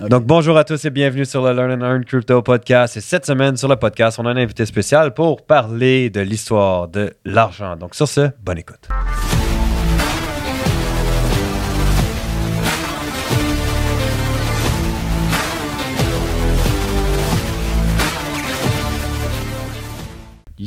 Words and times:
Donc, 0.00 0.24
bonjour 0.24 0.56
à 0.56 0.62
tous 0.62 0.84
et 0.84 0.90
bienvenue 0.90 1.24
sur 1.24 1.42
le 1.42 1.52
Learn 1.52 1.82
and 1.82 1.84
Earn 1.84 2.04
Crypto 2.04 2.40
Podcast. 2.40 2.96
Et 2.96 3.00
cette 3.00 3.26
semaine, 3.26 3.56
sur 3.56 3.66
le 3.66 3.74
podcast, 3.74 4.18
on 4.20 4.26
a 4.26 4.30
un 4.30 4.36
invité 4.36 4.64
spécial 4.64 5.12
pour 5.12 5.44
parler 5.44 6.08
de 6.08 6.20
l'histoire 6.20 6.86
de 6.86 7.12
l'argent. 7.24 7.74
Donc, 7.74 7.96
sur 7.96 8.06
ce, 8.06 8.30
bonne 8.40 8.58
écoute. 8.58 8.88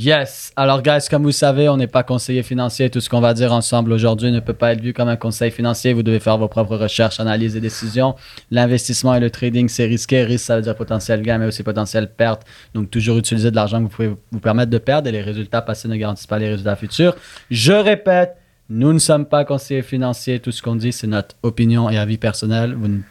Yes. 0.05 0.51
Alors, 0.55 0.81
guys, 0.81 1.05
comme 1.11 1.21
vous 1.21 1.31
savez, 1.31 1.69
on 1.69 1.77
n'est 1.77 1.85
pas 1.85 2.01
conseiller 2.01 2.41
financier. 2.41 2.89
Tout 2.89 2.99
ce 3.01 3.07
qu'on 3.07 3.19
va 3.21 3.35
dire 3.35 3.53
ensemble 3.53 3.91
aujourd'hui 3.93 4.31
ne 4.31 4.39
peut 4.39 4.53
pas 4.53 4.73
être 4.73 4.81
vu 4.81 4.93
comme 4.93 5.09
un 5.09 5.15
conseil 5.15 5.51
financier. 5.51 5.93
Vous 5.93 6.01
devez 6.01 6.19
faire 6.19 6.39
vos 6.39 6.47
propres 6.47 6.75
recherches, 6.75 7.19
analyses 7.19 7.55
et 7.55 7.59
décisions. 7.59 8.15
L'investissement 8.49 9.13
et 9.13 9.19
le 9.19 9.29
trading, 9.29 9.69
c'est 9.69 9.85
risqué. 9.85 10.23
Risque, 10.23 10.45
ça 10.45 10.55
veut 10.55 10.63
dire 10.63 10.75
potentiel 10.75 11.21
gain, 11.21 11.37
mais 11.37 11.45
aussi 11.45 11.61
potentiel 11.61 12.09
perte. 12.11 12.41
Donc, 12.73 12.89
toujours 12.89 13.17
utiliser 13.19 13.51
de 13.51 13.55
l'argent 13.55 13.77
que 13.77 13.83
vous 13.83 13.89
pouvez 13.89 14.15
vous 14.31 14.39
permettre 14.39 14.71
de 14.71 14.79
perdre 14.79 15.07
et 15.07 15.11
les 15.11 15.21
résultats 15.21 15.61
passés 15.61 15.87
ne 15.87 15.95
garantissent 15.95 16.25
pas 16.25 16.39
les 16.39 16.49
résultats 16.49 16.75
futurs. 16.75 17.15
Je 17.51 17.73
répète, 17.73 18.37
nous 18.69 18.93
ne 18.93 18.99
sommes 18.99 19.25
pas 19.27 19.45
conseillers 19.45 19.83
financiers. 19.83 20.39
Tout 20.39 20.51
ce 20.51 20.63
qu'on 20.63 20.75
dit, 20.77 20.93
c'est 20.93 21.05
notre 21.07 21.35
opinion 21.43 21.91
et 21.91 21.99
avis 21.99 22.17
personnel. 22.17 22.73
Vous 22.73 22.87
ne- 22.87 23.01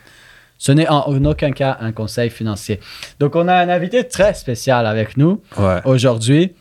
Ce 0.58 0.72
n'est 0.72 0.88
en 0.88 1.24
aucun 1.24 1.52
cas 1.52 1.78
un 1.80 1.92
conseil 1.92 2.30
financier. 2.30 2.80
Donc, 3.20 3.36
on 3.36 3.46
a 3.46 3.54
un 3.54 3.68
invité 3.68 4.04
très 4.08 4.34
spécial 4.34 4.86
avec 4.86 5.16
nous 5.16 5.40
Ouais. 5.56 5.80
aujourd'hui, 5.84 6.52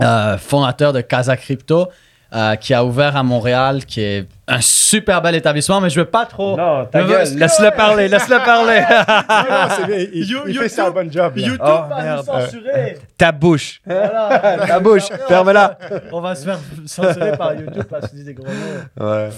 euh, 0.00 0.38
fondateur 0.38 0.92
de 0.92 1.00
Casa 1.00 1.36
Crypto, 1.36 1.88
euh, 2.34 2.56
qui 2.56 2.74
a 2.74 2.84
ouvert 2.84 3.16
à 3.16 3.22
Montréal, 3.22 3.84
qui 3.84 4.00
est 4.00 4.26
un 4.46 4.60
super 4.60 5.22
bel 5.22 5.34
établissement, 5.36 5.80
mais 5.80 5.88
je 5.88 6.00
veux 6.00 6.06
pas 6.06 6.26
trop. 6.26 6.56
Non, 6.56 6.84
ta 6.84 7.02
gueule. 7.04 7.26
Laisse-le 7.36 7.70
parler, 7.70 8.08
laisse-le 8.08 8.36
parler. 8.44 8.82
Non, 8.90 9.34
non, 9.50 9.68
c'est 9.76 9.86
bien. 9.86 10.06
Il, 10.12 10.24
You- 10.28 10.38
il 10.46 10.48
YouTube- 10.54 10.62
fait 10.62 10.68
ça 10.68 10.86
un 10.86 10.90
bon 10.90 11.10
job. 11.10 11.32
là. 11.36 11.42
YouTube 11.46 11.60
Oh, 11.64 11.88
va 11.88 12.02
merde. 12.02 12.24
nous 12.26 12.40
censurer. 12.40 12.98
Ta 13.16 13.32
bouche. 13.32 13.80
Voilà. 13.86 14.58
Ta 14.66 14.80
bouche. 14.80 15.04
Ferme-la. 15.28 15.78
On 16.12 16.20
va 16.20 16.34
se 16.34 16.44
faire 16.44 16.58
censurer 16.86 17.36
par 17.38 17.54
YouTube 17.54 17.84
parce 17.88 18.08
qu'il 18.10 18.18
dit 18.18 18.24
des 18.24 18.34
gros 18.34 18.46
mots. 18.46 19.06
Ouais. 19.06 19.30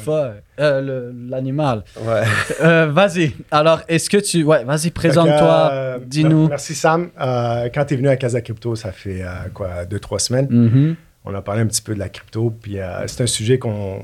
Euh, 0.58 0.80
le- 0.80 1.14
L'animal. 1.30 1.82
Ouais. 2.00 2.22
Euh, 2.62 2.86
vas-y. 2.90 3.34
Alors, 3.50 3.80
est-ce 3.88 4.10
que 4.10 4.16
tu. 4.16 4.42
Ouais, 4.42 4.64
vas-y, 4.64 4.88
que, 4.90 4.94
présente-toi. 4.94 5.68
euh, 5.72 5.98
Dis-nous. 6.04 6.48
Merci 6.48 6.74
Sam. 6.74 7.10
Euh, 7.20 7.68
quand 7.72 7.84
tu 7.84 7.94
es 7.94 7.96
venu 7.96 8.08
à 8.08 8.16
Casa 8.16 8.40
Crypto, 8.40 8.74
ça 8.74 8.90
fait 8.90 9.22
euh, 9.22 9.26
quoi, 9.54 9.84
deux, 9.88 10.00
trois 10.00 10.18
semaines? 10.18 10.48
Mhm. 10.50 10.96
On 11.26 11.34
a 11.34 11.42
parlé 11.42 11.62
un 11.62 11.66
petit 11.66 11.82
peu 11.82 11.94
de 11.94 11.98
la 11.98 12.08
crypto. 12.08 12.50
Puis 12.62 12.78
euh, 12.78 13.06
c'est 13.06 13.22
un 13.22 13.26
sujet 13.26 13.58
qu'on 13.58 14.02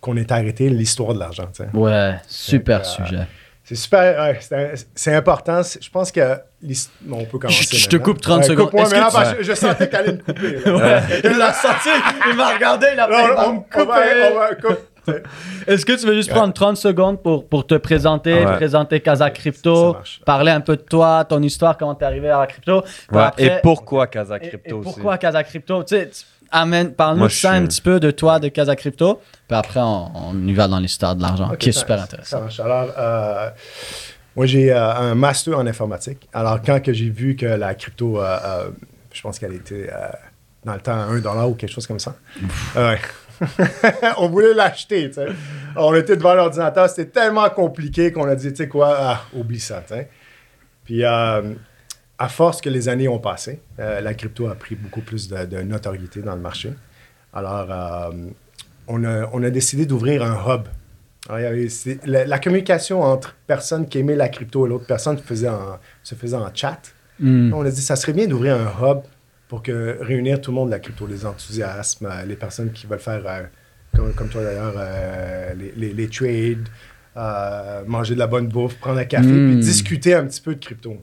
qu'on 0.00 0.16
est 0.16 0.32
arrêté, 0.32 0.68
l'histoire 0.68 1.14
de 1.14 1.20
l'argent. 1.20 1.48
Ouais, 1.74 2.14
super 2.26 2.80
euh, 2.80 2.84
sujet. 2.84 3.26
C'est 3.64 3.76
super. 3.76 4.20
ouais, 4.50 4.74
c'est 4.96 5.14
important. 5.14 5.60
Je 5.62 5.88
pense 5.90 6.10
que. 6.10 6.20
bon, 7.02 7.18
on 7.20 7.24
peut 7.24 7.38
commencer. 7.38 7.64
Je- 7.70 7.76
je 7.76 7.88
te 7.88 7.96
coupe 7.96 8.20
30 8.20 8.42
secondes. 8.44 8.66
coupe-moi, 8.66 8.82
Est-ce 8.82 8.94
mais 8.94 8.98
que 8.98 9.04
non, 9.04 9.08
tu- 9.10 9.14
parce 9.16 9.34
que 9.34 9.42
je 9.44 9.52
sentais 9.54 9.88
qu'elle 9.88 10.00
allait 10.00 10.12
me 10.12 10.18
couper. 10.18 10.58
Il 11.30 11.38
l'a 11.38 11.52
senti, 11.52 11.88
il 12.30 12.36
m'a 12.36 12.52
regardé, 12.54 12.86
il 12.94 12.98
a 12.98 13.06
Non, 13.06 13.16
fait, 13.16 13.22
il 13.24 13.30
on, 13.30 13.52
me 13.52 13.58
va, 13.58 13.64
couper. 13.70 14.32
on 14.32 14.38
va 14.38 14.54
coupe. 14.56 14.78
Est-ce 15.66 15.84
que 15.86 15.92
tu 15.92 16.06
veux 16.06 16.14
juste 16.14 16.30
Ouais. 16.30 16.36
prendre 16.36 16.52
30 16.52 16.76
secondes 16.76 17.22
pour, 17.22 17.48
pour 17.48 17.66
te 17.66 17.74
présenter, 17.76 18.44
Ouais. 18.44 18.54
présenter 18.56 19.00
Casa 19.00 19.26
Ça 19.26 19.30
Crypto, 19.30 19.96
parler 20.26 20.50
un 20.52 20.60
peu 20.60 20.76
de 20.76 20.82
toi, 20.82 21.24
ton 21.28 21.42
histoire, 21.42 21.76
comment 21.78 21.94
t'es 21.94 22.04
arrivé 22.04 22.28
à 22.30 22.38
la 22.40 22.46
crypto. 22.46 22.82
Ouais. 23.12 23.20
après- 23.22 23.44
Et 23.44 23.50
pourquoi 23.62 24.06
Casa 24.08 24.36
et- 24.36 24.48
Crypto 24.48 24.68
et 24.70 24.72
aussi? 24.72 24.82
pourquoi 24.84 25.18
Casa 25.18 25.42
Crypto? 25.44 25.82
Tu 25.84 25.96
sais, 25.96 26.08
tu- 26.08 26.22
amène, 26.52 26.92
parle-nous 26.94 27.24
de 27.26 27.32
ça 27.32 27.48
suis- 27.50 27.58
un 27.58 27.66
petit 27.66 27.80
peu 27.80 27.98
de 27.98 28.10
toi, 28.10 28.38
de 28.38 28.48
Casa 28.48 28.76
Crypto. 28.76 29.20
Puis 29.48 29.56
après, 29.56 29.80
on, 29.80 30.10
on 30.28 30.46
y 30.46 30.52
va 30.52 30.68
dans 30.68 30.78
l'histoire 30.78 31.16
de 31.16 31.22
l'argent, 31.22 31.50
qui 31.58 31.70
est 31.70 31.72
super 31.72 31.98
Ça 31.98 32.04
intéressant. 32.04 32.40
marche. 32.42 32.60
Alors, 32.60 32.88
euh, 32.96 33.50
moi, 34.36 34.46
j'ai 34.46 34.72
euh, 34.72 34.94
un 34.94 35.14
master 35.14 35.58
en 35.58 35.66
informatique. 35.66 36.28
Alors, 36.32 36.60
quand 36.62 36.80
que 36.82 36.92
j'ai 36.92 37.10
vu 37.10 37.36
que 37.36 37.46
la 37.46 37.74
crypto, 37.74 38.20
euh, 38.22 38.38
euh, 38.44 38.70
je 39.12 39.20
pense 39.22 39.38
qu'elle 39.38 39.54
était 39.54 39.90
euh, 39.92 40.08
dans 40.64 40.74
le 40.74 40.80
temps 40.80 40.92
à 40.94 41.04
1 41.04 41.18
dollar 41.18 41.48
ou 41.50 41.54
quelque 41.54 41.72
chose 41.72 41.86
comme 41.86 41.98
ça. 41.98 42.14
Ouais. 42.76 42.98
on 44.18 44.28
voulait 44.28 44.54
l'acheter, 44.54 45.08
tu 45.08 45.14
sais. 45.14 45.26
On 45.76 45.94
était 45.94 46.16
devant 46.16 46.34
l'ordinateur, 46.34 46.88
c'était 46.88 47.06
tellement 47.10 47.48
compliqué 47.50 48.12
qu'on 48.12 48.28
a 48.28 48.36
dit, 48.36 48.50
tu 48.50 48.56
sais 48.56 48.68
quoi, 48.68 48.94
ah, 48.98 49.20
oublie 49.34 49.58
ça, 49.58 49.82
tu 49.86 49.94
sais. 49.94 50.08
Puis, 50.84 51.04
euh, 51.04 51.42
à 52.18 52.28
force 52.28 52.60
que 52.60 52.68
les 52.70 52.88
années 52.88 53.08
ont 53.08 53.18
passé, 53.18 53.60
euh, 53.80 54.00
la 54.00 54.14
crypto 54.14 54.46
a 54.48 54.54
pris 54.54 54.74
beaucoup 54.76 55.00
plus 55.00 55.28
de, 55.28 55.44
de 55.44 55.62
notoriété 55.62 56.20
dans 56.20 56.34
le 56.34 56.40
marché. 56.40 56.72
Alors, 57.32 57.66
euh, 57.70 58.10
on, 58.86 59.02
a, 59.04 59.28
on 59.32 59.42
a 59.42 59.50
décidé 59.50 59.86
d'ouvrir 59.86 60.22
un 60.22 60.34
hub. 60.54 60.62
Alors, 61.28 61.52
la, 62.04 62.24
la 62.26 62.38
communication 62.38 63.02
entre 63.02 63.34
personnes 63.46 63.88
qui 63.88 63.98
aimaient 63.98 64.16
la 64.16 64.28
crypto 64.28 64.66
et 64.66 64.68
l'autre 64.68 64.86
personne 64.86 65.16
se 65.18 65.22
faisait 65.22 65.48
en, 65.48 65.78
se 66.02 66.14
faisait 66.14 66.36
en 66.36 66.52
chat. 66.54 66.80
Hmm. 67.20 67.52
On 67.54 67.64
a 67.64 67.70
dit 67.70 67.80
ça 67.82 67.96
serait 67.96 68.12
bien 68.12 68.26
d'ouvrir 68.26 68.56
un 68.56 68.72
hub 68.90 69.02
pour 69.48 69.62
que 69.62 69.98
réunir 70.00 70.40
tout 70.40 70.50
le 70.50 70.56
monde 70.56 70.68
de 70.68 70.72
la 70.72 70.80
crypto, 70.80 71.06
les 71.06 71.24
enthousiasmes, 71.26 72.06
euh, 72.06 72.24
les 72.24 72.36
personnes 72.36 72.72
qui 72.72 72.86
veulent 72.86 72.98
faire, 72.98 73.22
euh, 73.26 73.42
comme, 73.96 74.12
comme 74.14 74.28
toi 74.28 74.42
d'ailleurs, 74.42 74.74
les, 75.56 75.72
les- 75.76 75.92
les 75.92 76.08
trades, 76.08 76.68
manger 77.86 78.14
de 78.14 78.18
la 78.18 78.26
bonne 78.26 78.48
bouffe, 78.48 78.76
prendre 78.78 78.98
un 78.98 79.04
café, 79.04 79.26
Mm. 79.28 79.50
puis 79.52 79.60
discuter 79.60 80.14
un 80.14 80.24
petit 80.26 80.40
peu 80.40 80.54
de 80.54 80.64
crypto. 80.64 80.96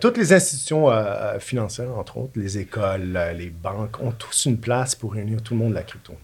Toutes 0.00 0.16
les 0.16 0.32
institutions 0.32 0.90
euh, 0.90 0.94
euh, 0.94 1.38
financières, 1.40 1.96
entre 1.96 2.18
autres, 2.18 2.32
les 2.36 2.58
écoles, 2.58 3.16
euh, 3.16 3.32
les 3.32 3.50
banques, 3.50 4.00
ont 4.00 4.12
tous 4.12 4.46
une 4.46 4.58
place 4.58 4.94
pour 4.94 5.12
réunir 5.14 5.42
tout 5.42 5.54
le 5.54 5.60
monde 5.60 5.70
de 5.70 5.74
la 5.74 5.82
crypto. 5.82 6.14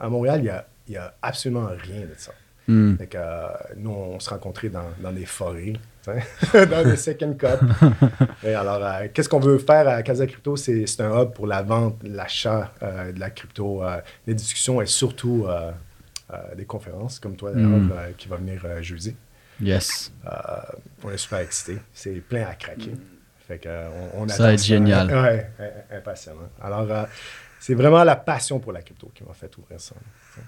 À 0.00 0.08
Montréal, 0.08 0.40
il 0.86 0.90
n'y 0.90 0.96
a, 0.96 1.14
absolument 1.22 1.66
rien 1.66 2.02
de 2.02 2.14
ça. 2.16 2.32
Hmm. 2.66 2.96
Fait 2.96 3.06
que, 3.06 3.16
euh, 3.18 3.46
nous, 3.76 3.90
on 3.90 4.20
se 4.20 4.28
rencontrait 4.28 4.68
dans, 4.68 4.84
dans 5.00 5.12
des 5.12 5.24
forêts, 5.26 5.74
dans 6.06 6.84
des 6.84 6.96
second 6.96 7.34
cup. 7.34 7.60
Et 8.44 8.54
alors, 8.54 8.82
euh, 8.82 9.08
qu'est-ce 9.12 9.28
qu'on 9.28 9.40
veut 9.40 9.58
faire 9.58 9.88
à 9.88 10.02
Casa 10.02 10.26
Crypto? 10.26 10.56
C'est 10.56 10.86
c'est 10.86 11.02
un 11.02 11.22
hub 11.22 11.32
pour 11.32 11.46
la 11.46 11.62
vente, 11.62 11.96
l'achat 12.02 12.72
de 12.82 13.18
la 13.18 13.30
crypto, 13.30 13.82
les 14.26 14.34
discussions 14.34 14.80
et 14.80 14.86
surtout 14.86 15.46
des 16.56 16.64
conférences, 16.64 17.18
comme 17.18 17.36
toi 17.36 17.52
d'ailleurs, 17.52 17.68
Mm. 17.68 17.92
euh, 17.92 18.10
qui 18.16 18.28
va 18.28 18.36
venir 18.36 18.60
jeudi. 18.82 19.14
Yes. 19.60 20.12
Euh, 20.26 20.30
on 21.04 21.10
est 21.10 21.16
super 21.16 21.38
excités. 21.40 21.78
C'est 21.92 22.10
plein 22.20 22.42
à 22.46 22.54
craquer. 22.54 22.92
Fait 23.46 23.58
que, 23.58 23.68
euh, 23.68 23.88
on, 24.14 24.22
on 24.24 24.28
Ça 24.28 24.42
va 24.44 24.52
être 24.52 24.62
génial. 24.64 25.10
Ouais, 25.12 25.50
impatiemment. 25.96 26.48
Alors, 26.62 26.86
euh, 26.90 27.04
c'est 27.58 27.74
vraiment 27.74 28.04
la 28.04 28.16
passion 28.16 28.58
pour 28.60 28.72
la 28.72 28.82
crypto 28.82 29.10
qui 29.14 29.24
m'a 29.24 29.32
fait 29.34 29.50
ouvrir 29.58 29.80
ça. 29.80 29.94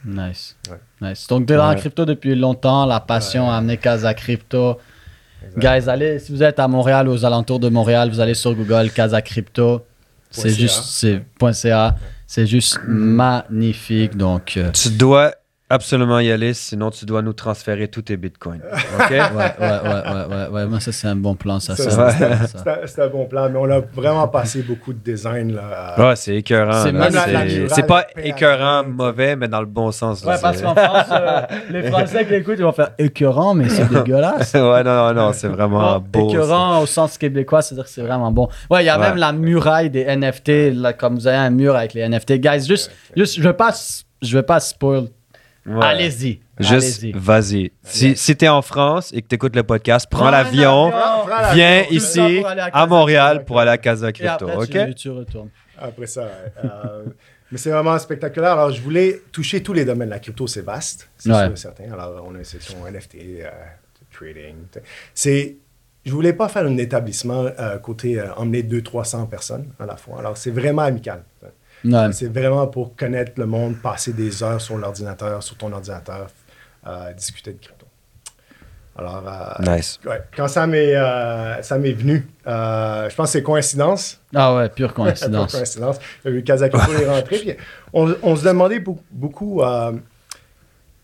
Nice. 0.05 0.57
Ouais. 0.71 1.09
Nice. 1.11 1.27
Donc, 1.27 1.47
tu 1.47 1.53
es 1.53 1.57
dans 1.57 1.69
la 1.69 1.75
crypto 1.75 2.05
depuis 2.05 2.35
longtemps. 2.37 2.87
La 2.87 3.01
passion 3.01 3.47
Ouais. 3.49 3.53
a 3.55 3.57
amené 3.57 3.77
Casa 3.79 4.15
Crypto. 4.15 4.79
Guys, 5.57 5.89
allez, 5.89 6.19
si 6.19 6.31
vous 6.33 6.43
êtes 6.43 6.59
à 6.59 6.69
Montréal 6.69 7.09
ou 7.09 7.13
aux 7.13 7.25
alentours 7.25 7.59
de 7.59 7.69
Montréal, 7.71 8.11
vous 8.11 8.21
allez 8.21 8.35
sur 8.35 8.55
Google 8.55 8.91
Casa 8.91 9.23
Crypto. 9.23 9.85
C'est 10.31 10.43
Point 10.43 10.53
juste, 10.53 10.85
c'est 10.85 11.23
.ca. 11.55 11.97
C'est 12.27 12.47
juste 12.47 12.79
magnifique. 12.87 14.17
Donc, 14.17 14.57
euh, 14.57 14.71
Tu 14.73 14.91
dois 14.91 15.33
absolument 15.71 16.19
y 16.19 16.31
aller, 16.31 16.53
sinon 16.53 16.91
tu 16.91 17.07
dois 17.07 17.23
nous 17.23 17.33
transférer 17.33 17.89
tous 17.89 18.03
tes 18.03 18.17
bitcoins. 18.17 18.61
OK? 18.99 19.11
ouais, 19.11 19.19
ouais, 19.21 19.29
ouais, 19.61 19.69
ouais, 19.85 20.27
ouais, 20.37 20.49
ouais. 20.51 20.67
Moi, 20.67 20.81
ça, 20.81 20.93
c'est 20.93 21.07
un 21.09 21.17
bon 21.17 21.35
plan, 21.37 21.61
ça. 21.61 21.77
Ça, 21.77 21.91
ça, 21.91 22.11
c'est- 22.87 23.01
un- 23.01 23.09
bon 23.09 23.25
plan, 23.27 23.49
mais 23.49 23.59
on 23.59 23.71
a 23.71 23.81
vraiment 23.81 24.29
passé 24.29 24.63
beaucoup 24.63 24.93
de 24.93 24.99
design. 24.99 25.55
Là, 25.55 25.95
Ouais, 25.99 26.17
c'est 26.17 26.37
écœurant. 26.37 26.85
C'est 27.69 27.87
pas 27.87 28.07
écœurant, 28.23 28.85
mauvais, 28.85 29.37
mais 29.37 29.49
dans 29.49 29.61
le 29.61 29.67
bon 29.67 29.91
sens. 29.93 30.25
là, 30.25 30.33
Ouais, 30.35 30.39
parce 30.43 30.61
qu'en 30.61 30.75
France, 30.75 31.07
euh, 31.13 31.41
les 31.71 31.91
Français 31.91 32.25
qui 32.27 32.33
l'écoutent, 32.33 32.57
ils 32.59 32.65
vont 32.65 32.73
faire 32.73 32.91
écœurant, 32.99 33.55
mais 33.55 33.69
c'est 33.69 33.89
dégueulasse. 33.89 34.53
ouais, 34.55 34.83
non, 34.85 35.09
non, 35.09 35.15
non, 35.15 35.33
c'est 35.33 35.49
vraiment 35.49 35.99
beau. 36.01 36.29
écœurant 36.31 36.81
au 36.83 36.87
sens 36.87 37.17
québécois, 37.17 37.63
c'est-à-dire 37.63 37.85
que 37.85 37.91
c'est 37.91 38.03
vraiment 38.03 38.31
bon. 38.33 38.49
Ouais, 38.71 38.83
il 38.83 38.87
y 38.87 38.89
a 38.91 38.99
Ouais. 38.99 39.09
même 39.09 39.17
la 39.17 39.33
muraille 39.33 39.89
des 39.91 40.03
NFT, 40.05 40.73
là, 40.75 40.93
comme 40.93 41.15
vous 41.15 41.27
avez 41.27 41.37
un 41.39 41.51
mur 41.51 41.75
avec 41.77 41.95
les 41.95 42.03
NFT. 42.03 42.39
Guys, 42.41 42.67
juste, 42.67 42.91
juste 43.17 43.37
je 43.37 43.43
veux 43.43 43.53
pas, 43.55 43.73
je 44.21 44.37
veux 44.37 44.43
pas 44.43 44.61
spoil. 44.61 45.05
Ouais. 45.67 45.85
Allez-y. 45.85 46.41
Juste, 46.59 47.05
vas-y. 47.15 47.71
Si, 47.83 48.17
si 48.17 48.37
t'es 48.37 48.49
en 48.49 48.63
France 48.63 49.13
et 49.13 49.23
que 49.23 49.29
t'écoutes 49.29 49.55
le 49.57 49.63
podcast, 49.63 50.07
prends 50.11 50.21
Prends 50.21 50.31
l'avion, 50.31 50.91
viens 51.53 51.85
ici 51.91 52.43
à 52.73 52.87
Montréal 52.87 53.37
Crypto. 53.37 53.47
pour 53.47 53.61
aller 53.61 53.71
à 53.71 53.79
Casa 53.79 54.09
Et 54.09 54.13
Crypto, 54.13 54.49
après, 54.49 54.57
OK? 54.57 54.89
tu, 54.89 54.95
tu 54.95 55.11
retournes. 55.11 55.51
Après 55.79 56.07
ça, 56.07 56.23
ouais. 56.23 56.53
Euh, 56.65 57.05
mais 57.53 57.59
c'est 57.59 57.71
vraiment 57.71 57.99
spectaculaire. 57.99 58.53
Alors, 58.53 58.71
je 58.71 58.81
voulais 58.81 59.21
toucher 59.33 59.63
tous 59.63 59.73
les 59.73 59.85
domaines. 59.85 60.09
La 60.11 60.19
crypto, 60.19 60.47
c'est 60.47 60.63
vaste, 60.63 61.09
c'est 61.17 61.31
Ouais. 61.31 61.45
sûr 61.45 61.53
et 61.53 61.57
certain. 61.57 61.93
Alors, 61.93 62.25
on 62.27 62.35
a 62.35 62.39
une 62.39 62.45
section 62.45 62.77
NFT, 62.87 63.17
euh, 63.43 63.51
trading. 64.13 64.55
C'est, 65.15 65.57
je 66.05 66.13
voulais 66.13 66.33
pas 66.33 66.49
faire 66.49 66.65
un 66.67 66.77
établissement 66.79 67.45
euh, 67.59 67.79
côté 67.79 68.19
euh, 68.21 68.33
emmener 68.35 68.63
200-300 68.63 69.29
personnes 69.29 69.69
à 69.79 69.87
la 69.87 69.97
fois. 69.97 70.19
Alors, 70.19 70.37
c'est 70.37 70.51
vraiment 70.51 70.83
amical. 70.83 71.23
Ouais. 71.85 72.13
C'est 72.13 72.27
vraiment 72.33 72.67
pour 72.67 72.95
connaître 72.97 73.33
le 73.37 73.47
monde, 73.47 73.77
passer 73.83 74.13
des 74.13 74.43
heures 74.43 74.61
sur 74.61 74.77
l'ordinateur, 74.77 75.43
sur 75.43 75.57
ton 75.57 75.73
ordinateur, 75.73 76.27
euh, 76.87 77.13
discuter 77.15 77.53
de 77.53 77.59
crypto. 77.59 77.87
Alors, 78.99 79.23
euh, 79.27 79.77
Nice. 79.77 79.99
ouais, 80.05 80.21
quand 80.37 80.49
ça 80.49 80.67
m'est, 80.67 80.95
euh, 80.95 81.63
ça 81.63 81.79
m'est 81.79 81.93
venu, 81.93 82.27
euh, 82.47 83.09
je 83.09 83.15
pense 83.15 83.29
que 83.29 83.33
c'est 83.33 83.43
coïncidence. 83.43 84.21
Ah 84.35 84.55
ouais, 84.55 84.69
pure 84.69 84.93
coïncidence. 84.93 85.53
coïncidence. 85.57 85.97
Le 86.25 86.41
Kazakhstan 86.43 86.93
est 87.01 87.09
rentré. 87.09 87.39
puis 87.39 87.57
on, 87.95 88.15
on 88.23 88.37
se 88.37 88.45
demandait 88.45 88.83
beaucoup, 89.11 89.63
euh, 89.63 89.93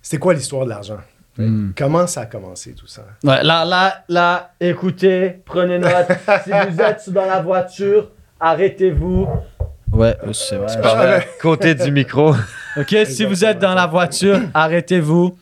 c'était 0.02 0.19
quoi 0.19 0.34
l'histoire 0.34 0.64
de 0.64 0.70
l'argent? 0.70 0.99
Hmm. 1.38 1.70
Comment 1.76 2.06
ça 2.06 2.22
a 2.22 2.26
commencé 2.26 2.72
tout 2.72 2.87
ça? 2.87 3.02
Ouais, 3.22 3.43
là, 3.43 3.64
là, 3.64 4.05
là, 4.08 4.50
écoutez, 4.61 5.40
prenez 5.44 5.79
note. 5.79 6.06
si 6.44 6.50
vous 6.50 6.81
êtes 6.81 7.08
dans 7.11 7.26
la 7.26 7.40
voiture, 7.40 8.11
arrêtez-vous. 8.40 9.29
Ouais, 9.92 10.16
euh, 10.26 10.32
c'est 10.32 10.56
vrai. 10.56 10.80
Par 10.80 11.04
le 11.04 11.18
côté 11.40 11.74
du 11.74 11.90
micro. 11.92 12.34
Ok, 12.76 12.94
si 13.06 13.24
vous 13.24 13.44
êtes 13.44 13.58
dans 13.58 13.74
la 13.74 13.86
voiture, 13.86 14.40
arrêtez-vous. 14.54 15.36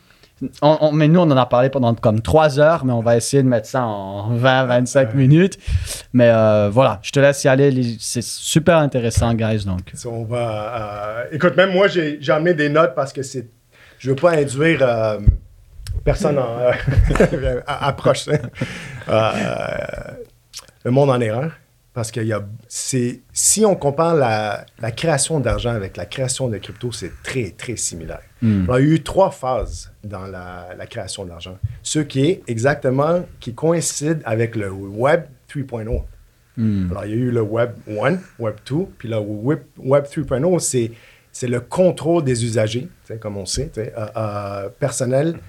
On- 0.61 0.77
on- 0.81 0.91
mais 0.91 1.07
nous, 1.07 1.19
on 1.21 1.31
en 1.31 1.37
a 1.37 1.45
parlé 1.45 1.69
pendant 1.69 1.93
comme 1.95 2.21
3 2.21 2.59
heures, 2.59 2.83
mais 2.85 2.91
on 2.93 3.01
va 3.01 3.15
essayer 3.15 3.41
de 3.41 3.47
mettre 3.47 3.67
ça 3.67 3.83
en 3.85 4.37
20-25 4.37 5.13
minutes. 5.15 5.57
Mais 6.13 6.29
euh, 6.29 6.69
voilà, 6.71 6.99
je 7.01 7.11
te 7.11 7.19
laisse 7.19 7.43
y 7.43 7.47
aller. 7.47 7.95
C'est 7.99 8.21
super 8.23 8.77
intéressant, 8.77 9.33
guys. 9.33 9.65
Donc, 9.65 9.79
So, 9.93 10.11
on 10.11 10.23
va, 10.25 10.43
euh, 11.21 11.23
écoute, 11.31 11.55
même 11.57 11.71
moi, 11.71 11.87
j'ai 11.87 12.17
j'ai 12.21 12.31
amené 12.33 12.53
des 12.53 12.69
notes 12.69 12.93
parce 12.95 13.11
que 13.13 13.23
c'est. 13.23 13.47
Je 13.97 14.09
veux 14.09 14.15
pas 14.15 14.31
induire 14.33 14.79
euh, 14.81 15.19
personne 16.03 16.37
en. 16.37 16.57
euh, 17.33 17.61
à- 17.65 17.87
approche. 17.87 18.27
hein. 18.27 18.37
Euh, 19.09 20.11
le 20.83 20.91
monde 20.91 21.09
en 21.09 21.19
erreur. 21.21 21.51
Parce 21.95 22.11
que 22.11 22.19
y 22.19 22.33
a, 22.33 22.45
c'est, 22.67 23.21
si 23.31 23.65
on 23.65 23.73
compare 23.75 24.15
la, 24.15 24.65
la 24.79 24.91
création 24.91 25.39
d'argent 25.39 25.71
avec 25.71 25.95
la 25.95 26.05
création 26.05 26.49
de 26.49 26.57
crypto, 26.57 26.91
c'est 26.91 27.13
très, 27.23 27.51
très 27.51 27.77
similaire. 27.77 28.19
Il 28.41 28.65
y 28.67 28.71
a 28.71 28.79
eu 28.81 29.01
trois 29.01 29.31
phases 29.31 29.91
dans 30.03 30.27
la, 30.27 30.67
la 30.77 30.87
création 30.87 31.23
d'argent. 31.23 31.57
Ce 31.81 31.99
qui 31.99 32.25
est 32.25 32.43
exactement, 32.47 33.25
qui 33.39 33.53
coïncide 33.53 34.21
avec 34.25 34.57
le 34.57 34.69
Web 34.69 35.23
3.0. 35.49 36.03
hmm. 36.57 36.91
Alors, 36.91 37.05
il 37.05 37.11
y 37.11 37.13
a 37.13 37.15
eu 37.15 37.31
le 37.31 37.41
Web 37.41 37.71
1, 37.87 38.17
Web 38.39 38.55
2, 38.69 38.75
puis 38.97 39.07
le 39.07 39.17
Web, 39.17 39.59
Web 39.77 40.03
3.0, 40.03 40.59
c'est, 40.59 40.91
c'est 41.31 41.47
le 41.47 41.61
contrôle 41.61 42.25
des 42.25 42.43
usagers, 42.43 42.89
comme 43.21 43.37
on 43.37 43.45
sait, 43.45 43.71
euh, 43.77 44.05
euh, 44.17 44.69
personnel. 44.79 45.39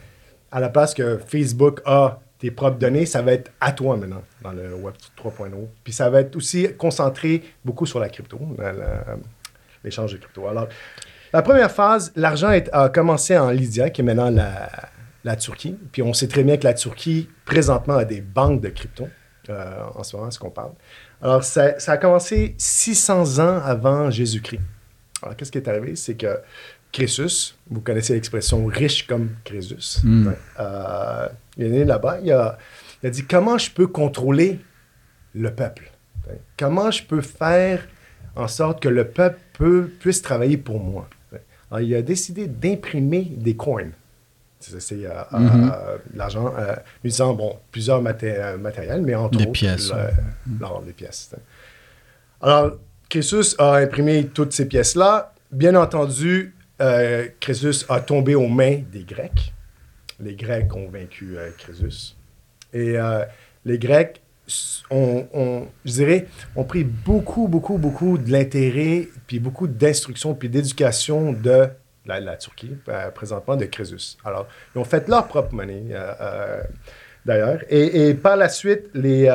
À 0.52 0.60
la 0.60 0.68
place 0.68 0.94
que 0.94 1.18
Facebook 1.18 1.80
a 1.84 2.20
tes 2.46 2.52
propres 2.52 2.78
données, 2.78 3.06
ça 3.06 3.22
va 3.22 3.32
être 3.32 3.50
à 3.60 3.72
toi 3.72 3.96
maintenant 3.96 4.22
dans 4.40 4.52
le 4.52 4.72
Web 4.76 4.94
3.0. 5.20 5.50
Puis 5.82 5.92
ça 5.92 6.08
va 6.10 6.20
être 6.20 6.36
aussi 6.36 6.68
concentré 6.78 7.42
beaucoup 7.64 7.86
sur 7.86 7.98
la 7.98 8.08
crypto, 8.08 8.38
l'échange 9.82 10.12
de 10.12 10.18
crypto. 10.18 10.46
Alors, 10.46 10.68
la 11.32 11.42
première 11.42 11.70
phase, 11.72 12.12
l'argent 12.14 12.50
a 12.72 12.88
commencé 12.88 13.36
en 13.36 13.50
Lydia, 13.50 13.90
qui 13.90 14.00
est 14.00 14.04
maintenant 14.04 14.30
la, 14.30 14.70
la 15.24 15.34
Turquie. 15.36 15.76
Puis 15.90 16.02
on 16.02 16.12
sait 16.12 16.28
très 16.28 16.44
bien 16.44 16.56
que 16.56 16.64
la 16.64 16.74
Turquie, 16.74 17.28
présentement, 17.44 17.94
a 17.96 18.04
des 18.04 18.20
banques 18.20 18.60
de 18.60 18.68
crypto. 18.68 19.08
euh, 19.48 19.80
en 19.94 20.02
ce 20.04 20.16
moment, 20.16 20.30
ce 20.30 20.38
qu'on 20.38 20.50
parle. 20.50 20.72
Alors, 21.22 21.42
ça, 21.44 21.78
ça 21.80 21.92
a 21.92 21.96
commencé 21.98 22.54
600 22.58 23.38
ans 23.40 23.60
avant 23.64 24.10
Jésus-Christ. 24.10 24.60
Alors, 25.22 25.34
qu'est-ce 25.36 25.50
qui 25.50 25.58
est 25.58 25.68
arrivé? 25.68 25.96
C'est 25.96 26.14
que 26.14 26.38
Crésus, 26.92 27.54
vous 27.68 27.80
connaissez 27.80 28.14
l'expression 28.14 28.64
riche 28.66 29.06
comme 29.06 29.30
Crésus, 29.44 29.98
Mm. 30.04 30.26
ouais, 30.28 30.38
euh, 30.60 31.28
il 31.56 31.66
est 31.66 31.70
né 31.70 31.84
là-bas, 31.84 32.18
il 32.22 32.30
a, 32.32 32.58
il 33.02 33.06
a 33.06 33.10
dit 33.10 33.24
comment 33.24 33.58
je 33.58 33.70
peux 33.70 33.86
contrôler 33.86 34.60
le 35.34 35.50
peuple? 35.54 35.90
Comment 36.58 36.90
je 36.90 37.02
peux 37.04 37.20
faire 37.20 37.86
en 38.34 38.48
sorte 38.48 38.82
que 38.82 38.88
le 38.88 39.06
peuple 39.08 39.38
peut- 39.52 39.90
puisse 40.00 40.20
travailler 40.22 40.56
pour 40.56 40.80
moi? 40.80 41.08
Alors, 41.70 41.80
il 41.80 41.94
a 41.94 42.02
décidé 42.02 42.46
d'imprimer 42.46 43.22
des 43.24 43.54
coins. 43.56 43.90
C'est 44.58 44.92
euh, 44.92 45.10
euh, 45.32 45.38
Mhm. 45.38 45.70
euh, 45.72 45.98
l'argent, 46.14 46.52
euh, 46.58 46.74
utilisant 47.04 47.34
bon, 47.34 47.56
plusieurs 47.70 48.02
maté- 48.02 48.56
matériels, 48.58 49.02
mais 49.02 49.14
entre 49.14 49.38
Des 49.38 49.44
autres 49.44 49.52
pièces, 49.52 49.92
le- 49.92 50.58
l'or, 50.60 50.82
des 50.82 50.92
pièces. 50.92 51.30
hein. 51.34 51.40
Alors, 52.40 52.72
Crésus 53.08 53.54
a 53.58 53.76
imprimé 53.76 54.26
toutes 54.26 54.52
ces 54.52 54.66
pièces-là. 54.66 55.32
Bien 55.52 55.74
entendu, 55.76 56.54
Crésus 57.40 57.84
a 57.88 58.00
tombé 58.00 58.34
aux 58.34 58.48
mains 58.48 58.80
des 58.92 59.04
Grecs. 59.04 59.52
Les 60.20 60.34
Grecs 60.34 60.74
ont 60.74 60.88
vaincu 60.88 61.36
euh, 61.36 61.50
Crésus. 61.58 62.14
Et 62.72 62.98
euh, 62.98 63.24
les 63.64 63.78
Grecs 63.78 64.20
ont, 64.90 65.26
ont, 65.34 65.66
je 65.84 65.92
dirais, 65.92 66.26
ont 66.54 66.64
pris 66.64 66.84
beaucoup, 66.84 67.48
beaucoup, 67.48 67.78
beaucoup 67.78 68.16
de 68.16 68.30
l'intérêt, 68.30 69.08
puis 69.26 69.38
beaucoup 69.40 69.66
d'instruction, 69.66 70.34
puis 70.34 70.48
d'éducation 70.48 71.32
de 71.32 71.68
la, 72.06 72.20
la 72.20 72.36
Turquie, 72.36 72.76
euh, 72.88 73.10
présentement, 73.10 73.56
de 73.56 73.64
Crésus. 73.66 74.16
Alors, 74.24 74.46
ils 74.74 74.78
ont 74.78 74.84
fait 74.84 75.08
leur 75.08 75.26
propre 75.26 75.52
monnaie, 75.54 75.82
euh, 75.90 76.62
d'ailleurs. 77.24 77.60
Et, 77.68 78.08
et 78.08 78.14
par 78.14 78.36
la 78.36 78.48
suite, 78.48 78.84
les, 78.94 79.28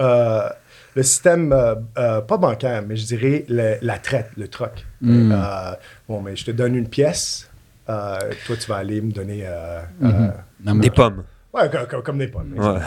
le 0.00 1.02
système, 1.02 1.52
euh, 1.52 1.74
euh, 1.98 2.20
pas 2.22 2.38
bancaire, 2.38 2.82
mais 2.86 2.96
je 2.96 3.04
dirais 3.06 3.44
le- 3.48 3.76
la 3.82 3.98
traite, 3.98 4.30
le 4.36 4.48
troc. 4.48 4.86
Mm. 5.02 5.32
Euh, 5.32 5.74
bon, 6.08 6.22
mais 6.22 6.34
je 6.36 6.46
te 6.46 6.50
donne 6.50 6.74
une 6.74 6.88
pièce, 6.88 7.50
euh, 7.88 8.18
toi, 8.46 8.56
tu 8.56 8.66
vas 8.68 8.76
aller 8.76 9.00
me 9.00 9.12
donner... 9.12 9.42
euh, 9.46 9.80
Mhm. 10.00 10.32
euh, 10.68 10.74
Des 10.80 10.90
pommes. 10.90 11.24
Ouais, 11.54 11.70
co- 11.70 11.86
co- 11.88 12.02
comme, 12.02 12.18
des 12.18 12.28
pommes. 12.28 12.52
Ouais. 12.56 12.80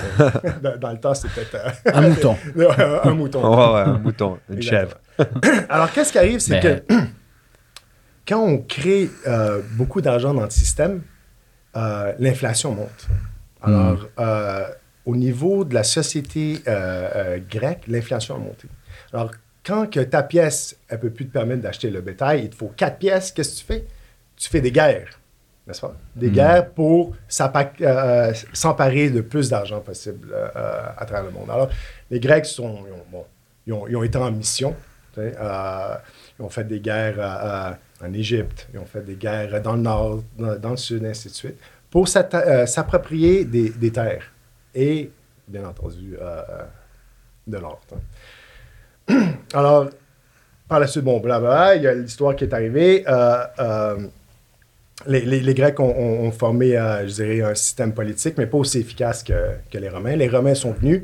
dans, 0.61 0.77
dans 0.77 0.91
le 0.91 0.99
temps, 0.99 1.13
c'était 1.15 1.41
peut-être 1.43 1.55
euh, 1.87 1.91
Un 1.93 2.01
mouton. 2.09 2.35
un 3.03 3.13
mouton. 3.13 3.41
Ouais, 3.73 3.81
un 3.81 3.97
mouton, 3.97 4.37
une 4.49 4.61
chèvre. 4.61 4.95
Alors, 5.69 5.91
qu'est-ce 5.91 6.11
qui 6.11 6.17
arrive, 6.19 6.39
c'est 6.39 6.61
Mais- 6.61 6.83
que 6.87 6.93
quand 8.27 8.41
on 8.41 8.57
crée 8.59 9.09
euh, 9.27 9.61
beaucoup 9.73 10.01
d'argent 10.01 10.33
dans 10.33 10.43
le 10.43 10.49
système, 10.51 11.01
euh, 11.75 12.13
l'inflation 12.19 12.73
monte. 12.73 13.07
Alors, 13.61 14.07
euh, 14.19 14.65
au 15.05 15.15
niveau 15.15 15.65
de 15.65 15.73
la 15.73 15.83
société 15.83 16.59
euh, 16.67 17.09
euh, 17.15 17.39
grecque, 17.49 17.83
l'inflation 17.87 18.35
a 18.35 18.39
monté. 18.39 18.67
Alors, 19.13 19.31
quand 19.65 19.89
que 19.89 19.99
ta 19.99 20.23
pièce, 20.23 20.77
elle 20.87 20.97
ne 20.97 21.01
peut 21.03 21.09
plus 21.09 21.25
te 21.27 21.33
permettre 21.33 21.61
d'acheter 21.63 21.89
le 21.89 22.01
bétail, 22.01 22.43
il 22.45 22.49
te 22.49 22.55
faut 22.55 22.71
quatre 22.75 22.97
pièces, 22.97 23.31
qu'est-ce 23.31 23.55
que 23.55 23.59
tu 23.59 23.65
fais? 23.65 23.87
Tu 24.39 24.49
fais 24.49 24.61
des 24.61 24.71
guerres, 24.71 25.19
n'est-ce 25.67 25.81
pas? 25.81 25.93
Des 26.15 26.29
guerres 26.31 26.69
pour 26.71 27.13
s'appa- 27.27 27.73
euh, 27.81 28.33
s'emparer 28.53 29.09
de 29.09 29.19
plus 29.21 29.49
d'argent 29.49 29.81
possible 29.81 30.29
euh, 30.33 30.47
euh, 30.55 30.83
à 30.97 31.05
travers 31.05 31.25
le 31.25 31.31
monde. 31.31 31.49
Alors, 31.49 31.69
les 32.09 32.19
Grecs 32.21 32.45
sont, 32.45 32.85
ils 32.87 32.93
ont, 32.93 33.05
bon, 33.11 33.25
ils 33.67 33.73
ont, 33.73 33.87
ils 33.87 33.95
ont 33.97 34.03
été 34.03 34.17
en 34.17 34.31
mission. 34.31 34.73
euh, 35.17 35.95
ils 36.39 36.43
ont 36.43 36.49
fait 36.49 36.63
des 36.63 36.79
guerres 36.79 37.19
euh, 37.19 37.71
euh, 38.01 38.07
en 38.07 38.13
Égypte, 38.13 38.69
ils 38.73 38.79
ont 38.79 38.85
fait 38.85 39.01
des 39.01 39.15
guerres 39.15 39.61
dans 39.61 39.73
le 39.73 39.81
nord, 39.81 40.23
dans, 40.37 40.55
dans 40.57 40.69
le 40.71 40.77
sud, 40.77 41.03
ainsi 41.03 41.27
de 41.27 41.33
suite, 41.33 41.57
pour 41.91 42.07
euh, 42.15 42.65
s'approprier 42.65 43.43
des, 43.43 43.69
des 43.71 43.91
terres 43.91 44.31
et, 44.73 45.11
bien 45.47 45.65
entendu, 45.67 46.15
euh, 46.15 46.41
euh, 46.49 46.63
de 47.45 47.57
l'or. 47.57 47.81
Alors, 49.53 49.89
par 50.69 50.79
la 50.79 50.87
suite, 50.87 51.03
bon, 51.03 51.19
blablabla, 51.19 51.75
il 51.75 51.81
y 51.83 51.87
a 51.87 51.93
l'histoire 51.93 52.35
qui 52.37 52.45
est 52.45 52.53
arrivée. 52.53 53.03
Les, 55.07 55.21
les- 55.21 55.39
les 55.41 55.53
Grecs 55.53 55.79
ont, 55.79 56.31
formé, 56.31 56.77
euh, 56.77 57.07
je 57.07 57.13
dirais, 57.13 57.41
un 57.41 57.55
système 57.55 57.93
politique, 57.93 58.35
mais 58.37 58.47
pas 58.47 58.57
aussi 58.57 58.79
efficace 58.79 59.23
que, 59.23 59.33
que 59.71 59.77
les 59.77 59.89
Romains. 59.89 60.15
Les 60.15 60.27
Romains 60.27 60.55
sont 60.55 60.71
venus, 60.73 61.03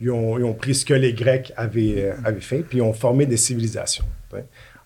ils 0.00 0.10
ont, 0.10 0.38
ils 0.38 0.44
ont 0.44 0.54
pris 0.54 0.74
ce 0.74 0.84
que 0.84 0.94
les 0.94 1.12
Grecs 1.12 1.52
avaient, 1.56 2.04
euh, 2.04 2.12
avaient 2.24 2.40
fait, 2.40 2.58
puis 2.60 2.78
ils 2.78 2.82
ont 2.82 2.92
formé 2.92 3.26
des 3.26 3.36
civilisations. 3.36 4.04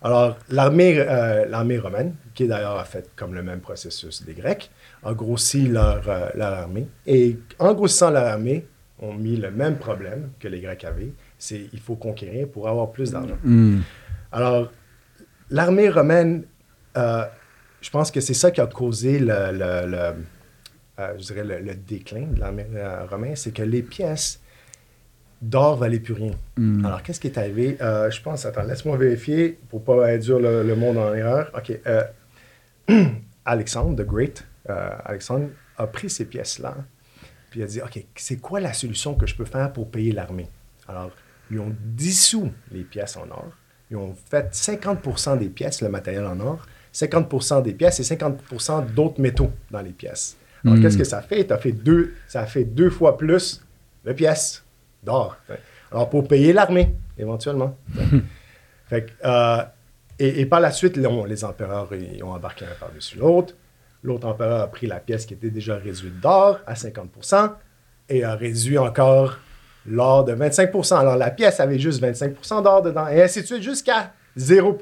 Alors, 0.03 0.37
l'armée 0.51 0.97
euh, 0.99 1.47
l'armée 1.47 1.79
romaine, 1.79 2.15
qui 2.35 2.47
d'ailleurs 2.47 2.79
a 2.79 2.85
fait 2.85 3.09
comme 3.17 3.33
le 3.35 3.43
même 3.43 3.61
processus 3.61 4.23
des 4.23 4.35
Grecs, 4.35 4.71
a 5.03 5.15
grossi 5.15 5.67
leur, 5.67 6.07
euh, 6.09 6.29
leur 6.35 6.53
armée. 6.53 6.87
Et 7.07 7.39
en 7.59 7.73
grossissant 7.75 8.11
leur 8.11 8.27
armée, 8.27 8.67
ont 9.01 9.15
mis 9.15 9.37
le 9.37 9.51
même 9.51 9.77
problème 9.77 10.31
que 10.39 10.47
les 10.49 10.61
Grecs 10.61 10.85
avaient, 10.85 11.13
c'est 11.39 11.63
il 11.73 11.81
faut 11.81 11.97
conquérir 11.97 12.49
pour 12.49 12.69
avoir 12.69 12.91
plus 12.93 13.11
d'argent. 13.13 13.37
Hmm. 13.43 13.81
Alors, 14.31 14.71
l'armée 15.51 15.89
romaine, 15.89 16.45
euh, 16.97 17.25
je 17.85 17.91
pense 17.91 18.11
que 18.11 18.21
c'est 18.21 18.33
ça 18.35 18.51
qui 18.51 18.61
a 18.63 18.67
causé 18.67 19.19
le, 19.19 19.53
le- 19.53 19.87
le, 19.87 20.15
euh, 20.99 21.13
je 21.19 21.23
dirais 21.25 21.45
le, 21.45 21.59
le 21.59 21.75
déclin 21.75 22.27
de 22.29 22.41
l'armée 22.41 22.67
euh, 22.75 23.05
romaine, 23.07 23.37
c'est 23.37 23.53
que 23.53 23.63
les 23.63 23.83
pièces 23.83 24.41
d'or 25.43 25.77
valaient 25.77 26.01
plus 26.01 26.15
rien. 26.15 26.33
Hmm. 26.57 26.83
Alors, 26.87 27.03
qu'est-ce 27.03 27.21
qui 27.21 27.27
est 27.27 27.37
arrivé? 27.37 27.77
Euh, 27.83 28.11
je 28.11 28.23
pense, 28.23 28.47
attends, 28.47 28.63
laisse-moi 28.63 28.97
vérifier 28.97 29.59
pour 29.69 29.85
pas 29.85 30.07
induire 30.09 30.39
le, 30.39 30.63
le 30.63 30.75
monde 30.77 30.97
en 30.97 31.13
erreur. 31.13 31.51
OK. 31.55 31.79
euh, 31.87 32.05
Alexandre, 33.45 34.03
the 34.03 34.07
Great, 34.07 34.47
Alexandre 35.05 35.49
a 35.77 35.87
pris 35.87 36.09
ces 36.09 36.25
pièces-là, 36.25 36.77
puis 37.51 37.61
il 37.61 37.63
a 37.65 37.67
dit, 37.67 37.83
OK, 37.83 38.03
c'est 38.17 38.39
quoi 38.39 38.61
la 38.61 38.73
solution 38.73 39.15
que 39.15 39.27
je 39.27 39.35
peux 39.37 39.45
faire 39.45 39.71
pour 39.75 39.91
payer 39.91 40.13
l'armée? 40.13 40.49
Alors, 40.89 41.11
ils 41.51 41.61
ont 41.61 41.75
dissous 41.81 42.51
les 42.73 42.85
pièces 42.85 43.19
en 43.19 43.29
or. 43.31 43.51
Ils 43.91 43.99
ont 43.99 44.15
fait 44.31 44.51
50% 44.55 45.37
des 45.39 45.51
pièces, 45.51 45.83
le 45.83 45.91
matériel 45.91 46.25
en 46.25 46.41
or, 46.41 46.65
50% 46.95 47.63
des 47.63 47.73
pièces 47.75 47.99
et 48.01 48.03
50% 48.05 48.87
d'autres 48.95 49.21
métaux 49.21 49.51
dans 49.71 49.81
les 49.81 49.91
pièces. 49.93 50.37
Alors, 50.65 50.81
qu'est-ce 50.81 50.97
que 50.97 51.05
ça 51.05 51.21
fait? 51.21 51.47
Ça 51.49 51.59
fait 51.59 51.73
deux, 51.73 52.15
ça 52.29 52.41
a 52.43 52.47
fait 52.47 52.65
deux 52.65 52.89
fois 52.89 53.19
plus 53.19 53.63
de 54.05 54.13
pièces 54.13 54.65
d'or. 55.03 55.37
Alors, 55.93 56.09
pour 56.09 56.27
payer 56.27 56.53
l'armée, 56.55 56.95
éventuellement. 57.19 57.77
fait 58.89 59.07
euh, 59.25 59.63
et, 60.19 60.41
et 60.41 60.47
par 60.47 60.61
la 60.61 60.71
suite, 60.71 60.99
on- 61.05 61.25
les 61.25 61.45
empereurs 61.45 61.89
ils 61.93 62.23
ont 62.23 62.33
embarqué 62.33 62.65
un 62.65 62.75
par-dessus 62.79 63.19
l'autre. 63.19 63.55
L'autre 64.03 64.27
empereur 64.27 64.61
a 64.63 64.67
pris 64.71 64.87
la 64.87 65.01
pièce 65.01 65.27
qui 65.27 65.35
était 65.35 65.51
déjà 65.51 65.77
réduite 65.77 66.21
d'or 66.21 66.61
à 66.67 66.75
50% 66.75 67.53
et 68.11 68.23
a 68.23 68.35
réduit 68.35 68.79
encore 68.79 69.39
l'or 69.87 70.25
de 70.25 70.35
25% 70.35 70.97
Alors, 70.99 71.17
la 71.17 71.31
pièce 71.31 71.59
avait 71.61 71.79
juste 71.79 72.03
25% 72.03 72.63
d'or 72.63 72.83
dedans, 72.83 73.09
et 73.09 73.23
ainsi 73.23 73.41
de 73.43 73.47
suite 73.47 73.63
jusqu'à 73.63 74.13
0 74.37 74.79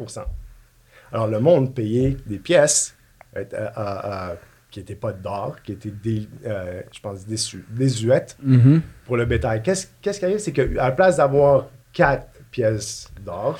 Alors, 1.12 1.26
le 1.28 1.40
monde 1.40 1.74
payait 1.74 2.16
des 2.26 2.38
pièces 2.38 2.94
euh, 3.36 3.44
euh, 3.52 3.68
euh, 3.76 4.34
qui 4.70 4.78
n'étaient 4.80 4.94
pas 4.94 5.12
d'or, 5.12 5.56
qui 5.62 5.72
étaient, 5.72 5.90
dé- 5.90 6.28
euh, 6.46 6.82
je 6.90 7.00
pense, 7.00 7.26
désuètes 7.26 8.36
Mhm. 8.42 8.80
pour 9.04 9.16
le 9.16 9.26
bétail. 9.26 9.62
Qu'est-ce 9.62 9.86
qui 10.00 10.24
arrive, 10.24 10.38
c'est 10.38 10.52
qu'à 10.52 10.66
la 10.66 10.92
place 10.92 11.16
d'avoir 11.18 11.68
quatre 11.92 12.28
pièces 12.50 13.10
d'or, 13.24 13.58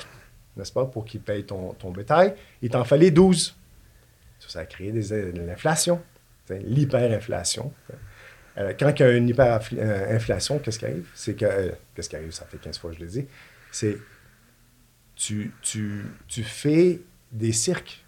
n'est-ce 0.57 0.71
pas, 0.73 0.85
pour 0.85 1.05
qu'ils 1.05 1.21
payent 1.21 1.45
ton, 1.45 1.73
ton 1.73 1.91
bétail, 1.91 2.33
il 2.61 2.69
t'en 2.69 2.83
fallait 2.83 3.11
12. 3.11 3.55
Ça, 4.39 4.49
ça 4.49 4.59
a 4.61 4.65
créé 4.65 4.91
des, 4.91 5.09
de 5.31 5.41
l'inflation, 5.41 6.01
l'hyperinflation. 6.49 7.71
Euh, 8.57 8.73
quand 8.79 8.89
il 8.99 9.01
y 9.01 9.05
a 9.05 9.11
une 9.11 9.29
hyperinflation, 9.29 10.59
qu'est-ce 10.59 10.79
qui 10.79 10.85
arrive? 10.85 11.07
C'est 11.15 11.33
que, 11.35 11.45
euh, 11.45 11.69
qu'est-ce 11.95 12.09
qui 12.09 12.15
arrive? 12.15 12.31
Ça 12.31 12.45
fait 12.45 12.57
15 12.57 12.77
fois 12.77 12.91
que 12.91 12.97
je 12.97 13.01
l'ai 13.01 13.07
dit. 13.09 13.25
C'est 13.71 13.97
tu, 15.15 15.51
tu, 15.61 16.05
tu 16.27 16.43
fais 16.43 17.01
des 17.33 17.51
cirques. 17.51 18.05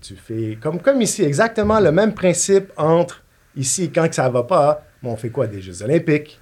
Tu 0.00 0.14
fais, 0.16 0.56
comme, 0.60 0.80
comme 0.80 1.02
ici, 1.02 1.22
exactement 1.22 1.80
le 1.80 1.92
même 1.92 2.14
principe 2.14 2.72
entre 2.76 3.22
ici, 3.56 3.90
quand 3.90 4.08
que 4.08 4.14
ça 4.14 4.28
va 4.28 4.44
pas, 4.44 4.86
on 5.02 5.16
fait 5.16 5.30
quoi? 5.30 5.46
Des 5.46 5.60
Jeux 5.60 5.82
olympiques. 5.82 6.40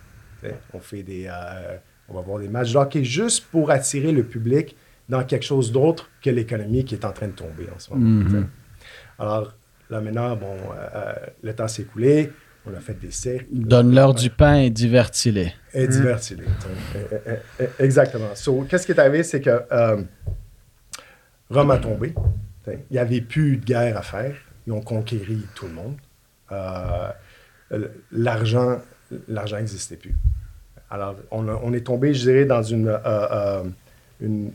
On 0.72 0.78
fait 0.78 1.02
des... 1.02 1.26
euh, 1.26 1.76
on 2.08 2.14
va 2.14 2.20
voir 2.20 2.38
des 2.38 2.48
matchs 2.48 2.72
de 2.72 2.78
hockey 2.78 3.04
juste 3.04 3.46
pour 3.46 3.70
attirer 3.70 4.12
le 4.12 4.22
public 4.22 4.76
dans 5.08 5.24
quelque 5.24 5.44
chose 5.44 5.72
d'autre 5.72 6.08
que 6.22 6.30
l'économie 6.30 6.84
qui 6.84 6.94
est 6.94 7.04
en 7.04 7.12
train 7.12 7.26
de 7.26 7.32
tomber 7.32 7.66
en 7.74 7.78
ce 7.78 7.90
moment. 7.90 8.24
Mhm. 8.24 8.48
Alors, 9.18 9.54
là 9.90 10.00
maintenant, 10.00 10.36
bon, 10.36 10.54
euh, 10.54 10.88
euh, 10.94 11.12
le 11.42 11.54
temps 11.54 11.68
s'est 11.68 11.82
écoulé. 11.82 12.30
On 12.66 12.74
a 12.74 12.80
fait 12.80 12.98
des 12.98 13.10
cirques. 13.10 13.46
Donne-leur 13.50 14.14
du 14.14 14.30
pain 14.30 14.56
et 14.56 14.70
divertis-les. 14.70 15.52
Et 15.72 15.88
divertis-les. 15.88 16.44
Exactement. 17.78 18.34
So, 18.34 18.62
qu'est-ce 18.68 18.84
qui 18.84 18.92
est 18.92 18.98
arrivé, 18.98 19.22
c'est 19.22 19.40
que 19.40 19.62
euh, 19.72 20.02
Rome 21.50 21.70
a 21.70 21.78
tombé. 21.78 22.14
Il 22.66 22.78
n'y 22.90 22.98
avait 22.98 23.20
plus 23.22 23.56
de 23.56 23.64
guerre 23.64 23.96
à 23.96 24.02
faire. 24.02 24.34
Ils 24.66 24.72
ont 24.72 24.82
conquéri 24.82 25.46
tout 25.54 25.66
le 25.66 25.72
monde. 25.72 25.96
Euh, 26.52 27.08
l'argent, 28.12 28.78
n'existait 29.10 29.96
plus. 29.96 30.14
Alors, 30.90 31.16
on, 31.30 31.72
est 31.72 31.86
tombé, 31.86 32.12
je 32.14 32.20
dirais, 32.20 32.44
dans 32.44 32.62
une, 32.62 32.88
euh, 32.88 32.98
euh, 34.22 34.48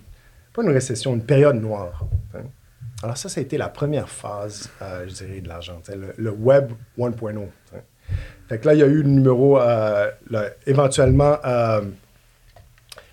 pas 0.53 0.63
une 0.63 0.69
récession, 0.69 1.13
une 1.15 1.23
période 1.23 1.55
noire. 1.55 2.05
t'sais. 2.29 2.43
Alors 3.01 3.17
ça, 3.17 3.27
ça 3.27 3.39
a 3.39 3.43
été 3.43 3.57
la 3.57 3.69
première 3.69 4.07
phase, 4.07 4.69
je 4.79 5.13
dirais, 5.13 5.41
de 5.41 5.47
l'argent, 5.47 5.81
le, 6.17 6.31
Web 6.31 6.71
1.0. 6.97 7.47
t'sais. 7.65 7.83
Fait 8.47 8.59
que 8.59 8.67
là, 8.67 8.73
il 8.75 8.79
y 8.79 8.83
a 8.83 8.87
eu 8.87 9.01
le 9.03 9.09
numéro, 9.09 9.59
éventuellement, 10.67 11.37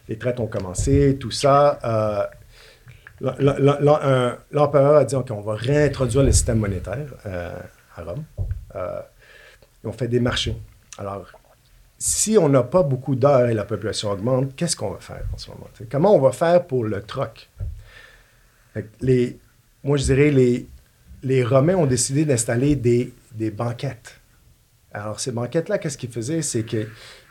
les 0.09 0.19
traites 0.19 0.41
ont 0.41 0.47
commencé, 0.47 1.17
tout 1.19 1.31
ça. 1.31 1.79
euh, 1.85 2.27
l'em- 2.27 2.27
l'em- 2.27 2.27
l'em- 2.27 2.29
un- 2.29 3.10
L'empereur 3.21 4.97
a 4.97 5.05
dit, 5.05 5.15
OK, 5.15 5.31
on 5.31 5.41
va 5.41 5.55
réintroduire 5.55 6.23
le 6.23 6.33
système 6.33 6.59
monétaire 6.59 7.07
euh, 7.27 7.59
à 7.97 8.03
Rome. 8.03 8.25
Euh, 8.75 9.01
ont 9.85 9.93
fait 9.93 10.09
des 10.09 10.21
marchés. 10.21 10.57
Alors, 10.99 11.27
si 11.99 12.37
on 12.39 12.49
n'a 12.49 12.63
pas 12.63 12.83
beaucoup 12.83 13.15
d'heures 13.15 13.49
et 13.49 13.55
la 13.55 13.65
population 13.65 14.11
augmente, 14.11 14.55
qu'est-ce 14.57 14.77
qu'on 14.77 14.91
va 14.91 15.01
faire 15.01 15.23
en 15.33 15.39
ce 15.39 15.51
moment? 15.51 15.69
Comment 15.91 16.15
on 16.15 16.21
va 16.21 16.33
faire 16.33 16.67
pour 16.67 16.85
le 16.85 17.03
troc? 17.03 17.49
Les, 19.01 19.39
moi, 19.83 19.97
je 19.97 20.05
dirais, 20.05 20.31
les, 20.31 20.67
les 21.23 21.45
Romains 21.45 21.77
ont 21.77 21.87
décidé 21.87 22.25
d'installer 22.25 22.77
des, 22.77 23.13
banquettes. 23.51 24.21
Alors, 24.93 25.21
ces 25.21 25.33
banquettes-là, 25.33 25.79
qu'est-ce 25.79 25.99
qu'ils 25.99 26.11
faisaient? 26.11 26.43
C'est 26.43 26.65
qu'ils 26.65 26.89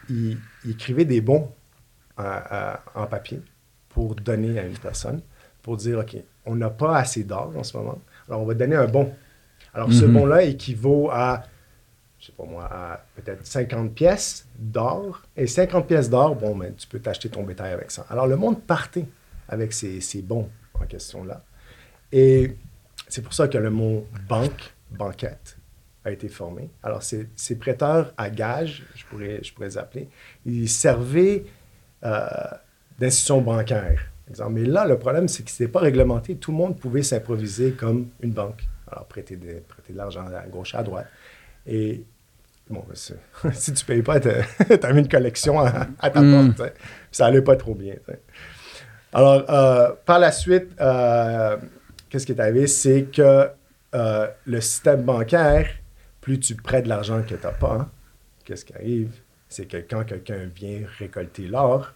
ils 0.09 0.37
écrivaient 0.69 1.05
des 1.05 1.21
bons 1.21 1.51
euh, 2.19 2.39
euh, 2.51 2.73
en 2.95 3.05
papier 3.05 3.41
pour 3.89 4.15
donner 4.15 4.59
à 4.59 4.63
une 4.63 4.77
personne, 4.77 5.21
pour 5.69 5.77
dire, 5.77 5.99
OK, 5.99 6.15
on 6.47 6.55
n'a 6.55 6.71
pas 6.71 6.97
assez 6.97 7.23
d'or 7.23 7.53
en 7.55 7.61
ce 7.63 7.77
moment, 7.77 7.99
alors 8.27 8.41
on 8.41 8.45
va 8.45 8.55
donner 8.55 8.75
un 8.75 8.87
bon. 8.87 9.13
Alors, 9.71 9.93
ce 9.93 10.03
Mhm. 10.03 10.13
bon-là 10.13 10.41
équivaut 10.41 11.11
à, 11.11 11.43
je 12.19 12.25
sais 12.25 12.31
pas 12.31 12.43
moi, 12.45 12.63
à 12.65 13.05
peut-être 13.15 13.45
50 13.45 13.93
pièces 13.93 14.47
d'or. 14.57 15.21
Et 15.37 15.45
50 15.45 15.85
pièces 15.85 16.09
d'or, 16.09 16.35
bon, 16.35 16.55
ben, 16.55 16.73
tu 16.73 16.87
peux 16.87 16.97
t'acheter 16.99 17.29
ton 17.29 17.43
bétail 17.43 17.71
avec 17.71 17.91
ça. 17.91 18.03
Alors, 18.09 18.25
le 18.25 18.35
monde 18.35 18.63
partait 18.63 19.05
avec 19.47 19.71
ces, 19.73 20.01
ces 20.01 20.23
bons 20.23 20.49
en 20.73 20.85
question-là. 20.87 21.43
Et 22.11 22.55
c'est 23.07 23.21
pour 23.21 23.35
ça 23.35 23.47
que 23.47 23.59
le 23.59 23.69
mot 23.69 24.07
banque, 24.27 24.73
banquette, 24.89 25.55
a 26.03 26.09
été 26.09 26.29
formé. 26.29 26.71
Alors, 26.81 27.03
ces, 27.03 27.29
ces 27.35 27.57
prêteurs 27.59 28.11
à 28.17 28.31
gages, 28.31 28.81
je 28.95 29.05
pourrais, 29.05 29.39
je 29.43 29.53
pourrais 29.53 29.67
les 29.67 29.77
appeler, 29.77 30.09
ils 30.47 30.67
servaient 30.67 31.43
euh, 32.03 32.25
d'institutions 32.97 33.41
bancaires. 33.41 34.01
Mais 34.49 34.63
là, 34.65 34.85
le 34.85 34.97
problème, 34.99 35.27
c'est 35.27 35.43
que 35.43 35.51
ce 35.51 35.63
n'était 35.63 35.71
pas 35.71 35.79
réglementé. 35.79 36.35
Tout 36.35 36.51
le 36.51 36.57
monde 36.57 36.77
pouvait 36.79 37.03
s'improviser 37.03 37.71
comme 37.71 38.09
une 38.21 38.31
banque. 38.31 38.67
Alors, 38.91 39.05
prêter 39.05 39.35
de, 39.35 39.59
prêter 39.67 39.93
de 39.93 39.97
l'argent 39.97 40.25
à 40.27 40.47
gauche, 40.47 40.75
à 40.75 40.83
droite. 40.83 41.07
Et 41.67 42.03
bon, 42.69 42.83
ben, 42.87 42.95
si 43.53 43.73
tu 43.73 43.83
ne 43.83 43.87
payes 43.87 44.01
pas, 44.01 44.19
tu 44.19 44.29
as 44.29 44.93
mis 44.93 44.99
une 44.99 45.07
collection 45.07 45.59
à, 45.59 45.87
à 45.99 46.09
ta 46.09 46.21
Mm. 46.21 46.53
porte. 46.53 46.73
Ça 47.11 47.25
allait 47.27 47.41
pas 47.41 47.55
trop 47.55 47.75
bien. 47.75 47.95
Alors, 49.13 49.43
euh, 49.49 49.91
par 50.05 50.19
la 50.19 50.31
suite, 50.31 50.69
euh, 50.79 51.57
qu'est-ce 52.09 52.25
qui 52.25 52.31
est 52.31 52.39
arrivé? 52.39 52.67
C'est 52.67 53.05
que 53.11 53.49
euh, 53.95 54.27
le 54.45 54.61
système 54.61 55.03
bancaire, 55.03 55.67
plus 56.21 56.39
tu 56.39 56.55
prêtes 56.55 56.83
de 56.83 56.89
l'argent 56.89 57.21
que 57.23 57.33
tu 57.33 57.43
n'as 57.43 57.51
pas, 57.51 57.73
hein, 57.81 57.89
qu'est-ce 58.45 58.65
qui 58.65 58.73
arrive? 58.75 59.11
C'est 59.47 59.65
que 59.65 59.77
quand 59.77 60.03
quelqu'un 60.03 60.45
vient 60.55 60.81
récolter 60.99 61.47
l'or, 61.47 61.93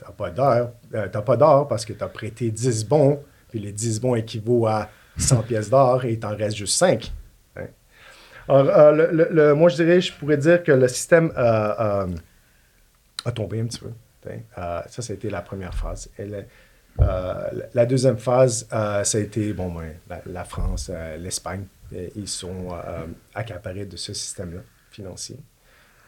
tu 0.00 0.04
n'as 0.06 0.12
pas 0.12 0.30
d'or 0.30 0.70
euh, 0.94 1.08
t'as 1.12 1.22
pas 1.22 1.36
d'or 1.36 1.68
parce 1.68 1.84
que 1.84 1.92
tu 1.92 2.02
as 2.02 2.08
prêté 2.08 2.50
10 2.50 2.86
bons, 2.86 3.22
puis 3.50 3.58
les 3.60 3.72
10 3.72 4.00
bons 4.00 4.14
équivaut 4.16 4.66
à 4.66 4.88
100 5.18 5.42
pièces 5.42 5.70
d'or 5.70 6.04
et 6.04 6.12
il 6.12 6.18
t'en 6.18 6.34
reste 6.36 6.56
juste 6.56 6.76
5. 6.78 7.12
hein. 7.56 7.66
Alors, 8.48 8.68
euh, 8.76 8.92
le- 9.12 9.28
le- 9.30 9.54
moi, 9.54 9.68
je 9.68 9.76
dirais, 9.76 10.00
je 10.00 10.12
pourrais 10.12 10.36
dire 10.38 10.62
que 10.62 10.72
le 10.72 10.88
système 10.88 11.30
euh, 11.36 12.06
a 13.24 13.32
tombé 13.32 13.60
un 13.60 13.66
petit 13.66 13.80
peu. 13.80 13.90
hein. 14.28 14.82
Ça, 14.88 15.02
ça 15.02 15.12
a 15.12 15.16
été 15.16 15.28
la 15.30 15.42
première 15.42 15.74
phase. 15.74 16.10
La- 17.74 17.86
deuxième 17.86 18.18
phase, 18.18 18.66
ça 18.70 19.00
a 19.02 19.18
été, 19.20 19.52
bon, 19.52 19.72
ben, 19.72 19.92
la, 20.08 20.22
la 20.26 20.44
France, 20.44 20.90
l'Espagne. 21.18 21.64
Ils 22.16 22.28
sont 22.28 22.68
accaparés 23.34 23.84
de 23.84 23.96
ce 23.96 24.12
système-là 24.14 24.60
financier. 24.90 25.36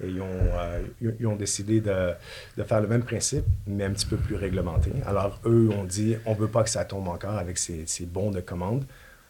Et 0.02 0.08
ils 0.08 0.20
ont, 0.20 0.26
euh, 0.26 0.82
ils- 1.20 1.26
ont 1.26 1.36
décidé 1.36 1.80
de, 1.80 2.12
de 2.56 2.62
faire 2.64 2.80
le 2.80 2.88
même 2.88 3.02
principe, 3.02 3.44
mais 3.66 3.84
un 3.84 3.90
petit 3.92 4.06
peu 4.06 4.16
plus 4.16 4.34
réglementé. 4.36 4.90
Alors, 5.06 5.40
eux 5.46 5.68
ont 5.70 5.84
dit, 5.84 6.16
on 6.26 6.34
ne 6.34 6.38
veut 6.38 6.48
pas 6.48 6.62
que 6.64 6.70
ça 6.70 6.84
tombe 6.84 7.08
encore 7.08 7.36
avec 7.38 7.58
ces, 7.58 7.86
ces 7.86 8.06
bons 8.06 8.30
de 8.30 8.40
commande. 8.40 8.84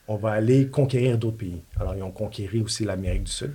On 0.09 0.17
va 0.17 0.31
aller 0.33 0.69
conquérir 0.69 1.19
d'autres 1.19 1.37
pays. 1.39 1.63
Alors, 1.79 1.95
ils 1.95 2.03
ont 2.03 2.11
conquéri 2.11 2.61
aussi 2.61 2.85
l'Amérique 2.85 3.25
du 3.25 3.33
Sud. 3.33 3.53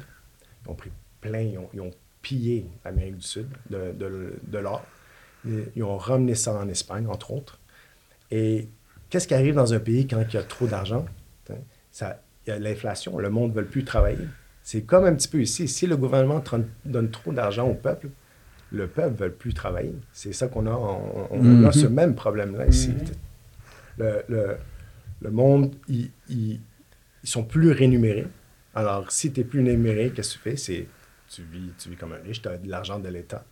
Ils 0.66 0.70
ont 0.72 0.76
pris 0.76 0.92
plein, 1.22 1.42
ils 1.74 1.82
ont, 1.82 1.92
pillé 2.22 2.66
l'Amérique 2.84 3.18
du 3.18 3.26
Sud 3.26 3.48
de, 3.70 3.94
de- 3.94 4.58
l'or. 4.58 4.84
Ils, 5.46 5.84
ont 5.84 5.98
ramené 5.98 6.36
ça 6.36 6.54
en 6.54 6.68
Espagne, 6.68 7.08
entre 7.08 7.32
autres. 7.32 7.58
Et 8.32 8.68
qu'est-ce 9.10 9.28
qui 9.30 9.34
arrive 9.34 9.56
dans 9.56 9.74
un 9.74 9.80
pays 9.80 10.08
quand 10.08 10.22
il 10.28 10.34
y 10.34 10.38
a 10.38 10.44
trop 10.44 10.68
d'argent? 10.68 11.06
Il 11.50 11.56
y 12.48 12.52
a 12.52 12.60
l'inflation, 12.60 13.18
le 13.18 13.30
monde 13.30 13.52
ne 13.56 13.62
veut 13.62 13.66
plus 13.66 13.86
travailler. 13.86 14.28
C'est 14.70 14.82
comme 14.82 15.06
un 15.06 15.14
petit 15.16 15.30
peu 15.30 15.40
ici. 15.42 15.66
Si 15.70 15.88
le 15.88 15.96
gouvernement 15.96 16.44
donne 16.84 17.10
trop 17.10 17.32
d'argent 17.32 17.70
au 17.70 17.74
peuple, 17.74 18.10
le 18.74 18.88
peuple 18.88 19.12
ne 19.14 19.18
veut 19.28 19.32
plus 19.32 19.54
travailler. 19.54 19.96
C'est 20.12 20.34
ça 20.34 20.50
qu'on 20.50 20.68
a. 20.68 20.72
On, 20.72 21.40
a 21.64 21.68
Mhm. 21.68 21.72
ce 21.72 21.88
même 21.88 22.16
problème-là 22.16 22.68
ici. 22.68 22.94
Le, 23.98 24.24
le- 24.28 24.58
le 25.22 25.32
monde, 25.32 25.74
ils 25.88 26.12
ils- 26.28 26.60
ils 27.24 27.30
sont 27.30 27.46
plus 27.46 27.72
rémunérés. 27.72 28.28
Alors, 28.76 29.10
si 29.10 29.32
tu 29.32 29.40
n'es 29.40 29.46
plus 29.46 29.64
rémunéré, 29.64 30.12
qu'est-ce 30.14 30.32
que 30.38 30.44
tu 30.44 30.50
fais? 30.50 30.58
C'est 30.58 30.86
tu 31.30 31.44
vis, 31.44 31.72
tu 31.78 31.88
vis 31.90 31.96
comme 31.96 32.12
un 32.12 32.22
riche, 32.28 32.42
tu 32.42 32.50
as 32.50 32.58
de 32.58 32.70
l'argent 32.70 33.00
de 33.00 33.08
l'État. 33.08 33.46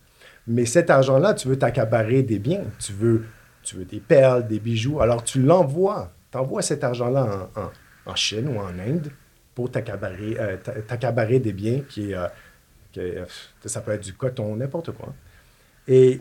Mais 0.46 0.66
cet 0.66 0.90
argent-là, 0.90 1.32
tu 1.32 1.48
veux 1.48 1.58
t'accaparer 1.58 2.24
des 2.24 2.38
biens. 2.38 2.64
Tu 2.78 2.92
veux, 2.92 3.24
tu 3.62 3.76
veux 3.76 3.86
des 3.86 4.00
perles, 4.00 4.46
des 4.46 4.60
bijoux. 4.60 5.00
Alors, 5.00 5.24
tu 5.24 5.40
l'envoies. 5.40 6.12
Tu 6.30 6.36
envoies 6.36 6.60
cet 6.60 6.84
argent-là 6.84 7.48
en, 7.56 7.60
en- 7.62 7.70
en 8.12 8.14
Chine 8.16 8.48
ou 8.48 8.58
en 8.60 8.78
Inde 8.78 9.10
pour 9.56 9.70
euh, 9.74 10.56
t'a- 10.58 10.82
t'accaparer 10.82 11.40
des 11.40 11.54
biens 11.54 11.80
qui, 11.88 12.14
euh, 12.14 12.28
euh, 12.98 13.24
ça 13.64 13.80
peut 13.80 13.92
être 13.92 14.02
du 14.02 14.12
coton, 14.12 14.54
n'importe 14.54 14.92
quoi. 14.92 15.14
Et 15.88 16.20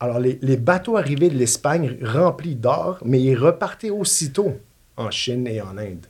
alors, 0.00 0.18
les, 0.18 0.56
bateaux 0.56 0.96
arrivés 0.96 1.28
de 1.28 1.36
l'Espagne 1.36 1.98
remplis 2.02 2.56
d'or, 2.56 3.00
mais 3.04 3.20
ils 3.20 3.36
repartaient 3.36 3.90
aussitôt 3.90 4.58
en 4.96 5.10
Chine 5.10 5.46
et 5.46 5.60
en 5.60 5.76
Inde. 5.76 6.06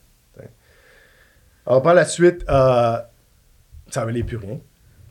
Alors, 1.66 1.82
par 1.82 1.94
la 1.94 2.04
suite, 2.04 2.44
euh, 2.48 2.98
ça 3.90 4.00
ne 4.02 4.06
valait 4.06 4.22
plus 4.22 4.36
rien. 4.36 4.60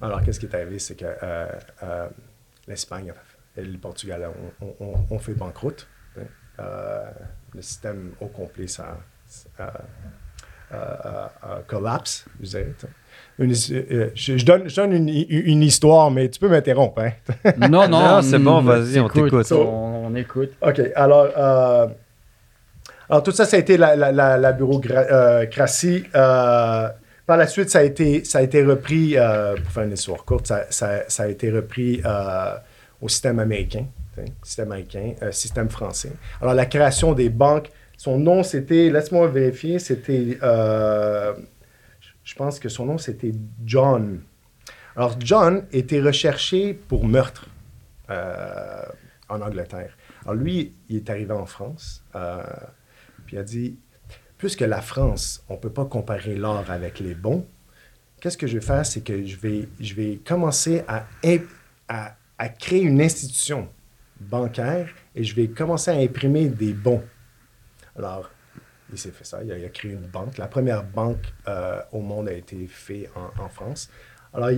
Alors, 0.01 0.22
qu'est-ce 0.24 0.39
qui 0.39 0.46
est 0.46 0.55
arrivé? 0.55 0.79
C'est 0.79 0.96
que 0.96 1.05
euh, 1.05 1.48
euh, 1.84 2.07
l'Espagne 2.67 3.12
et 3.57 3.63
le 3.63 3.77
Portugal 3.77 4.29
ont, 4.62 5.19
fait 5.19 5.34
banqueroute. 5.34 5.88
Euh, 6.60 7.12
le 7.53 7.62
système 7.62 8.13
au 8.22 8.27
complet, 8.27 8.67
ça 8.67 8.98
euh, 9.60 9.63
euh, 9.63 9.65
euh, 9.65 9.69
euh, 9.69 10.26
collapse, 11.67 12.25
je 12.41 12.47
dirais. 12.47 12.74
t'sais. 12.77 12.88
Une- 13.39 13.53
euh, 13.91 14.09
je, 14.15 14.36
je 14.38 14.45
donne, 14.45 14.67
je 14.67 14.75
donne 14.75 14.93
une, 14.93 15.09
une 15.09 15.62
histoire, 15.62 16.09
mais 16.09 16.27
tu 16.27 16.39
peux 16.39 16.50
m'interrompre. 16.50 17.01
Hein? 17.01 17.12
Non, 17.69 17.88
non, 17.88 18.00
Non, 18.15 18.21
c'est 18.24 18.39
bon, 18.39 18.62
mm, 18.62 18.65
vas-y, 18.65 19.00
on 19.00 19.05
écoute, 19.07 19.24
t'écoute. 19.25 19.51
On, 19.51 20.07
on 20.07 20.15
écoute. 20.15 20.51
OK. 20.62 20.81
Alors, 20.95 21.27
euh, 21.38 21.88
alors, 23.09 23.24
tout 23.24 23.31
ça, 23.31 23.45
ça 23.45 23.57
a 23.57 23.59
été 23.59 23.77
la, 23.77 23.95
la, 23.95 24.12
la, 24.12 24.38
la 24.38 24.51
bureaucratie. 24.53 26.03
Euh, 26.15 26.89
par 27.27 27.38
la 27.38 27.45
suite, 27.47 27.69
ça 27.69 27.79
a 27.79 27.83
été, 27.83 28.24
ça 28.24 28.39
a 28.39 28.41
été 28.41 28.63
repris, 28.63 29.17
euh, 29.17 29.55
pour 29.55 29.71
faire 29.71 29.83
une 29.83 29.93
histoire 29.93 30.24
courte, 30.25 30.47
ça, 30.47 30.65
ça- 30.69 31.03
ça 31.07 31.24
a 31.24 31.27
été 31.27 31.51
repris 31.51 32.01
euh, 32.05 32.53
au 33.01 33.07
système 33.09 33.38
américain, 33.39 33.86
système 34.43 34.71
américain, 34.71 35.13
euh, 35.21 35.31
système 35.31 35.69
français. 35.69 36.12
Alors, 36.41 36.53
la 36.53 36.65
création 36.65 37.13
des 37.13 37.29
banques, 37.29 37.69
son 37.98 38.20
nom, 38.20 38.44
c'était, 38.44 38.92
laisse-moi 38.92 39.27
vérifier, 39.27 39.80
c'était, 39.80 40.38
euh, 40.44 41.34
je 42.24 42.36
pense 42.36 42.60
que 42.60 42.70
son 42.70 42.86
nom, 42.86 43.00
c'était 43.00 43.32
John. 43.66 44.22
Alors, 44.96 45.16
John 45.20 45.66
était 45.72 46.00
recherché 46.00 46.75
pour 46.75 47.06
meurtre 47.06 47.48
euh, 48.12 48.84
en 49.30 49.42
Angleterre. 49.42 49.98
Alors, 50.22 50.36
lui, 50.36 50.74
il 50.89 50.98
est 50.98 51.10
arrivé 51.10 51.34
en 51.34 51.48
France, 51.48 52.04
euh, 52.16 52.44
puis 53.25 53.36
il 53.36 53.39
a 53.39 53.44
dit, 53.44 53.80
puisque 54.38 54.62
la 54.62 54.82
France, 54.82 55.44
on 55.50 55.56
ne 55.56 55.60
peut 55.60 55.72
pas 55.72 55.86
comparer 55.86 56.36
l'or 56.36 56.70
avec 56.70 57.00
les 57.00 57.16
bons, 57.16 57.48
qu'est-ce 58.22 58.38
que 58.38 58.46
je 58.46 58.60
vais 58.60 58.66
faire, 58.66 58.86
c'est 58.86 59.01
que 59.01 59.25
je 59.25 59.38
vais, 59.96 60.20
commencer 60.24 60.84
à 60.88 62.50
créer 62.60 62.82
une 62.82 63.01
institution 63.01 63.68
bancaire 64.20 64.88
et 65.16 65.24
je 65.24 65.36
vais 65.36 65.48
commencer 65.48 65.89
à 65.89 65.96
imprimer 65.96 66.48
des 66.48 66.74
bons. 66.74 67.04
Alors, 67.98 68.30
il 68.92 68.98
s'est 68.98 69.12
fait 69.12 69.25
ça, 69.25 69.44
il 69.44 69.51
a, 69.51 69.70
créé 69.70 69.92
une 69.92 70.08
banque. 70.08 70.38
La 70.38 70.48
première 70.48 70.84
banque 70.84 71.34
euh, 71.48 71.80
au 71.92 72.00
monde 72.00 72.30
a 72.30 72.34
été 72.34 72.68
faite 72.68 73.10
en, 73.16 73.50
France. 73.50 73.89
Alors, 74.34 74.50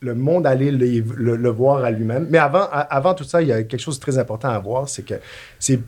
le 0.00 0.14
monde 0.14 0.46
allait 0.46 0.70
le, 0.70 1.48
voir 1.50 1.84
à 1.84 1.90
lui-même. 1.90 2.26
Mais 2.30 2.38
avant, 2.38 3.14
tout 3.14 3.24
ça, 3.24 3.42
il 3.42 3.48
y 3.48 3.52
a 3.52 3.62
quelque 3.64 3.80
chose 3.80 3.98
de 3.98 4.02
très 4.02 4.18
important 4.18 4.48
à 4.48 4.58
voir, 4.58 4.88
c'est 4.88 5.02
que 5.02 5.14
c'est 5.58 5.80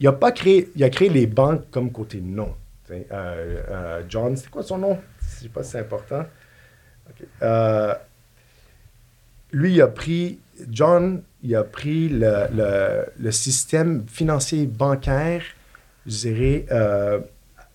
il 0.00 0.06
a 0.06 0.12
pas 0.12 0.30
créé, 0.30 0.70
il 0.76 0.84
a 0.84 0.90
créé 0.90 1.08
les 1.08 1.26
banques 1.26 1.64
comme 1.72 1.90
côté 1.90 2.20
nom. 2.20 2.54
Euh, 2.90 3.02
euh, 3.10 4.02
John, 4.08 4.36
c'est 4.36 4.48
quoi 4.48 4.62
son 4.62 4.78
nom? 4.78 4.98
Je 5.20 5.42
sais 5.42 5.48
pas 5.48 5.64
si 5.64 5.72
c'est 5.72 5.80
important. 5.80 6.24
Lui, 9.50 9.72
il 9.72 9.82
a 9.82 9.88
pris, 9.88 10.38
John, 10.70 11.22
il 11.42 11.56
a 11.56 11.64
pris 11.64 12.10
le 12.10 13.30
système 13.30 14.04
financier 14.06 14.66
bancaire, 14.66 15.42
je 16.08 16.16
dirais, 16.28 16.66
euh, 16.72 17.20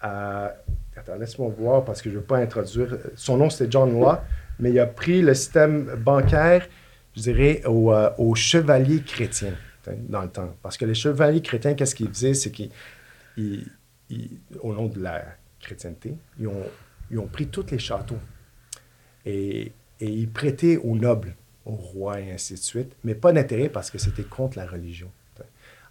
à... 0.02 0.54
Attends, 0.96 1.16
laisse-moi 1.16 1.50
voir 1.58 1.86
parce 1.86 2.02
que 2.02 2.10
je 2.10 2.16
ne 2.16 2.20
veux 2.20 2.26
pas 2.26 2.38
introduire. 2.38 2.98
Son 3.16 3.38
nom, 3.38 3.50
c'était 3.50 3.72
John 3.72 3.92
Law, 4.00 4.18
mais 4.60 4.70
il 4.72 4.80
a 4.80 4.86
pris 4.86 5.22
le 5.22 5.34
système 5.34 5.96
bancaire, 5.98 6.68
je 7.16 7.22
dirais, 7.22 7.62
aux, 7.66 7.92
euh, 7.94 8.36
chevaliers 8.36 9.02
chrétiens 9.02 9.54
dans 10.10 10.22
le 10.22 10.30
temps. 10.30 10.56
Parce 10.62 10.78
que 10.78 10.86
les 10.86 10.94
chevaliers 10.96 11.42
chrétiens, 11.42 11.74
qu'est-ce 11.74 11.96
qu'ils 11.96 12.10
faisaient? 12.10 12.34
C'est 12.34 12.52
qu'ils, 12.52 12.70
ils- 13.38 13.68
ils- 14.10 14.40
au 14.62 14.74
nom 14.74 14.88
de 14.88 15.02
la 15.02 15.24
chrétienté, 15.60 16.14
ils 16.40 16.48
ont, 16.48 16.64
ils 17.12 17.20
ont 17.20 17.28
pris 17.28 17.48
tous 17.48 17.66
les 17.72 17.80
châteaux 17.80 18.20
et, 19.26 19.72
et 20.00 20.06
ils 20.08 20.30
prêtaient 20.30 20.78
aux 20.78 20.96
nobles, 20.96 21.36
aux 21.66 21.72
rois 21.76 22.20
et 22.20 22.32
ainsi 22.32 22.54
de 22.54 22.60
suite, 22.60 22.94
mais 23.04 23.16
pas 23.16 23.32
d'intérêt 23.34 23.70
parce 23.70 23.90
que 23.92 23.98
c'était 23.98 24.24
contre 24.24 24.58
la 24.58 24.66
religion. 24.68 25.10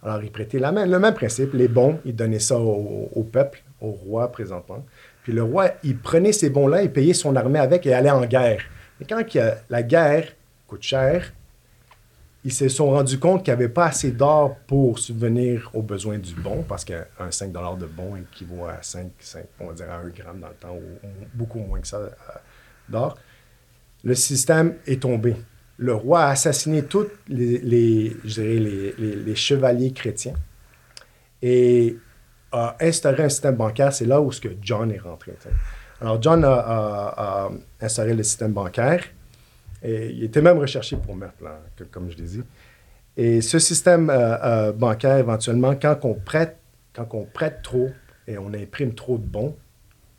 Alors, 0.03 0.21
ils 0.21 0.31
prêtaient 0.31 0.59
le 0.59 0.99
même 0.99 1.13
principe. 1.13 1.53
Les 1.53 1.67
bons, 1.67 1.99
ils 2.03 2.15
donnaient 2.15 2.39
ça 2.39 2.57
au, 2.59 3.23
peuple, 3.31 3.63
au 3.79 3.91
roi 3.91 4.31
présentement. 4.31 4.85
Puis 5.23 5.31
le 5.31 5.43
roi, 5.43 5.69
il 5.83 5.97
prenait 5.97 6.33
ces 6.33 6.49
bons-là, 6.49 6.83
il 6.83 6.91
payait 6.91 7.13
son 7.13 7.35
armée 7.35 7.59
avec 7.59 7.85
et 7.85 7.93
allait 7.93 8.11
en 8.11 8.25
guerre. 8.25 8.61
Et 8.99 9.05
quand 9.05 9.23
la 9.69 9.83
guerre 9.83 10.33
coûte 10.67 10.83
cher, 10.83 11.31
ils 12.43 12.51
se 12.51 12.67
sont 12.67 12.91
rendus 12.91 13.19
compte 13.19 13.45
qu'il 13.45 13.53
n'y 13.53 13.63
avait 13.63 13.71
pas 13.71 13.85
assez 13.85 14.11
d'or 14.11 14.57
pour 14.67 14.99
subvenir 14.99 15.69
aux 15.73 15.81
besoins 15.81 16.17
du 16.17 16.35
bon, 16.35 16.63
parce 16.67 16.83
qu'un 16.83 17.05
5 17.29 17.53
de 17.79 17.85
bon 17.85 18.17
équivaut 18.17 18.65
à 18.65 18.81
5, 18.81 19.11
5, 19.17 19.45
on 19.61 19.67
va 19.67 19.73
dire 19.73 19.89
à 19.89 19.99
1 19.99 20.09
gramme 20.09 20.39
dans 20.41 20.49
le 20.49 20.53
temps, 20.55 20.75
ou, 20.75 21.07
ou 21.07 21.09
beaucoup 21.33 21.59
moins 21.59 21.79
que 21.79 21.87
ça 21.87 21.97
euh, 21.97 22.09
d'or. 22.89 23.17
Le 24.03 24.15
système 24.15 24.75
est 24.85 25.01
tombé. 25.01 25.37
Le 25.77 25.93
roi 25.93 26.23
a 26.23 26.29
assassiné 26.29 26.83
tous 26.83 27.07
les, 27.27 28.15
chevaliers 29.35 29.91
chrétiens 29.91 30.35
et 31.41 31.97
a 32.51 32.75
instauré 32.79 33.23
un 33.23 33.29
système 33.29 33.55
bancaire. 33.55 33.91
C'est 33.91 34.05
là 34.05 34.21
où 34.21 34.31
ce 34.31 34.39
que 34.39 34.49
John 34.61 34.91
est 34.91 34.99
rentré. 34.99 35.33
Alors, 35.99 36.21
John 36.21 36.43
a, 36.45 36.53
a- 36.53 37.45
a 37.45 37.49
instauré 37.81 38.13
le 38.13 38.23
système 38.23 38.53
bancaire. 38.53 39.03
Et 39.83 40.11
il 40.11 40.23
était 40.23 40.41
même 40.41 40.57
recherché 40.57 40.95
pour 40.95 41.15
meurtre, 41.15 41.43
comme 41.91 42.09
je 42.09 42.17
l'ai 42.17 42.23
dit. 42.23 42.43
Et 43.17 43.41
ce 43.41 43.59
système 43.59 44.09
euh, 44.09 44.37
euh, 44.43 44.71
bancaire, 44.71 45.17
éventuellement, 45.17 45.75
quand 45.75 45.99
on 46.03 46.13
prête, 46.13 46.57
quand 46.93 47.07
on 47.11 47.25
prête 47.25 47.61
trop 47.61 47.91
et 48.27 48.37
on 48.37 48.53
imprime 48.53 48.95
trop 48.95 49.17
de 49.17 49.25
bons, 49.25 49.55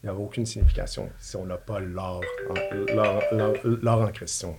il 0.03 0.07
n'y 0.07 0.11
aura 0.11 0.21
aucune 0.21 0.45
signification 0.45 1.09
si 1.19 1.37
on 1.37 1.47
n'a 1.47 1.57
pas 1.57 1.81
l'or 1.81 2.21
en, 3.87 4.07
question. 4.09 4.57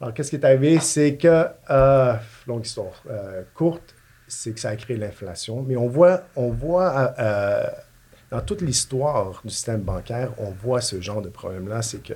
Alors, 0.00 0.12
qu'est-ce 0.12 0.30
qui 0.30 0.36
est 0.36 0.44
arrivé? 0.44 0.78
C'est 0.78 1.16
que, 1.16 1.46
euh, 1.70 2.14
longue 2.46 2.66
histoire 2.66 3.02
euh, 3.08 3.42
courte, 3.54 3.94
c'est 4.28 4.52
que 4.52 4.60
ça 4.60 4.70
a 4.70 4.76
créé 4.76 4.96
l'inflation. 4.96 5.62
Mais 5.62 5.76
on 5.76 5.88
voit, 5.88 6.24
on 6.36 6.50
voit 6.50 7.14
euh, 7.18 7.66
dans 8.30 8.40
toute 8.42 8.60
l'histoire 8.60 9.40
du 9.44 9.50
système 9.50 9.80
bancaire, 9.80 10.32
on 10.38 10.50
voit 10.50 10.80
ce 10.80 11.00
genre 11.00 11.22
de 11.22 11.30
problème-là. 11.30 11.80
C'est 11.80 12.02
que 12.02 12.14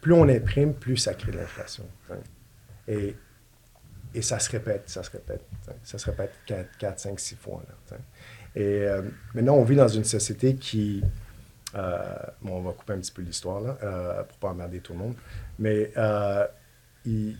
plus 0.00 0.14
on 0.14 0.28
imprime, 0.28 0.74
plus 0.74 0.96
ça 0.96 1.14
crée 1.14 1.32
l'inflation. 1.32 1.84
Et, 2.88 3.16
et 4.14 4.22
ça 4.22 4.38
se 4.38 4.50
répète, 4.50 4.84
ça 4.86 5.02
se 5.02 5.10
répète. 5.10 5.42
Ça 5.84 5.98
se 5.98 6.06
répète 6.06 6.32
4, 6.46 6.98
5, 6.98 7.20
6 7.20 7.36
fois. 7.36 7.62
là. 7.68 7.96
Et 8.54 8.86
maintenant, 9.34 9.56
on 9.56 9.64
vit 9.64 9.76
dans 9.76 9.88
une 9.88 10.04
société 10.04 10.54
qui... 10.54 11.02
bon, 11.74 12.52
on 12.56 12.62
va 12.62 12.72
couper 12.72 12.94
un 12.94 12.98
petit 12.98 13.12
peu 13.12 13.22
l'histoire, 13.22 13.60
là, 13.60 13.76
euh, 13.82 14.22
pour 14.22 14.38
pas 14.38 14.48
emmerder 14.48 14.80
tout 14.80 14.92
le 14.94 15.00
monde. 15.00 15.14
Mais 15.58 15.92
il- 17.06 17.36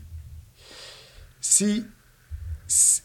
si... 1.39 1.85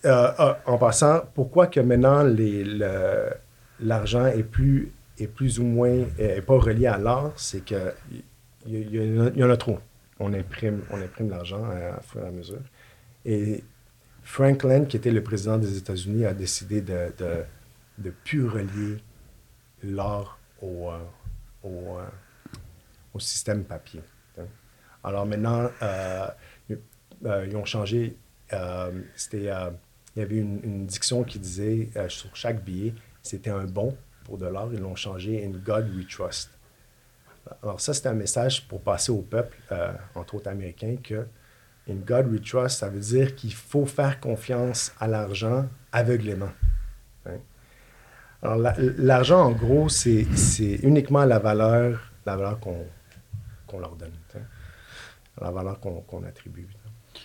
euh, 0.05 0.33
ah, 0.39 0.59
en 0.67 0.79
passant, 0.79 1.23
pourquoi 1.35 1.67
que 1.69 1.81
maintenant 1.81 2.23
les- 2.23 2.65
le- 2.65 3.31
l'argent 3.81 4.27
est 4.27 4.43
plus, 4.43 4.93
est 5.19 5.27
plus 5.29 5.59
ou 5.59 5.65
moins... 5.65 6.05
est 6.19 6.43
pas 6.43 6.59
relié 6.59 6.87
à 6.87 6.99
l'or, 6.99 7.33
c'est 7.37 7.65
que 7.65 7.93
il 8.67 8.95
y, 9.37 9.43
en 9.45 9.51
a- 9.51 9.57
trop. 9.57 9.79
On 10.21 10.33
imprime, 10.35 10.83
on 10.91 11.01
imprime 11.03 11.31
l'argent 11.31 11.65
à, 11.65 11.97
à 11.97 12.01
fur 12.01 12.23
et 12.23 12.27
à 12.29 12.31
mesure. 12.31 12.61
Et 13.25 13.65
Franklin, 14.23 14.85
qui 14.85 14.97
était 14.97 15.11
le 15.11 15.23
président 15.23 15.59
des 15.59 15.77
États-Unis, 15.77 16.25
a 16.27 16.33
décidé 16.35 16.81
de 16.81 17.13
de, 17.19 17.43
de 17.99 18.11
plus 18.25 18.47
relier 18.47 18.99
l'or 19.83 20.39
au, 20.61 20.91
euh, 20.91 20.99
au, 21.65 21.99
euh, 21.99 22.05
au 23.15 23.19
système 23.19 23.65
papier. 23.65 24.01
Alors 25.05 25.27
maintenant, 25.27 25.69
euh, 25.83 26.27
ils- 26.69 26.79
euh, 27.27 27.47
ils 27.49 27.57
ont 27.57 27.65
changé. 27.65 28.17
euh, 28.53 28.91
c'était, 29.17 29.45
il 30.15 30.19
y 30.21 30.23
avait 30.23 30.37
une, 30.37 30.87
diction 30.87 31.25
qui 31.25 31.39
disait 31.39 31.89
sur 32.09 32.35
chaque 32.37 32.63
billet, 32.63 32.95
c'était 33.23 33.51
un 33.51 33.65
bon 33.65 33.97
pour 34.25 34.37
de 34.39 34.47
l'or. 34.47 34.71
Ils 34.73 34.81
l'ont 34.81 34.95
changé 34.97 35.45
in 35.45 35.51
God 35.51 35.89
we 35.97 36.07
trust. 36.07 36.51
Alors 37.63 37.81
ça, 37.81 37.95
c'est 37.95 38.07
un 38.07 38.13
message 38.15 38.69
pour 38.69 38.83
passer 38.83 39.11
au 39.11 39.23
peuple, 39.23 39.57
entre 40.15 40.35
autres 40.35 40.51
américains, 40.51 40.97
que 41.03 41.27
In 41.89 41.97
God 41.97 42.29
we 42.29 42.41
trust, 42.41 42.79
ça 42.79 42.89
veut 42.89 43.01
dire 43.01 43.35
qu'il 43.35 43.53
faut 43.53 43.87
faire 43.87 44.21
confiance 44.21 44.93
à 45.01 45.09
l'argent 45.09 45.69
aveuglément. 45.91 46.53
Hein? 47.27 47.39
Alors 48.41 48.57
la- 48.57 48.75
l'argent, 48.79 49.41
en 49.41 49.51
gros, 49.51 49.89
c'est 49.89 50.27
uniquement 50.83 51.25
la 51.25 51.41
valeur, 51.41 52.13
la 52.25 52.37
valeur 52.37 52.61
qu'on 52.61 52.87
qu'on 53.67 53.81
leur 53.81 53.97
donne, 53.97 54.13
hein. 54.37 54.41
La 55.41 55.51
valeur 55.51 55.81
qu'on 55.81 56.23
attribue. 56.29 56.67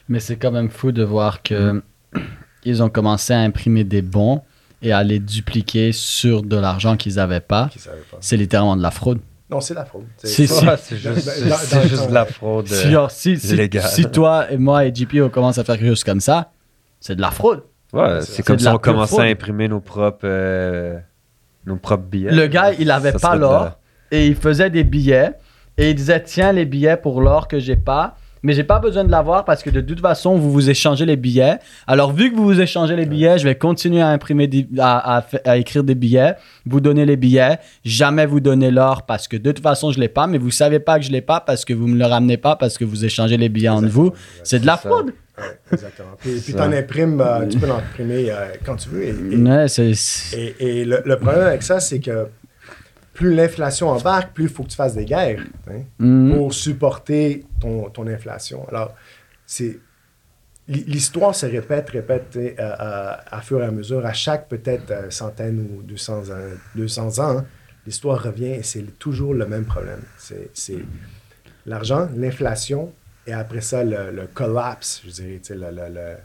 Mais 0.09 0.19
c'est 0.19 0.37
quand 0.37 0.51
même 0.51 0.69
fou 0.69 0.91
de 0.91 1.03
voir 1.03 1.43
que 1.43 1.81
ils 2.63 2.81
ont 2.83 2.89
commencé 2.89 3.33
à 3.33 3.39
imprimer 3.39 3.83
des 3.83 4.01
bons 4.01 4.41
et 4.81 4.91
à 4.91 5.03
les 5.03 5.19
dupliquer 5.19 5.91
sur 5.91 6.43
de 6.43 6.55
l'argent 6.57 6.97
qu'ils 6.97 7.15
n'avaient 7.15 7.39
pas. 7.39 7.69
C'est 8.19 8.37
littéralement 8.37 8.75
de 8.77 8.81
la 8.81 8.91
fraude. 8.91 9.19
Non, 9.49 9.61
c'est 9.61 9.73
la 9.73 9.85
fraude. 9.85 10.05
C'est- 10.17 10.45
juste, 10.45 10.61
de 12.09 12.13
la 12.13 12.25
fraude. 12.25 12.67
Si, 12.67 12.87
euh, 12.87 12.91
genre, 12.91 13.11
si, 13.11 13.37
si- 13.39 13.55
légale. 13.55 13.83
si 13.87 14.05
toi 14.11 14.51
et 14.51 14.57
moi 14.57 14.85
et 14.85 14.93
JP 14.93 15.21
on 15.23 15.29
commence 15.29 15.57
à 15.57 15.63
faire 15.63 15.77
quelque 15.77 15.87
chose 15.87 16.03
comme 16.03 16.19
ça, 16.19 16.51
c'est 16.99 17.15
de 17.15 17.21
la 17.21 17.31
fraude. 17.31 17.63
Ouais, 17.93 18.19
C'est 18.21 18.43
comme 18.43 18.59
si 18.59 18.67
on 18.67 18.77
commençait 18.77 19.13
fraude. 19.15 19.21
à 19.25 19.29
imprimer 19.29 19.69
nos 19.69 19.79
propres, 19.79 20.19
euh, 20.25 20.99
nos 21.65 21.77
propres 21.77 22.03
billets. 22.03 22.31
Le 22.31 22.47
gars, 22.47 22.73
il 22.73 22.91
avait 22.91 23.13
Ça 23.13 23.19
pas 23.19 23.35
l'or 23.37 23.63
la- 23.63 23.79
et 24.11 24.27
il 24.27 24.35
faisait 24.35 24.69
des 24.69 24.83
billets 24.83 25.31
et 25.77 25.89
il 25.91 25.95
disait 25.95 26.21
tiens 26.23 26.51
les 26.51 26.65
billets 26.65 26.97
pour 26.97 27.21
l'or 27.21 27.47
que 27.47 27.59
j'ai 27.59 27.75
pas. 27.75 28.15
Mais 28.43 28.53
j'ai 28.53 28.63
pas 28.63 28.77
besoin 28.79 29.03
de 29.03 29.09
l'avoir 29.09 29.45
parce 29.45 29.63
que 29.63 29.71
de 29.71 29.81
toute 29.81 29.99
façon, 29.99 30.37
vous 30.37 30.51
vous 30.51 30.69
échangez 30.69 31.07
les 31.07 31.15
billets. 31.15 31.57
Alors, 31.87 32.13
vu 32.13 32.31
que 32.31 32.35
vous 32.37 32.45
vous 32.45 32.61
échangez 32.61 32.95
les 32.95 33.07
billets, 33.07 33.39
je 33.39 33.43
vais 33.45 33.55
continuer 33.55 33.99
à 33.99 34.09
imprimer, 34.09 34.45
des- 34.47 34.67
à, 34.77 35.17
à 35.17 35.21
fa- 35.23 35.39
à 35.43 35.57
écrire 35.57 35.83
des 35.83 35.95
billets. 35.95 36.35
Vous 36.65 36.79
donnez 36.79 37.03
les 37.05 37.17
billets. 37.17 37.57
Jamais 37.83 38.27
vous 38.27 38.39
donnez 38.39 38.69
l'or 38.69 39.07
parce 39.07 39.27
que 39.27 39.37
de 39.37 39.51
toute 39.51 39.63
façon, 39.63 39.91
je 39.91 39.99
l'ai 39.99 40.07
pas. 40.07 40.27
Mais 40.27 40.37
vous 40.37 40.51
savez 40.51 40.79
pas 40.79 40.99
que 40.99 41.05
je 41.05 41.11
l'ai 41.11 41.21
pas 41.21 41.39
parce 41.41 41.65
que 41.65 41.73
vous 41.73 41.87
me 41.87 41.97
le 41.97 42.05
ramenez 42.05 42.37
pas 42.37 42.55
parce 42.55 42.77
que 42.77 42.85
vous 42.85 43.03
échangez 43.03 43.37
les 43.37 43.49
billets 43.49 43.69
entre 43.69 43.87
vous. 43.89 44.13
C'est 44.43 44.59
de 44.59 44.67
la 44.67 44.77
fraude. 44.77 45.07
Ouais, 45.39 45.43
exactement. 45.73 46.09
Puis, 46.19 46.39
puis 46.39 46.53
t'en 46.53 46.71
imprimes, 46.71 47.19
euh, 47.19 47.47
tu 47.47 47.57
peux 47.57 47.67
l'imprimer 47.67 48.29
euh, 48.29 48.49
quand 48.63 48.75
tu 48.75 48.89
veux. 48.89 49.03
Et, 49.03 49.09
et- 49.09 49.37
Ouais, 49.37 49.65
Et, 50.37 50.55
et 50.81 50.85
le, 50.85 51.01
le 51.03 51.15
problème 51.17 51.41
avec 51.47 51.63
ça, 51.63 51.79
c'est 51.79 51.99
que 51.99 52.27
plus 53.17 53.33
l'inflation 53.33 53.89
embarque, 53.89 54.33
plus 54.33 54.45
il 54.45 54.49
faut 54.49 54.63
que 54.63 54.69
tu 54.69 54.75
fasses 54.75 54.93
des 54.95 55.05
guerres 55.05 55.43
hein, 55.69 55.81
Mhm. 55.99 56.33
pour 56.35 56.53
supporter 56.53 57.45
ton, 57.59 57.89
ton 57.89 58.05
inflation. 58.07 58.59
Alors, 58.69 58.93
c'est 59.45 59.79
l'histoire 60.67 61.33
se 61.33 61.45
répète, 61.45 61.89
répète 61.89 62.35
euh, 62.35 62.51
euh, 62.59 63.13
à 63.37 63.41
fur 63.41 63.61
et 63.61 63.65
à 63.65 63.71
mesure. 63.71 64.05
À 64.05 64.13
chaque 64.13 64.47
peut-être 64.49 64.91
euh, 64.91 65.09
centaine 65.09 65.59
ou 65.59 65.81
200 65.81 66.29
ans, 66.29 66.49
200 66.75 67.19
ans, 67.19 67.45
l'histoire 67.85 68.21
revient 68.21 68.53
et 68.59 68.63
c'est 68.63 68.83
toujours 68.99 69.33
le 69.33 69.45
même 69.45 69.65
problème. 69.65 70.01
C'est 70.17 70.49
c'est 70.53 70.83
l'argent, 71.65 72.07
l'inflation 72.15 72.93
et 73.25 73.33
après 73.33 73.61
ça, 73.61 73.83
le, 73.83 74.11
le 74.11 74.27
collapse, 74.27 75.01
je 75.05 75.11
dirais, 75.11 75.41
le, 75.49 75.55
euh, 75.97 76.15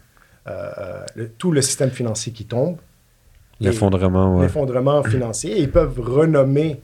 euh, 0.48 1.04
le- 1.14 1.28
tout 1.30 1.52
le 1.52 1.62
système 1.62 1.90
financier 1.90 2.32
qui 2.32 2.44
tombe 2.46 2.76
L'effondrement, 3.70 4.36
ouais. 4.36 4.42
l'effondrement 4.42 5.02
financier. 5.02 5.58
Ils 5.58 5.70
peuvent 5.70 5.98
renommer, 6.00 6.80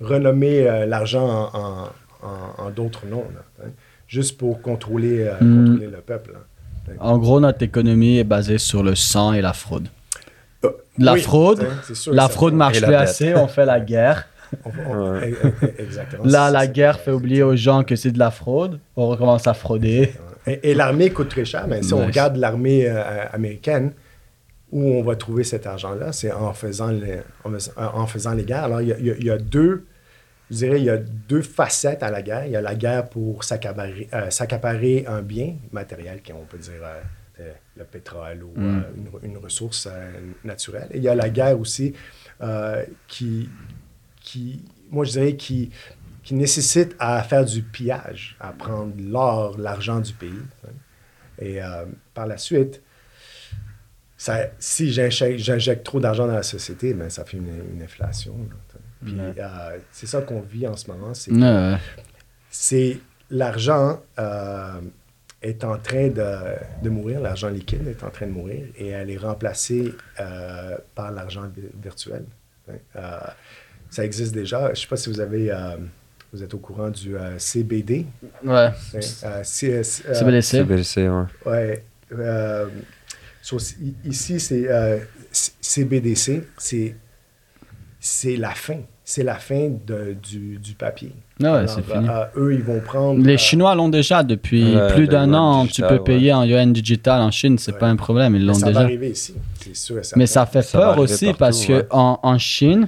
renommer 0.00 0.68
euh, 0.68 0.86
l'argent 0.86 1.26
en, 1.28 1.58
en- 1.58 1.88
en- 2.22 2.66
en 2.66 2.70
d'autres 2.70 3.06
noms, 3.06 3.24
là, 3.34 3.64
hein, 3.64 3.70
juste 4.06 4.36
pour 4.38 4.60
contrôler, 4.62 5.20
euh, 5.28 5.34
Mm. 5.40 5.64
contrôler 5.66 5.86
le 5.90 5.98
peuple. 5.98 6.32
hein. 6.36 6.92
En 6.98 7.18
gros, 7.18 7.38
notre 7.40 7.62
économie 7.62 8.18
est 8.18 8.24
basée 8.24 8.58
sur 8.58 8.82
le 8.82 8.94
sang 8.94 9.32
et 9.32 9.40
la 9.40 9.52
fraude. 9.52 9.88
Euh, 10.64 10.70
La 10.98 11.12
oui, 11.14 11.20
fraude, 11.22 11.64
c'est 11.84 11.94
sûr 11.94 12.12
la 12.12 12.28
fraude 12.28 12.54
marche 12.54 12.82
plus 12.82 12.94
assez, 12.94 13.34
on 13.34 13.46
fait 13.46 13.64
la 13.64 13.80
guerre. 13.80 14.26
On- 14.64 14.70
on- 14.92 15.12
Ouais. 15.12 15.30
e- 15.30 15.64
e- 15.64 15.72
Exactement. 15.78 16.24
Là, 16.24 16.50
la 16.50 16.66
guerre 16.66 16.98
fait 16.98 17.12
oublier 17.12 17.44
aux 17.44 17.54
gens 17.54 17.84
que 17.84 17.94
c'est 17.94 18.10
de 18.10 18.18
la 18.18 18.32
fraude. 18.32 18.80
On 18.96 19.06
recommence 19.06 19.46
à 19.46 19.54
frauder. 19.54 20.12
Et, 20.46 20.70
et 20.70 20.74
l'armée 20.74 21.10
coûte 21.10 21.28
très 21.28 21.44
cher, 21.44 21.66
mais 21.68 21.82
si 21.84 21.94
on 21.94 22.04
regarde 22.04 22.34
l'armée 22.36 22.86
euh, 22.88 23.00
américaine, 23.32 23.92
où 24.72 24.82
on 24.94 25.02
va 25.02 25.16
trouver 25.16 25.44
cet 25.44 25.66
argent-là, 25.66 26.12
c'est 26.12 26.30
en 26.32 26.52
faisant, 26.52 26.88
les, 26.90 27.20
en, 27.44 27.50
fais- 27.50 27.72
en 27.76 28.06
faisant 28.06 28.34
les 28.34 28.44
guerres. 28.44 28.64
Alors, 28.64 28.80
il 28.82 28.88
y 28.88 28.92
a, 28.92 28.98
il 28.98 29.26
y 29.26 29.30
deux, 29.38 29.84
je 30.50 30.56
dirais, 30.56 30.78
il 30.78 30.84
y 30.84 30.90
a 30.90 30.96
deux 30.96 31.42
facettes 31.42 32.02
à 32.02 32.10
la 32.10 32.22
guerre. 32.22 32.46
Il 32.46 32.52
y 32.52 32.56
a 32.56 32.60
la 32.60 32.74
guerre 32.74 33.08
pour 33.08 33.42
s'accaparer, 33.44 34.08
euh, 34.14 34.28
un 35.08 35.22
bien 35.22 35.56
matériel, 35.72 36.22
qu'on 36.22 36.44
peut 36.44 36.58
dire 36.58 36.72
euh, 36.82 37.00
euh, 37.40 37.52
le 37.76 37.84
pétrole 37.84 38.42
ou 38.44 38.52
Mm. 38.58 38.78
euh, 38.78 39.18
une, 39.22 39.30
une 39.30 39.36
ressource 39.38 39.88
naturelle. 40.44 40.88
Et 40.92 40.98
il 40.98 41.02
y 41.02 41.08
a 41.08 41.14
la 41.14 41.30
guerre 41.30 41.58
aussi 41.58 41.94
qui, 43.08 43.48
qui, 44.22 44.64
moi 44.90 45.04
je 45.04 45.10
dirais, 45.12 45.36
qui, 45.36 45.70
qui 46.22 46.34
nécessite 46.34 46.94
à 46.98 47.22
faire 47.22 47.44
du 47.44 47.62
pillage, 47.62 48.36
à 48.40 48.52
prendre 48.52 48.92
l'or, 48.98 49.58
l'argent 49.58 50.00
du 50.00 50.12
pays. 50.12 50.30
hein. 50.64 50.68
Et 51.42 51.58
par 52.12 52.26
la 52.26 52.36
suite, 52.36 52.82
ça, 54.22 54.50
si 54.58 54.92
j'injecte, 54.92 55.82
trop 55.82 55.98
d'argent 55.98 56.26
dans 56.26 56.34
la 56.34 56.42
société, 56.42 56.92
ben, 56.92 57.08
ça 57.08 57.24
fait 57.24 57.38
une, 57.38 57.48
une 57.74 57.82
inflation. 57.82 58.36
Puis 59.02 59.14
Ouais. 59.14 59.32
euh, 59.38 59.78
c'est 59.90 60.04
ça 60.06 60.20
qu'on 60.20 60.42
vit 60.42 60.66
en 60.66 60.76
ce 60.76 60.90
moment. 60.90 61.14
C'est, 61.14 61.30
Ouais, 61.32 61.40
ouais. 61.40 61.76
c'est 62.50 62.98
l'argent 63.30 64.02
euh, 64.18 64.78
est 65.40 65.64
en 65.64 65.78
train 65.78 66.08
de, 66.08 66.34
de 66.82 66.90
mourir, 66.90 67.20
l'argent 67.20 67.48
liquide 67.48 67.88
est 67.88 68.04
en 68.04 68.10
train 68.10 68.26
de 68.26 68.32
mourir 68.32 68.66
et 68.76 68.88
elle 68.88 69.08
est 69.10 69.16
remplacée 69.16 69.94
euh, 70.20 70.76
par 70.94 71.12
l'argent 71.12 71.44
vi- 71.44 71.70
virtuel. 71.82 72.24
ça 73.88 74.04
existe 74.04 74.34
déjà. 74.34 74.66
Je 74.66 74.70
ne 74.72 74.74
sais 74.74 74.86
pas 74.86 74.96
si 74.98 75.08
vous 75.08 75.20
avez, 75.20 75.50
euh, 75.50 75.76
vous 76.34 76.42
êtes 76.42 76.52
au 76.52 76.58
courant 76.58 76.90
du 76.90 77.16
euh, 77.16 77.38
CBD. 77.38 78.04
Ouais. 78.44 78.52
hein. 78.54 78.72
Euh, 78.94 79.42
CS, 79.42 80.02
euh, 80.06 80.12
CBDC. 80.14 80.42
CBDC, 80.58 81.08
ouais. 81.08 81.24
Ouais. 81.46 81.84
Euh, 83.56 83.58
so, 83.58 83.74
ici, 84.04 84.40
c'est 84.40 84.68
euh, 84.70 84.98
C- 85.32 85.52
CBDC, 85.60 86.42
c'est 86.58 86.96
c'est 87.98 88.36
la 88.36 88.50
fin. 88.50 88.78
C'est 89.04 89.24
la 89.24 89.34
fin 89.34 89.70
de, 89.86 90.14
du, 90.22 90.58
du 90.58 90.74
papier. 90.74 91.12
Ah 91.42 91.54
ouais, 91.56 91.66
c'est 91.66 91.82
fini. 91.82 92.08
euh, 92.08 92.24
eux, 92.36 92.54
ils 92.54 92.62
vont 92.62 92.78
prendre. 92.78 93.20
Les 93.24 93.34
euh, 93.34 93.36
Chinois 93.38 93.74
l'ont 93.74 93.88
déjà 93.88 94.22
depuis 94.22 94.76
plus 94.94 95.08
d'un 95.08 95.34
an. 95.34 95.62
digital, 95.64 95.66
tu 95.66 95.82
peux 95.82 95.94
ouais. 95.94 96.04
payer 96.04 96.32
en 96.32 96.44
yuan 96.44 96.72
digital 96.72 97.20
en 97.20 97.32
Chine, 97.32 97.58
c'est 97.58 97.72
Ouais. 97.72 97.78
pas 97.78 97.88
un 97.88 97.96
problème. 97.96 98.36
Ils 98.36 98.46
l'ont 98.46 98.54
ça 98.54 98.66
va 98.66 98.72
déjà. 98.72 98.80
arriver 98.82 99.10
ici, 99.10 99.34
c'est 99.60 99.74
sûr 99.74 100.04
et. 100.04 100.16
Mais 100.16 100.26
ça 100.26 100.46
fait 100.46 100.62
Ça 100.62 100.78
peur 100.78 100.98
aussi 100.98 101.24
partout, 101.26 101.38
parce 101.40 101.66
que 101.66 101.86
en, 101.90 102.20
en 102.22 102.38
Chine, 102.38 102.86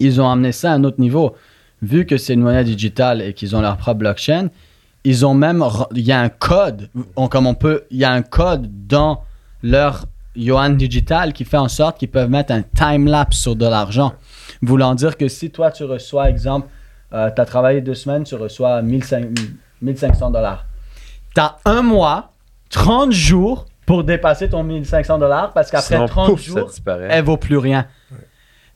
ils 0.00 0.20
ont 0.20 0.28
amené 0.28 0.50
ça 0.50 0.72
à 0.72 0.74
un 0.74 0.82
autre 0.82 1.00
niveau. 1.00 1.36
Vu 1.80 2.06
que 2.06 2.16
c'est 2.16 2.34
une 2.34 2.40
monnaie 2.42 2.64
digitale 2.64 3.22
et 3.22 3.32
qu'ils 3.32 3.54
ont 3.54 3.60
leur 3.60 3.76
propre 3.76 4.00
blockchain, 4.00 4.48
ils 5.04 5.24
ont 5.24 5.34
même 5.34 5.64
il 5.94 6.02
y 6.02 6.10
a 6.12 6.20
un 6.20 6.28
code, 6.28 6.90
on, 7.14 7.28
comme 7.28 7.46
on 7.46 7.54
peut, 7.54 7.84
il 7.92 7.98
y 7.98 8.04
a 8.04 8.10
un 8.12 8.22
code 8.22 8.68
dans 8.88 9.22
leur 9.62 10.06
yuan 10.36 10.76
digital 10.76 11.32
qui 11.32 11.44
fait 11.44 11.56
en 11.56 11.68
sorte 11.68 11.98
qu'ils 11.98 12.10
peuvent 12.10 12.30
mettre 12.30 12.52
un 12.52 12.62
time 12.62 13.06
lapse 13.06 13.38
sur 13.38 13.56
de 13.56 13.66
l'argent. 13.66 14.14
Voulant 14.62 14.94
dire 14.94 15.16
que 15.16 15.28
si 15.28 15.50
toi 15.50 15.70
tu 15.70 15.84
reçois, 15.84 16.30
exemple, 16.30 16.68
tu 17.10 17.16
as 17.16 17.44
travaillé 17.44 17.80
deux 17.80 17.94
semaines, 17.94 18.24
tu 18.24 18.34
reçois 18.36 18.82
1500 18.82 19.28
1500 19.82 20.30
dollars. 20.30 20.66
Tu 21.34 21.40
as 21.40 21.56
un 21.64 21.82
mois, 21.82 22.32
30 22.70 23.12
jours 23.12 23.66
pour 23.86 24.04
dépasser 24.04 24.48
ton 24.48 24.62
1500 24.62 25.18
dollars 25.18 25.52
parce 25.52 25.70
qu'après 25.70 25.94
Sinon, 25.96 26.06
30 26.06 26.26
pouf, 26.28 26.40
ça 26.40 26.46
jours, 26.60 26.70
elle 27.08 27.24
vaut 27.24 27.36
plus 27.36 27.56
rien. 27.56 27.86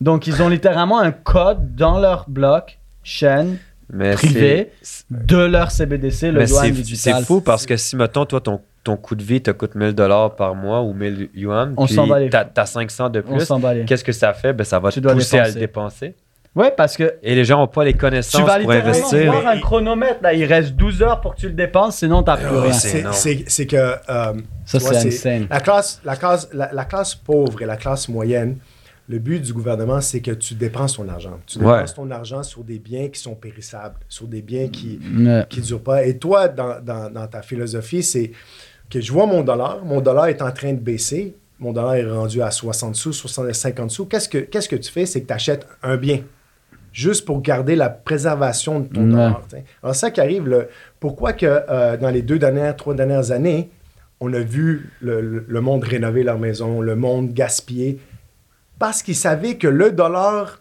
Donc, 0.00 0.26
ils 0.26 0.42
ont 0.42 0.48
littéralement 0.48 0.98
un 0.98 1.12
code 1.12 1.74
dans 1.76 1.98
leur 1.98 2.28
bloc, 2.28 2.78
chaîne, 3.02 3.58
Mais 3.92 4.14
privé, 4.14 4.72
de 5.10 5.36
leur 5.36 5.70
CBDC, 5.70 6.32
le 6.32 6.40
Mais 6.40 6.70
digital. 6.72 7.20
c'est 7.20 7.26
fou 7.26 7.40
parce 7.40 7.64
que 7.64 7.76
si, 7.76 7.96
mettons, 7.96 8.26
toi, 8.26 8.40
ton, 8.40 8.60
ton 8.84 8.96
coût 8.96 9.14
de 9.14 9.22
vie 9.22 9.40
te 9.42 9.50
coûte 9.50 9.74
1000 9.74 9.92
dollars 9.94 10.36
par 10.36 10.54
mois 10.54 10.82
ou 10.82 10.92
1000 10.92 11.30
yuan, 11.34 11.74
On 11.76 11.86
puis 11.86 11.94
s'en 11.94 12.06
bat 12.06 12.20
les- 12.20 12.30
t'as 12.30 12.44
t'as 12.44 12.66
500 12.66 13.08
de 13.10 13.24
On 13.26 13.36
plus, 13.36 13.46
s'en 13.46 13.58
bat 13.58 13.74
les- 13.74 13.84
qu'est-ce 13.86 14.04
que 14.04 14.12
ça 14.12 14.32
fait? 14.34 14.52
Ben, 14.52 14.64
ça 14.64 14.78
va 14.78 14.90
Tu 14.90 15.00
te 15.00 15.04
dois 15.04 15.14
pousser 15.14 15.38
à 15.38 15.48
le 15.48 15.54
dépenser. 15.54 16.14
parce 16.76 16.96
que 16.96 17.14
Et 17.22 17.34
les 17.34 17.44
gens 17.44 17.58
n'ont 17.58 17.66
pas 17.66 17.82
les 17.84 17.92
tu 17.94 17.98
connaissances 17.98 18.42
vas 18.42 18.58
pour 18.60 18.70
littéralement 18.72 18.88
investir. 19.08 19.32
voir 19.32 19.46
un 19.48 19.58
chronomètre. 19.60 20.18
Là, 20.22 20.34
il 20.34 20.44
reste 20.44 20.72
12 20.74 21.02
heures 21.02 21.20
pour 21.20 21.34
que 21.34 21.40
tu 21.40 21.46
le 21.48 21.54
dépenses, 21.54 21.96
sinon 21.96 22.22
tu 22.22 22.30
n'as 22.30 22.36
plus 22.36 22.46
Oh, 22.56 22.60
rien. 22.60 22.72
c'est- 22.72 23.02
c'est 23.02 23.12
c'est- 23.12 23.44
c'est 23.48 23.66
que. 23.66 23.76
euh, 23.76 24.34
Ça, 24.64 24.78
tu 24.78 24.84
vois, 24.84 24.94
c'est 24.94 25.08
insane. 25.08 25.46
La 25.50 25.60
classe, 25.60 26.00
la, 26.04 26.16
classe, 26.16 26.48
la, 26.52 26.70
la 26.72 26.84
classe 26.84 27.14
pauvre 27.14 27.60
et 27.62 27.66
la 27.66 27.76
classe 27.76 28.08
moyenne, 28.08 28.58
le 29.08 29.18
but 29.18 29.40
du 29.40 29.52
gouvernement, 29.52 30.00
c'est 30.00 30.20
que 30.20 30.30
tu 30.30 30.54
dépenses 30.54 30.94
ton 30.94 31.08
argent. 31.08 31.38
Tu 31.46 31.58
Ouais. 31.58 31.72
dépenses 31.74 31.94
ton 31.94 32.10
argent 32.10 32.42
sur 32.42 32.62
des 32.64 32.78
biens 32.78 33.08
qui 33.08 33.20
sont 33.20 33.34
périssables, 33.34 33.96
sur 34.08 34.26
des 34.26 34.40
biens 34.40 34.68
qui 34.68 34.98
ne 35.02 35.42
durent 35.60 35.82
pas. 35.82 36.04
Et 36.06 36.16
toi, 36.18 36.48
dans, 36.48 36.80
dans- 36.80 37.10
dans 37.12 37.26
ta 37.26 37.42
philosophie, 37.42 38.02
c'est 38.02 38.30
que 39.00 39.04
je 39.04 39.12
vois 39.12 39.26
mon 39.26 39.42
dollar, 39.42 39.84
mon 39.84 40.00
dollar 40.00 40.26
est 40.28 40.40
en 40.42 40.50
train 40.52 40.72
de 40.72 40.78
baisser, 40.80 41.36
mon 41.58 41.72
dollar 41.72 41.94
est 41.94 42.04
rendu 42.10 42.42
à 42.42 42.50
60 42.50 42.94
sous, 42.96 43.12
60, 43.12 43.52
50 43.54 43.90
sous. 43.90 44.06
Qu'est-ce 44.06 44.28
que, 44.28 44.38
qu'est-ce 44.38 44.68
que 44.68 44.76
tu 44.76 44.90
fais? 44.90 45.06
C'est 45.06 45.22
que 45.22 45.26
tu 45.28 45.32
achètes 45.32 45.66
un 45.82 45.96
bien, 45.96 46.20
juste 46.92 47.24
pour 47.24 47.40
garder 47.42 47.76
la 47.76 47.88
préservation 47.90 48.80
de 48.80 48.88
ton 48.88 49.02
dollar. 49.06 49.42
t'sais. 49.48 49.64
Alors, 49.82 49.94
ça 49.94 50.10
qui 50.10 50.20
arrive, 50.20 50.48
le, 50.48 50.68
pourquoi 51.00 51.32
que 51.32 51.46
euh, 51.46 51.96
dans 51.96 52.10
les 52.10 52.22
deux 52.22 52.38
dernières, 52.38 52.76
trois 52.76 52.94
dernières 52.94 53.30
années, 53.30 53.70
on 54.20 54.32
a 54.32 54.38
vu 54.40 54.90
le, 55.00 55.20
le- 55.20 55.44
le 55.46 55.60
monde 55.60 55.84
rénover 55.84 56.22
leur 56.22 56.38
maison, 56.38 56.80
le 56.80 56.96
monde 56.96 57.32
gaspiller, 57.32 57.98
parce 58.78 59.02
qu'ils 59.02 59.16
savaient 59.16 59.56
que 59.56 59.68
le 59.68 59.92
dollar, 59.92 60.60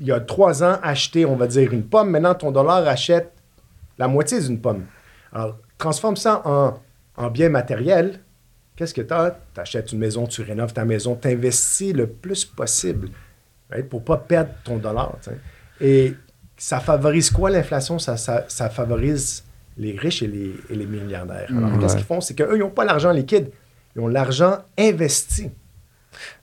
il 0.00 0.06
y 0.06 0.12
a 0.12 0.20
trois 0.20 0.62
ans, 0.62 0.76
achetait, 0.82 1.24
on 1.24 1.36
va 1.36 1.46
dire, 1.46 1.72
une 1.72 1.82
pomme. 1.84 2.10
Maintenant, 2.10 2.34
ton 2.34 2.50
dollar 2.52 2.86
achète 2.86 3.32
la 3.98 4.06
moitié 4.08 4.40
d'une 4.40 4.60
pomme. 4.60 4.84
Alors, 5.32 5.56
transforme 5.78 6.16
ça 6.16 6.42
en, 6.44 6.74
en 7.18 7.30
bien 7.30 7.48
matériel. 7.48 8.20
Qu'est-ce 8.76 8.94
que 8.94 9.02
tu 9.02 9.12
as? 9.12 9.38
Tu 9.54 9.60
achètes 9.60 9.92
une 9.92 9.98
maison, 9.98 10.26
tu 10.26 10.42
rénoves 10.42 10.72
ta 10.72 10.84
maison, 10.84 11.18
tu 11.20 11.28
investis 11.28 11.92
le 11.92 12.06
plus 12.06 12.44
possible 12.44 13.08
right, 13.70 13.88
pour 13.88 14.00
ne 14.00 14.04
pas 14.04 14.16
perdre 14.16 14.50
ton 14.64 14.76
dollar. 14.78 15.16
t'sais. 15.20 15.38
Et 15.80 16.14
ça 16.56 16.80
favorise 16.80 17.30
quoi 17.30 17.50
l'inflation? 17.50 17.98
Ça, 17.98 18.16
ça, 18.16 18.44
ça 18.48 18.70
favorise 18.70 19.44
les 19.76 19.96
riches 19.96 20.22
et 20.22 20.26
les, 20.28 20.54
et 20.70 20.74
les 20.74 20.86
milliardaires. 20.86 21.48
Alors, 21.50 21.70
Mm, 21.70 21.80
qu'est-ce 21.80 21.96
qu'ils 21.96 22.04
font? 22.04 22.20
C'est 22.20 22.34
qu'eux, 22.34 22.56
ils 22.56 22.60
n'ont 22.60 22.70
pas 22.70 22.84
l'argent 22.84 23.10
liquide. 23.12 23.50
Ils 23.96 24.00
ont 24.00 24.08
l'argent 24.08 24.58
investi. 24.78 25.50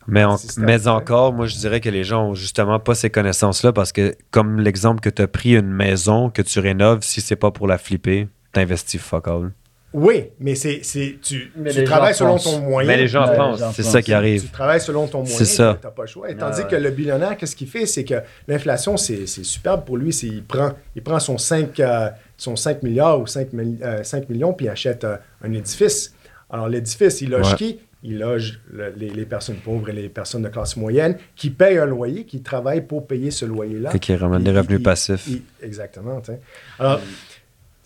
Mais, 0.07 0.87
encore, 0.87 1.33
moi, 1.33 1.47
je 1.47 1.55
dirais 1.57 1.81
que 1.81 1.89
les 1.89 2.03
gens 2.03 2.29
ont 2.29 2.35
justement 2.35 2.79
pas 2.79 2.95
ces 2.95 3.09
connaissances-là 3.09 3.73
parce 3.73 3.91
que, 3.91 4.15
comme 4.31 4.59
l'exemple 4.59 5.01
que 5.01 5.09
tu 5.09 5.21
as 5.21 5.27
pris, 5.27 5.55
une 5.55 5.71
maison 5.71 6.29
que 6.29 6.41
tu 6.41 6.59
rénoves, 6.59 7.01
si 7.01 7.21
c'est 7.21 7.35
pas 7.35 7.51
pour 7.51 7.67
la 7.67 7.77
flipper, 7.77 8.27
t'investis 8.53 9.01
fuck 9.01 9.27
all. 9.27 9.51
Oui, 9.97 10.25
mais 10.41 10.55
c'est, 10.55 10.81
c'est, 10.83 11.15
tu, 11.21 11.51
Mais 11.55 11.71
tu 11.71 11.79
les 11.79 11.83
travailles 11.85 12.13
selon 12.13 12.31
pensent. 12.33 12.43
ton 12.43 12.59
moyen. 12.59 12.85
Mais 12.87 12.97
les 12.97 13.07
gens 13.07 13.25
pensent, 13.33 13.63
c'est 13.73 13.81
ça 13.83 14.01
qui 14.01 14.11
arrive. 14.13 14.41
Tu 14.43 14.49
travailles 14.49 14.81
selon 14.81 15.07
ton 15.07 15.19
moyen. 15.19 15.33
C'est 15.37 15.45
ça. 15.45 15.77
Tu 15.79 15.87
n'as 15.87 15.91
pas 15.93 16.01
le 16.01 16.07
choix. 16.09 16.29
Et 16.29 16.33
Ah 16.37 16.41
tandis 16.41 16.61
ouais. 16.63 16.67
que 16.67 16.75
le 16.75 16.89
billionnaire, 16.91 17.37
qu'est-ce 17.37 17.55
qu'il 17.55 17.67
fait? 17.69 17.85
C'est 17.85 18.03
que 18.03 18.15
l'inflation, 18.49 18.97
c'est, 18.97 19.25
c'est 19.25 19.45
superbe 19.45 19.85
pour 19.85 19.95
lui. 19.95 20.11
C'est, 20.11 20.27
il, 20.27 20.43
prend, 20.43 20.71
il 20.97 21.01
prend 21.01 21.19
son 21.19 21.37
5, 21.37 21.79
euh, 21.79 22.09
son 22.35 22.57
5 22.57 22.83
milliards 22.83 23.21
ou 23.21 23.25
5, 23.25 23.53
mil- 23.53 23.77
euh, 23.81 24.03
5 24.03 24.29
millions 24.29 24.51
puis 24.51 24.65
il 24.65 24.69
achète 24.69 25.05
euh, 25.05 25.15
un 25.41 25.53
édifice. 25.53 26.13
Alors, 26.49 26.67
l'édifice, 26.67 27.21
il 27.21 27.29
loge 27.29 27.51
Ouais. 27.51 27.55
qui? 27.57 27.79
Il 28.03 28.19
loge 28.19 28.59
le- 28.71 28.93
les, 28.95 29.09
les 29.09 29.25
personnes 29.25 29.55
pauvres 29.55 29.89
et 29.89 29.93
les 29.93 30.09
personnes 30.09 30.43
de 30.43 30.49
classe 30.49 30.77
moyenne 30.77 31.17
qui 31.35 31.49
payent 31.49 31.79
un 31.79 31.85
loyer, 31.87 32.23
qui 32.25 32.41
travaillent 32.43 32.85
pour 32.85 33.07
payer 33.07 33.31
ce 33.31 33.45
loyer-là. 33.45 33.89
Fait 33.89 33.99
qu'ils 33.99 34.15
ramènent 34.17 34.43
des 34.43 34.51
revenus 34.51 34.77
il- 34.79 34.83
passifs. 34.83 35.25
il- 35.27 35.41
exactement. 35.63 36.21
Alors, 36.77 36.99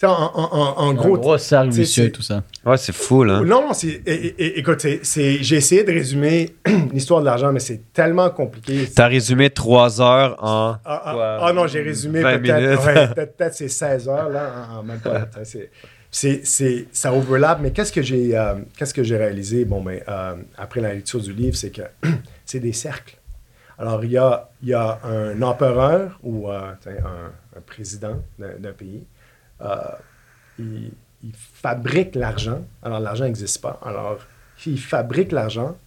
en, 0.07 0.11
en- 0.11 0.49
en- 0.53 0.77
en 0.77 0.89
Un 0.91 0.93
gros, 0.93 1.17
gros 1.17 1.37
cercle 1.37 1.69
vicieux, 1.71 2.11
tout 2.11 2.21
ça. 2.21 2.43
Ouais, 2.65 2.77
c'est 2.77 2.93
fou, 2.93 3.23
là. 3.23 3.41
Non, 3.41 3.67
non, 3.67 3.73
c'est. 3.73 4.01
Écoute, 4.05 4.81
j'ai 4.81 5.55
essayé 5.55 5.83
de 5.83 5.91
résumer 5.91 6.55
l'histoire 6.93 7.19
de 7.21 7.25
l'argent, 7.25 7.51
mais 7.51 7.59
c'est 7.59 7.91
tellement 7.93 8.29
compliqué. 8.29 8.87
T'as 8.95 9.07
résumé 9.07 9.49
trois 9.49 10.01
heures 10.01 10.35
en. 10.43 10.75
Ah, 10.85 11.01
ah, 11.05 11.13
quoi, 11.13 11.37
ah 11.41 11.53
non, 11.53 11.67
j'ai 11.67 11.81
résumé 11.81 12.21
20 12.21 12.39
peut-être. 12.39 12.85
ouais, 12.85 13.07
peut-être 13.25 13.53
c'est 13.55 13.67
16 13.69 14.07
heures, 14.09 14.29
là, 14.29 14.67
en, 14.71 14.77
en 14.79 14.83
même 14.83 14.99
pas. 14.99 15.27
C'est, 16.11 16.87
ça 16.91 17.13
overlap, 17.13 17.59
mais 17.61 17.71
qu'est-ce 17.71 17.91
que 17.93 18.01
j'ai, 18.01 18.35
euh, 18.37 18.55
qu'est-ce 18.77 18.93
que 18.93 19.03
j'ai 19.03 19.17
réalisé? 19.17 19.63
Bon, 19.65 19.81
ben, 19.81 19.99
euh, 20.07 20.35
après 20.57 20.81
la 20.81 20.93
lecture 20.95 21.19
du 21.19 21.33
livre, 21.33 21.55
c'est 21.55 21.69
que 21.69 21.83
c'est 22.45 22.59
des 22.59 22.73
cercles. 22.73 23.15
Alors, 23.77 24.03
il 24.03 24.11
y 24.11 24.17
a, 24.17 24.49
il 24.63 24.69
y 24.69 24.73
a 24.73 24.99
un 25.03 25.41
empereur 25.41 26.19
ou 26.23 26.49
euh, 26.49 26.59
un, 26.87 27.57
un 27.57 27.61
président 27.65 28.17
d'un 28.39 28.71
pays. 28.73 29.03
Euh, 29.61 29.75
il, 30.57 30.91
il 31.23 31.31
fabrique 31.35 32.15
l'argent. 32.15 32.61
Alors, 32.83 32.99
l'argent 32.99 33.25
n'existe 33.25 33.61
pas. 33.61 33.79
Alors, 33.83 34.19
il 34.65 34.79
fabrique 34.79 35.31
l'argent. 35.31 35.77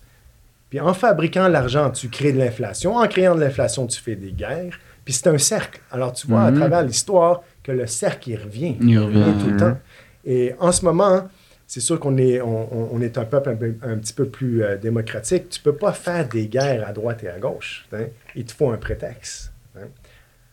Puis 0.71 0.81
en 0.81 0.95
fabriquant 0.95 1.49
l'argent, 1.49 1.91
tu 1.91 2.09
crées 2.09 2.33
de 2.33 2.39
l'inflation. 2.39 2.97
En 2.97 3.07
créant 3.07 3.35
de 3.35 3.41
l'inflation, 3.41 3.87
tu 3.87 4.01
fais 4.01 4.17
des 4.17 4.33
guerres. 4.33 4.79
Puis 5.05 5.15
c'est 5.15 5.27
un 5.29 5.37
cercle. 5.39 5.81
Alors 5.91 6.13
tu 6.13 6.27
vois 6.27 6.45
à 6.45 6.51
Mhm. 6.51 6.59
travers 6.59 6.83
l'histoire 6.83 7.43
que 7.63 7.73
le 7.73 7.87
cercle, 7.87 8.31
il 8.31 8.37
revient. 8.37 8.77
Il 8.81 8.99
revient. 8.99 9.35
tout 9.41 9.47
le 9.49 9.53
Mhm. 9.53 9.57
temps. 9.59 9.79
Et 10.25 10.55
en 10.61 10.71
ce 10.73 10.85
moment, 10.85 11.29
c'est 11.67 11.81
sûr 11.81 11.99
qu'on 11.99 12.17
est, 12.17 12.41
on, 12.41 13.01
est 13.03 13.19
un 13.19 13.25
peuple 13.25 13.51
un, 13.83 13.97
petit 13.99 14.13
peu 14.15 14.27
plus 14.29 14.63
euh, 14.63 14.77
démocratique. 14.79 15.49
Tu 15.51 15.61
peux 15.61 15.75
pas 15.75 15.93
faire 15.93 16.29
des 16.29 16.47
guerres 16.47 16.87
à 16.89 16.93
droite 16.93 17.23
et 17.25 17.29
à 17.29 17.39
gauche. 17.39 17.87
hein. 17.93 18.05
Il 18.35 18.45
te 18.45 18.53
faut 18.53 18.71
un 18.71 18.77
prétexte. 18.79 19.53
hein. 19.77 19.89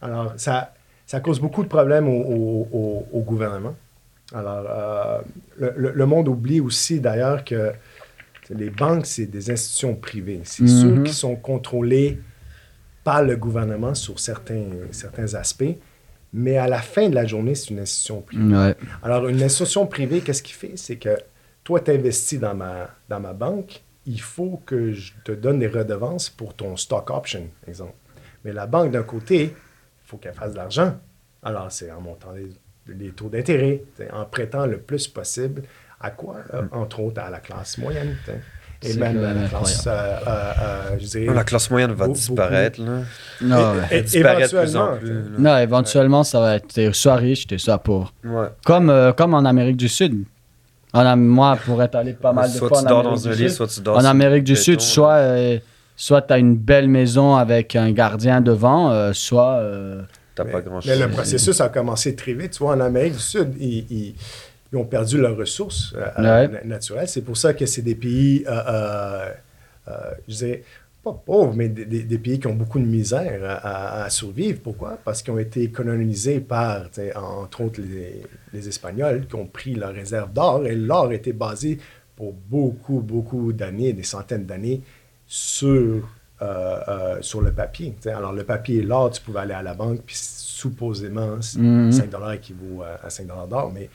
Alors, 0.02 0.34
ça, 0.38 0.74
ça 1.10 1.20
cause 1.22 1.40
beaucoup 1.40 1.64
de 1.64 1.68
problèmes 1.78 2.08
au, 2.08 2.22
au- 2.36 2.68
au- 2.72 3.08
au 3.18 3.22
gouvernement. 3.22 3.76
Alors, 4.32 4.64
euh, 4.70 5.22
le, 5.58 5.74
le- 5.76 5.92
le 6.02 6.06
monde 6.06 6.28
oublie 6.28 6.60
aussi 6.60 7.00
d'ailleurs 7.00 7.44
que 7.44 7.72
les 8.52 8.70
banques, 8.70 9.08
c'est 9.08 9.26
des 9.26 9.50
institutions 9.50 9.96
privées. 9.96 10.42
C'est 10.44 10.62
Mhm. 10.64 10.68
ceux 10.82 11.04
qui 11.04 11.14
sont 11.14 11.36
contrôlés 11.36 12.20
par 13.04 13.24
le 13.24 13.36
gouvernement 13.38 13.96
sur 13.96 14.20
certains, 14.20 14.66
certains 14.92 15.34
aspects. 15.34 15.76
Mais 16.32 16.58
à 16.58 16.68
la 16.68 16.80
fin 16.80 17.10
de 17.10 17.16
la 17.16 17.26
journée, 17.26 17.56
c'est 17.56 17.72
une 17.72 17.80
institution 17.80 18.22
privée. 18.22 18.56
Ouais. 18.56 18.76
Alors, 19.02 19.28
une 19.30 19.42
institution 19.42 19.88
privée, 19.88 20.22
qu'est-ce 20.22 20.44
qu'il 20.44 20.56
fait? 20.56 20.74
C'est 20.76 20.98
que 20.98 21.18
toi, 21.64 21.80
tu 21.80 21.90
investis 21.90 22.40
dans 22.40 22.54
ma, 22.54 22.88
dans 23.10 23.20
ma 23.20 23.34
banque, 23.34 23.82
il 24.06 24.22
faut 24.22 24.62
que 24.64 24.92
je 24.92 25.14
te 25.24 25.32
donne 25.32 25.58
des 25.58 25.68
redevances 25.68 26.30
pour 26.30 26.54
ton 26.54 26.78
stock 26.78 27.10
option, 27.10 27.48
exemple. 27.68 27.96
Mais 28.46 28.54
la 28.54 28.68
banque, 28.68 28.92
d'un 28.92 29.02
côté, 29.16 29.56
faut 30.10 30.18
qu'elle 30.18 30.34
fasse 30.34 30.52
de 30.54 30.58
l'argent. 30.58 30.96
Alors, 31.44 31.72
c'est 31.72 31.92
en 31.92 32.02
montant 32.02 32.32
les, 32.36 32.50
les 32.94 33.12
taux 33.12 33.30
d'intérêt, 33.30 33.84
en 34.12 34.26
prêtant 34.26 34.66
le 34.66 34.80
plus 34.80 35.08
possible. 35.08 35.62
À 36.02 36.12
quoi? 36.12 36.38
Euh, 36.54 36.64
entre 36.72 37.00
autres, 37.02 37.22
à 37.22 37.30
la 37.30 37.40
classe 37.40 37.78
moyenne. 37.78 38.16
t'sais. 38.24 38.40
Et 38.82 38.94
même 38.96 39.22
la 39.22 39.48
classe, 39.50 39.86
euh, 39.88 39.92
euh, 39.92 40.54
euh, 40.62 40.98
je 41.00 41.06
dirais... 41.06 41.34
La 41.36 41.44
classe 41.44 41.70
moyenne 41.70 41.92
va 41.92 42.06
Beaucoup- 42.08 42.18
disparaître, 42.18 42.82
là. 42.82 43.00
Non, 43.42 43.58
ouais. 43.74 43.78
Et- 43.92 43.96
Elle 43.96 44.04
disparaît 44.06 44.44
de 44.44 44.48
plus 44.48 44.58
en 44.58 44.62
éventuellement, 44.64 44.98
plus. 44.98 45.14
là. 45.14 45.38
Non, 45.38 45.58
éventuellement, 45.58 46.24
ça 46.24 46.40
va 46.40 46.56
être 46.56 46.92
soit 46.96 47.16
riche, 47.16 47.46
t'es 47.46 47.58
soit 47.58 47.78
pauvre. 47.80 48.14
Ouais. 48.24 48.48
Comme, 48.66 48.90
euh, 48.90 49.12
comme 49.12 49.34
en 49.34 49.44
Amérique 49.44 49.76
du 49.78 49.90
Sud. 49.90 50.24
En 50.94 51.18
moi, 51.18 51.58
pour 51.66 51.84
être 51.84 51.96
allé 51.96 52.14
pas 52.14 52.32
mal 52.32 52.50
de 52.52 52.56
Soit 52.58 52.70
fois 52.70 52.80
tu 52.80 52.86
en 52.86 52.90
dors 52.90 53.00
Amérique 53.02 53.24
dans 53.24 53.28
un 53.28 53.32
du 53.34 53.38
lit, 53.44 53.50
Sud, 53.50 53.58
soit 53.58 53.68
tu 53.68 53.82
dors 53.82 53.98
En 53.98 54.06
Amérique 54.06 54.44
du 54.46 54.56
Sud, 54.56 54.80
soit, 54.82 55.14
euh, 55.16 55.60
soit 56.02 56.22
tu 56.22 56.34
as 56.34 56.38
une 56.38 56.56
belle 56.56 56.88
maison 56.88 57.36
avec 57.36 57.76
un 57.76 57.92
gardien 57.92 58.40
devant, 58.42 58.90
euh, 58.92 59.12
soit. 59.14 59.56
euh, 59.58 60.02
T'as 60.34 60.46
Mais- 60.46 60.52
pas 60.54 60.62
grand 60.62 60.76
mais 60.86 60.94
chose. 60.94 61.00
le 61.02 61.10
processus 61.10 61.60
a 61.60 61.68
commencé 61.68 62.16
très 62.16 62.34
vite. 62.34 62.52
Tu 62.52 62.60
vois, 62.64 62.74
en 62.74 62.80
Amérique 62.80 63.14
du 63.14 63.20
Sud, 63.20 63.50
ils, 63.60 63.86
ils- 63.92 64.16
ils 64.72 64.78
ont 64.78 64.86
perdu 64.86 65.18
leurs 65.18 65.36
ressources 65.36 65.94
euh, 65.98 66.48
Ouais. 66.48 66.62
naturelles. 66.64 67.10
C'est 67.10 67.24
pour 67.24 67.36
ça 67.36 67.54
que 67.54 67.66
c'est 67.66 67.82
des 67.82 67.96
pays, 67.96 68.46
euh, 68.48 68.52
euh, 68.52 69.30
euh, 69.90 69.92
je 70.30 70.36
dirais, 70.36 70.64
pas 71.04 71.12
pauvres, 71.12 71.54
mais 71.54 71.68
des, 71.68 71.84
des- 71.84 72.04
des 72.04 72.18
pays 72.18 72.40
qui 72.40 72.48
ont 72.48 72.56
beaucoup 72.56 72.80
de 72.80 72.86
misère 72.86 73.42
à, 73.44 73.56
à- 73.56 74.04
à 74.06 74.10
survivre. 74.10 74.60
Pourquoi? 74.64 74.98
Parce 75.04 75.22
qu'ils 75.22 75.34
ont 75.34 75.40
été 75.40 75.70
colonisés 75.72 76.40
par, 76.40 76.84
tu 76.90 77.02
sais, 77.02 77.14
entre 77.18 77.60
autres, 77.66 77.82
les, 77.82 78.22
les 78.54 78.68
Espagnols 78.70 79.28
qui 79.28 79.36
ont 79.36 79.46
pris 79.46 79.74
leurs 79.76 79.94
réserves 79.94 80.32
d'or. 80.32 80.66
Et 80.66 80.76
l'or 80.76 81.12
était 81.12 81.34
basé 81.34 81.80
pour 82.16 82.32
beaucoup, 82.32 83.02
beaucoup 83.02 83.52
d'années, 83.52 83.92
des 83.92 84.04
centaines 84.04 84.46
d'années, 84.46 84.82
sur, 85.30 86.10
euh, 86.42 86.80
euh, 86.88 87.22
sur 87.22 87.42
le 87.42 87.54
papier. 87.54 87.96
Alors, 88.08 88.34
le 88.34 88.44
papier 88.44 88.78
et 88.80 88.82
l'or, 88.82 89.12
tu 89.12 89.22
pouvais 89.22 89.42
aller 89.42 89.54
à 89.54 89.62
la 89.62 89.76
banque, 89.76 90.02
puis 90.06 90.16
supposément. 90.18 91.38
5 91.92 92.10
dollars 92.10 92.34
équivaut 92.34 92.82
à, 92.82 93.06
à 93.06 93.10
5 93.10 93.28
dollars 93.28 93.48
d'or. 93.48 93.72
Mais 93.72 93.90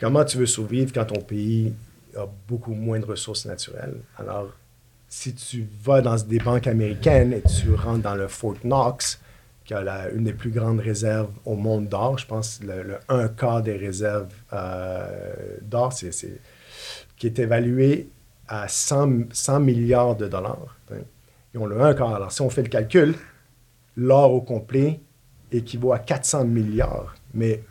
comment 0.00 0.24
tu 0.24 0.38
veux 0.38 0.46
survivre 0.46 0.92
quand 0.92 1.06
ton 1.06 1.20
pays 1.20 1.74
a 2.16 2.26
beaucoup 2.48 2.72
moins 2.74 3.00
de 3.00 3.04
ressources 3.06 3.44
naturelles? 3.46 3.96
Alors, 4.16 4.52
si 5.08 5.34
tu 5.34 5.66
vas 5.82 6.00
dans 6.00 6.16
des 6.16 6.38
banques 6.38 6.66
américaines 6.68 7.32
et 7.32 7.42
tu 7.42 7.74
rentres 7.74 8.02
dans 8.02 8.14
le 8.14 8.28
Fort 8.28 8.54
Knox, 8.62 9.20
qui 9.64 9.74
a 9.74 9.82
la- 9.82 10.10
une 10.10 10.24
des 10.24 10.32
plus 10.34 10.50
grandes 10.50 10.80
réserves 10.80 11.30
au 11.44 11.56
monde 11.56 11.88
d'or, 11.88 12.18
je 12.18 12.26
pense 12.26 12.60
le, 12.62 12.82
le 12.82 12.96
un 13.08 13.28
quart 13.28 13.62
des 13.62 13.76
réserves 13.76 14.32
euh, 14.52 15.34
d'or, 15.62 15.92
c'est, 15.92 16.12
c'est- 16.12 16.40
qui 17.16 17.26
est 17.26 17.38
évalué 17.38 18.08
à 18.48 18.68
100, 18.68 19.32
100 19.32 19.60
milliards 19.60 20.16
de 20.16 20.26
dollars. 20.28 20.76
hein. 20.92 20.96
Ils 21.54 21.58
ont 21.60 21.66
le 21.66 21.80
un 21.80 21.94
quart. 21.94 22.14
Alors, 22.14 22.32
si 22.32 22.40
on 22.42 22.50
fait 22.50 22.62
le 22.62 22.68
calcul, 22.68 23.14
l'or 23.96 24.32
au 24.32 24.40
complet 24.40 25.00
équivaut 25.52 25.92
à 25.92 25.98
400 26.00 26.44
milliards. 26.44 27.14
Mais 27.32 27.62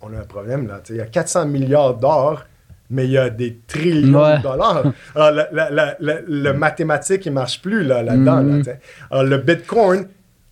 on 0.00 0.12
a 0.14 0.18
un 0.20 0.24
problème 0.24 0.66
là. 0.66 0.80
Il 0.88 0.96
y 0.96 1.00
a 1.02 1.06
400 1.06 1.46
milliards 1.46 1.94
d'or, 1.96 2.44
mais 2.88 3.04
il 3.04 3.10
y 3.12 3.18
a 3.18 3.28
des 3.28 3.58
trillions 3.66 4.22
Ouais. 4.22 4.38
de 4.38 4.42
dollars. 4.42 4.84
Alors, 5.14 5.30
la- 5.32 5.48
la- 5.52 5.70
la- 5.70 5.96
la- 6.00 6.20
le 6.26 6.52
mathématique, 6.54 7.26
il 7.26 7.28
ne 7.30 7.34
marche 7.34 7.60
plus 7.60 7.84
là, 7.84 8.02
là-dedans. 8.02 8.40
là, 8.40 8.64
sais. 8.64 8.80
Alors, 9.10 9.24
le 9.24 9.36
Bitcoin, 9.38 10.08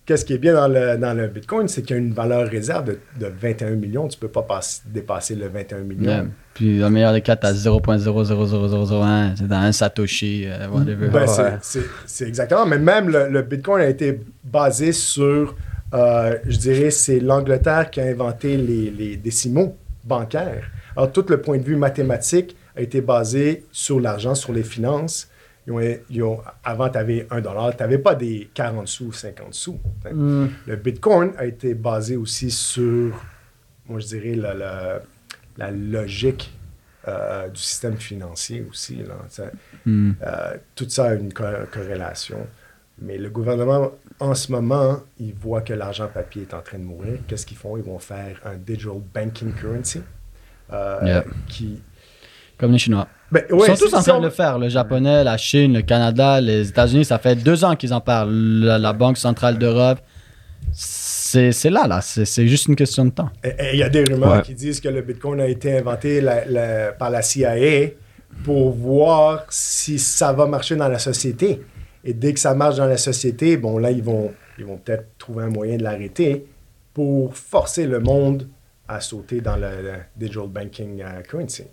qu'est-ce 0.09 0.25
qui 0.25 0.33
est 0.33 0.39
bien 0.39 0.55
dans 0.55 0.67
le, 0.67 0.97
dans 0.97 1.13
le 1.15 1.27
Bitcoin, 1.27 1.67
c'est 1.67 1.83
qu'il 1.83 1.95
y 1.95 1.99
a 1.99 2.01
une 2.01 2.13
valeur 2.13 2.49
réserve 2.49 2.85
de, 2.85 2.99
de 3.19 3.27
21 3.39 3.75
millions. 3.75 4.07
Tu 4.07 4.17
ne 4.17 4.21
peux 4.21 4.27
pas 4.27 4.41
passer- 4.41 4.81
dépasser 4.87 5.35
le 5.35 5.47
21 5.47 5.77
millions. 5.81 6.01
yeah. 6.09 6.25
Puis, 6.55 6.79
dans 6.79 6.87
le 6.87 6.93
meilleur 6.93 7.13
des 7.13 7.21
cas, 7.21 7.35
tu 7.35 7.45
as 7.45 7.53
0.00001, 7.53 9.35
c'est 9.37 9.47
dans 9.47 9.55
un 9.57 9.71
Satoshi, 9.71 10.45
euh, 10.47 10.67
whatever. 10.69 11.09
Ben, 11.09 11.21
Ouais. 11.21 11.27
c'est- 11.27 11.57
c'est- 11.61 11.85
C'est 12.07 12.27
exactement. 12.27 12.65
Mais 12.65 12.79
même 12.79 13.09
le, 13.09 13.29
le 13.29 13.41
Bitcoin 13.43 13.81
a 13.83 13.87
été 13.87 14.19
basé 14.43 14.91
sur, 14.93 15.55
euh, 15.93 16.35
je 16.47 16.57
dirais, 16.57 16.89
c'est 16.91 17.19
l'Angleterre 17.19 17.89
qui 17.91 18.01
a 18.01 18.05
inventé 18.05 18.57
les, 18.57 18.89
les 18.89 19.15
décimaux 19.15 19.75
bancaires. 20.03 20.63
Alors, 20.95 21.11
tout 21.11 21.25
le 21.29 21.39
point 21.39 21.57
de 21.59 21.63
vue 21.63 21.75
mathématique 21.75 22.55
a 22.75 22.81
été 22.81 23.01
basé 23.01 23.63
sur 23.71 23.99
l'argent, 23.99 24.33
sur 24.35 24.53
les 24.53 24.63
finances. 24.63 25.29
Ils 25.69 25.71
ont- 25.71 25.97
ils 26.09 26.23
ont- 26.23 26.41
avant, 26.63 26.89
tu 26.89 26.97
avais 26.97 27.27
1 27.29 27.41
dollar, 27.41 27.75
tu 27.75 27.83
n'avais 27.83 27.99
pas 27.99 28.15
des 28.15 28.49
40 28.55 28.87
sous, 28.87 29.11
50 29.13 29.53
sous. 29.53 29.79
Mm. 30.11 30.47
Le 30.65 30.75
Bitcoin 30.75 31.31
a 31.37 31.45
été 31.45 31.75
basé 31.75 32.15
aussi 32.17 32.49
sur, 32.49 33.13
moi 33.87 33.99
je 33.99 34.07
dirais, 34.07 34.33
la, 34.35 34.53
la- 34.55 35.01
la 35.57 35.71
logique 35.71 36.51
euh, 37.07 37.47
du 37.47 37.59
système 37.61 37.97
financier 37.97 38.65
aussi. 38.69 38.97
Là, 38.97 39.15
Mm. 39.85 40.11
euh, 40.21 40.57
tout 40.75 40.87
ça 40.89 41.05
a 41.05 41.13
une 41.15 41.31
co- 41.33 41.43
corrélation. 41.71 42.45
Mais 43.01 43.17
le 43.17 43.29
gouvernement, 43.29 43.91
en 44.19 44.35
ce 44.35 44.51
moment, 44.51 44.99
il 45.19 45.33
voit 45.33 45.61
que 45.61 45.73
l'argent 45.73 46.07
papier 46.13 46.41
est 46.43 46.53
en 46.53 46.61
train 46.61 46.77
de 46.77 46.83
mourir. 46.83 47.19
Qu'est-ce 47.27 47.45
qu'ils 47.45 47.57
font? 47.57 47.77
Ils 47.77 47.83
vont 47.83 47.99
faire 47.99 48.39
un 48.43 48.55
digital 48.57 49.01
banking 49.13 49.53
currency. 49.53 50.01
euh, 50.71 50.99
Yeah. 51.03 51.23
qui, 51.47 51.81
Comme 52.59 52.71
les 52.73 52.77
Chinois. 52.77 53.07
ben, 53.31 53.43
Ils 53.51 53.61
sont 53.75 53.75
tous 53.85 53.93
en 53.93 54.01
train 54.03 54.19
de 54.19 54.25
le 54.25 54.29
faire. 54.31 54.59
Le 54.59 54.67
japonais, 54.69 55.23
la 55.23 55.37
Chine, 55.37 55.73
le 55.73 55.81
Canada, 55.81 56.41
les 56.41 56.67
États-Unis, 56.69 57.05
ça 57.05 57.17
fait 57.17 57.35
deux 57.35 57.63
ans 57.63 57.75
qu'ils 57.75 57.93
en 57.93 58.01
parlent. 58.01 58.31
La, 58.31 58.77
la 58.77 58.91
Banque 58.93 59.17
centrale 59.17 59.57
d'Europe, 59.57 59.99
c'est 60.71 61.51
c'est 61.51 61.69
là, 61.69 61.87
là. 61.87 62.01
C'est 62.01 62.25
c'est 62.25 62.47
juste 62.47 62.67
une 62.67 62.75
question 62.75 63.05
de 63.05 63.11
temps. 63.11 63.29
Il 63.73 63.77
y 63.79 63.83
a 63.83 63.89
des 63.89 64.03
rumeurs 64.03 64.37
Ouais. 64.37 64.41
qui 64.41 64.53
disent 64.53 64.79
que 64.81 64.89
le 64.89 65.01
Bitcoin 65.01 65.39
a 65.39 65.47
été 65.47 65.77
inventé 65.77 66.21
la- 66.21 66.45
la- 66.45 66.91
par 66.91 67.09
la 67.09 67.21
CIA 67.21 67.91
pour 68.43 68.71
voir 68.71 69.45
si 69.49 69.97
ça 69.99 70.33
va 70.33 70.45
marcher 70.45 70.75
dans 70.75 70.87
la 70.87 70.99
société. 70.99 71.61
Et 72.03 72.13
dès 72.13 72.33
que 72.33 72.39
ça 72.39 72.53
marche 72.53 72.77
dans 72.77 72.85
la 72.85 72.97
société, 72.97 73.57
bon, 73.57 73.77
là, 73.77 73.91
ils 73.91 74.03
vont, 74.03 74.31
ils 74.57 74.65
vont 74.65 74.77
peut-être 74.77 75.05
trouver 75.17 75.43
un 75.45 75.49
moyen 75.49 75.77
de 75.77 75.83
l'arrêter 75.83 76.45
pour 76.93 77.35
forcer 77.35 77.85
le 77.87 77.99
monde 77.99 78.47
à 78.87 79.01
sauter 79.01 79.41
dans 79.41 79.55
le, 79.55 79.67
le 79.83 79.91
digital 80.15 80.47
banking 80.47 81.01
euh, 81.01 81.21
currency. 81.21 81.63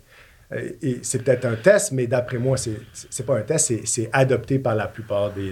Euh, 0.53 0.69
Et 0.81 0.99
c'est 1.01 1.23
peut-être 1.23 1.43
un 1.45 1.55
test, 1.55 1.91
mais 1.91 2.07
d'après 2.07 2.37
moi, 2.37 2.55
c'est 2.55 2.79
c'est 2.93 3.25
pas 3.25 3.37
un 3.37 3.41
test, 3.41 3.67
c'est- 3.67 3.81
c'est 3.85 4.09
adopté 4.13 4.59
par 4.59 4.75
la 4.75 4.87
plupart 4.87 5.33
des, 5.33 5.51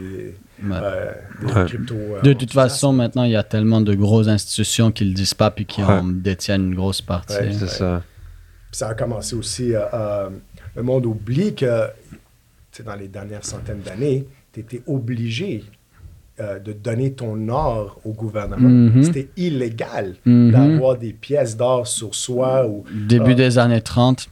Ouais. 0.64 0.72
euh, 0.72 1.12
des 1.42 1.52
Ouais. 1.54 1.66
crypto. 1.66 1.96
euh, 1.96 2.22
De 2.22 2.32
toute 2.32 2.54
façon, 2.54 2.94
maintenant, 2.94 3.24
il 3.24 3.32
y 3.32 3.36
a 3.36 3.44
tellement 3.44 3.82
de 3.82 3.94
grosses 3.94 4.30
institutions 4.30 4.92
qui 4.92 5.04
le 5.04 5.14
disent 5.14 5.34
pas 5.34 5.52
puis 5.52 5.66
qui 5.66 5.82
Ouais. 5.84 5.90
en 5.90 6.04
détiennent 6.06 6.68
une 6.68 6.76
grosse 6.76 7.02
partie. 7.02 7.36
Ouais. 7.36 7.52
C'est 7.52 7.68
ça. 7.68 8.04
Puis 8.72 8.78
ça 8.80 8.88
a 8.90 8.94
commencé 8.94 9.36
aussi. 9.36 9.76
euh, 9.76 9.82
euh, 9.94 10.30
le 10.78 10.84
monde 10.84 11.06
oublie 11.06 11.54
que 11.56 11.88
dans 12.86 12.96
les 12.96 13.08
dernières 13.10 13.46
centaines 13.46 13.82
d'années, 13.82 14.26
tu 14.54 14.62
étais 14.62 14.82
obligé 14.88 15.64
euh, 16.42 16.60
de 16.60 16.74
donner 16.74 17.14
ton 17.14 17.48
or 17.48 18.02
au 18.04 18.12
gouvernement. 18.12 18.68
Mhm. 18.68 19.04
C'était 19.04 19.30
illégal 19.38 20.16
Mhm. 20.26 20.52
d'avoir 20.52 20.98
des 20.98 21.14
pièces 21.14 21.56
d'or 21.56 21.88
sur 21.88 22.14
soi. 22.14 22.68
ou 22.68 22.84
Début 23.08 23.36
des 23.36 23.58
années 23.58 23.80
30. 23.80 24.28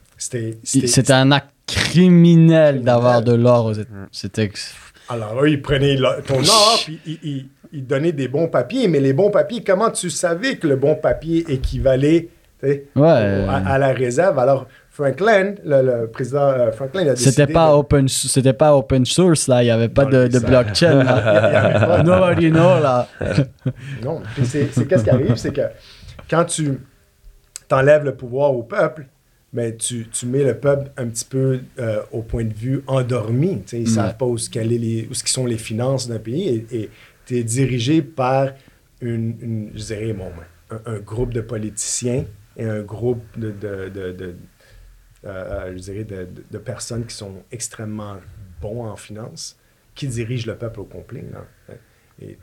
C'était. 0.64 1.12
un 1.14 1.32
acte 1.32 1.50
criminel 1.68 2.82
d'avoir 2.84 3.22
de 3.22 3.34
l'or. 3.34 3.66
aux 3.68 3.74
Éta-. 3.74 3.88
C'était. 4.12 4.52
Alors 5.10 5.42
là, 5.42 5.48
ils 5.48 5.62
prenaient 5.62 5.98
ton 6.26 6.40
or, 6.40 6.80
puis 6.86 7.00
ils, 7.06 7.20
ils- 7.24 7.48
ils 7.76 7.86
donnaient 7.88 8.12
des 8.12 8.28
bons 8.28 8.48
papiers. 8.48 8.88
Mais 8.88 9.00
les 9.00 9.14
bons 9.14 9.32
papiers, 9.32 9.64
comment 9.64 9.90
tu 9.90 10.10
savais 10.10 10.58
que 10.58 10.68
le 10.68 10.76
bon 10.76 10.96
papier 10.96 11.44
équivalait 11.52 12.30
Ouais. 12.62 12.86
à, 13.50 13.74
à 13.74 13.78
la 13.78 13.92
réserve? 13.94 14.38
Alors, 14.40 14.68
Franklin, 14.92 15.56
le, 15.66 15.82
le 15.82 16.08
président 16.08 16.50
euh, 16.50 16.72
Franklin, 16.72 17.02
il 17.02 17.10
a 17.10 17.14
décidé... 17.16 17.32
C'était 17.32 17.52
pas 17.52 17.70
de- 17.72 17.74
open, 17.74 18.08
c'était 18.08 18.54
pas 18.54 18.76
open 18.76 19.06
source 19.06 19.48
là, 19.48 19.64
il 19.64 19.66
y 19.68 19.72
avait 19.72 19.90
pas 19.90 20.04
Non, 20.06 20.12
de, 20.12 20.40
blockchain 20.40 21.02
Il 21.02 21.06
y 21.06 21.10
avait 21.10 21.74
là. 21.74 21.86
pas- 21.88 22.04
Nobody 22.04 22.52
know 22.52 22.80
là. 22.80 23.08
Non. 24.04 24.22
Puis 24.36 24.46
c'est 24.46 24.70
c'est 24.72 24.86
qu'est-ce 24.86 25.04
qui 25.04 25.10
arrive, 25.10 25.36
c'est 25.36 25.52
que 25.52 25.62
quand 26.30 26.46
tu 26.46 26.80
t'enlèves 27.68 28.04
le 28.06 28.14
pouvoir 28.16 28.54
au 28.54 28.62
peuple, 28.64 29.08
mais 29.54 29.76
tu, 29.76 30.08
tu 30.10 30.26
mets 30.26 30.44
le 30.44 30.58
peuple 30.58 30.92
un 30.98 31.08
petit 31.08 31.26
peu 31.26 31.62
euh, 31.80 32.02
au 32.12 32.22
point 32.24 32.44
de 32.44 32.54
vue 32.54 32.84
endormi. 32.88 33.64
Ils 33.72 33.80
ne 33.82 33.86
Ouais. 33.86 33.90
savent 33.90 34.18
pas 34.18 34.26
où, 34.26 34.38
ce 34.38 34.50
est 34.58 34.64
les, 34.64 35.08
où 35.10 35.14
ce 35.14 35.24
sont 35.28 35.46
les 35.46 35.58
finances 35.60 36.08
d'un 36.08 36.20
pays 36.20 36.66
et 36.72 36.90
tu 37.26 37.38
es 37.38 37.44
dirigé 37.44 38.02
par 38.02 38.50
une, 39.00 39.36
une- 39.42 39.72
je 39.76 39.84
dirais, 39.84 40.14
bon, 40.14 40.30
ben, 40.70 40.80
un, 40.86 40.94
un 40.96 41.00
groupe 41.00 41.34
de 41.34 41.42
politiciens 41.42 42.26
et 42.58 42.66
un 42.66 42.82
groupe 42.82 43.24
de, 43.38 43.52
de, 43.52 43.90
de- 43.90 44.12
de- 44.12 44.36
euh, 45.26 45.72
je 45.74 45.82
dirais, 45.82 46.04
de, 46.04 46.28
personnes 46.58 47.06
qui 47.06 47.16
sont 47.16 47.44
extrêmement 47.52 48.18
bons 48.62 48.86
en 48.86 48.96
finance 48.96 49.58
qui 49.96 50.08
dirigent 50.08 50.48
le 50.52 50.58
peuple 50.58 50.80
au 50.80 50.86
complet. 50.86 51.24
là. 51.32 51.46
Et 52.22 52.38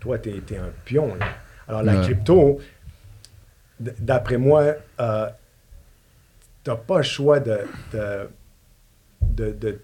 toi, 0.00 0.18
tu 0.18 0.30
es, 0.30 0.56
un 0.58 0.70
pion. 0.84 1.14
là. 1.14 1.26
Alors, 1.68 1.82
la 1.82 1.96
Ouais. 1.96 2.02
crypto, 2.02 2.58
d'après 3.78 4.36
moi, 4.38 4.74
euh, 5.00 5.28
tu 6.64 6.70
n'as 6.70 6.76
pas 6.76 6.98
le 6.98 7.02
choix 7.02 7.40
de, 7.40 7.58
de, 7.92 8.28
de, 9.22 9.52
de- 9.52 9.80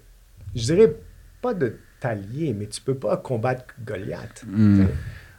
Je 0.55 0.63
dirais 0.63 0.95
pas 1.41 1.53
de 1.53 1.77
t'allier, 1.99 2.53
mais 2.53 2.67
tu 2.67 2.81
peux 2.81 2.95
pas 2.95 3.17
combattre 3.17 3.65
Goliath. 3.85 4.43
Mm. 4.47 4.85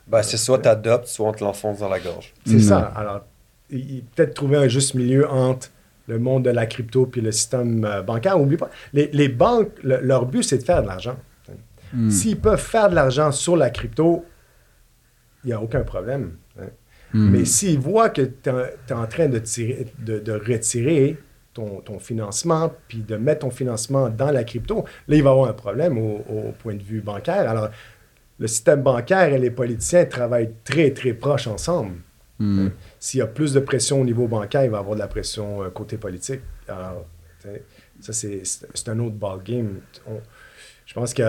Ben, 0.08 0.22
c'est 0.22 0.36
soit 0.36 0.58
t'adoptes, 0.60 1.06
soit 1.06 1.28
on 1.28 1.32
te 1.32 1.44
l'enfonce 1.44 1.78
dans 1.80 1.88
la 1.88 2.00
gorge. 2.00 2.32
C'est 2.46 2.54
Mm. 2.56 2.60
ça. 2.60 2.78
Alors, 2.96 3.24
peut-être 3.70 4.34
trouver 4.34 4.56
un 4.56 4.68
juste 4.68 4.94
milieu 4.94 5.28
entre 5.28 5.70
le 6.08 6.18
monde 6.18 6.44
de 6.46 6.50
la 6.50 6.66
crypto 6.66 7.04
puis 7.06 7.20
le 7.20 7.30
système 7.32 7.84
euh, 7.84 8.02
bancaire. 8.02 8.40
Oublie 8.40 8.56
pas, 8.56 8.70
les, 8.94 9.08
les 9.12 9.28
banques, 9.28 9.70
le- 9.84 10.00
leur 10.00 10.24
but, 10.26 10.42
c'est 10.42 10.58
de 10.58 10.62
faire 10.64 10.82
de 10.82 10.88
l'argent. 10.88 11.16
Mm. 11.92 12.10
S'ils 12.10 12.38
peuvent 12.40 12.60
faire 12.60 12.88
de 12.90 12.94
l'argent 12.94 13.30
sur 13.32 13.56
la 13.56 13.70
crypto, 13.70 14.24
il 15.44 15.48
n'y 15.48 15.52
a 15.52 15.60
aucun 15.60 15.82
problème. 15.82 16.32
hein. 16.60 16.64
Mm. 17.14 17.30
Mais 17.30 17.44
s'ils 17.44 17.78
voient 17.78 18.10
que 18.10 18.22
tu 18.22 18.50
es 18.50 18.92
en 18.92 19.06
train 19.06 19.28
de, 19.28 19.38
tirer- 19.38 19.86
de, 19.98 20.18
de 20.18 20.32
retirer 20.32 21.18
ton, 21.58 21.80
ton 21.80 21.98
financement, 21.98 22.72
puis 22.88 22.98
de 22.98 23.16
mettre 23.16 23.40
ton 23.40 23.50
financement 23.50 24.08
dans 24.08 24.30
la 24.30 24.44
crypto, 24.44 24.84
là, 25.08 25.16
il 25.16 25.22
va 25.22 25.30
y 25.30 25.32
avoir 25.32 25.48
un 25.48 25.52
problème 25.54 25.98
au, 25.98 26.16
au 26.28 26.52
point 26.62 26.74
de 26.74 26.82
vue 26.82 27.00
bancaire. 27.00 27.48
Alors, 27.50 27.68
le 28.38 28.46
système 28.46 28.82
bancaire 28.82 29.32
et 29.32 29.38
les 29.38 29.50
politiciens 29.50 30.04
travaillent 30.04 30.52
très, 30.64 30.92
très 30.92 31.12
proches 31.12 31.48
ensemble. 31.48 31.96
Mm. 32.38 32.68
S'il 33.00 33.18
y 33.18 33.22
a 33.22 33.26
plus 33.26 33.52
de 33.52 33.60
pression 33.60 34.00
au 34.00 34.04
niveau 34.04 34.28
bancaire, 34.28 34.64
il 34.64 34.70
va 34.70 34.76
y 34.76 34.80
avoir 34.80 34.94
de 34.94 35.00
la 35.00 35.08
pression 35.08 35.64
euh, 35.64 35.70
côté 35.70 35.96
politique. 35.96 36.40
Alors, 36.68 37.04
ça, 38.00 38.12
c'est- 38.12 38.88
un 38.88 38.98
autre 39.00 39.16
ballgame. 39.16 39.80
On- 40.06 40.20
Je 40.86 40.94
pense 40.94 41.12
que 41.12 41.22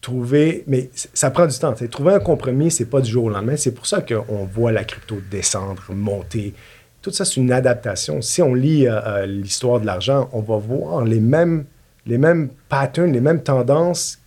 trouver, 0.00 0.64
mais 0.66 0.90
ça 0.94 1.30
prend 1.30 1.46
du 1.46 1.58
temps. 1.58 1.74
Trouver 1.90 2.14
un 2.14 2.20
compromis, 2.20 2.70
c'est 2.70 2.84
pas 2.86 3.00
du 3.00 3.10
jour 3.10 3.24
au 3.24 3.30
lendemain. 3.30 3.56
C'est 3.56 3.72
pour 3.74 3.86
ça 3.86 4.00
qu'on 4.02 4.44
voit 4.44 4.72
la 4.72 4.84
crypto 4.84 5.16
descendre, 5.30 5.82
monter. 5.90 6.54
Tout 7.02 7.10
ça, 7.10 7.24
c'est 7.24 7.36
une 7.36 7.50
adaptation. 7.52 8.20
Si 8.20 8.42
on 8.42 8.52
lit 8.54 8.86
euh, 8.86 9.00
euh, 9.06 9.26
l'histoire 9.26 9.80
de 9.80 9.86
l'argent, 9.86 10.28
on 10.32 10.40
va 10.40 10.56
voir 10.56 11.04
les 11.04 11.20
mêmes, 11.20 11.64
les 12.06 12.18
mêmes 12.18 12.50
patterns, 12.68 13.12
les 13.12 13.20
mêmes 13.22 13.42
tendances 13.42 14.18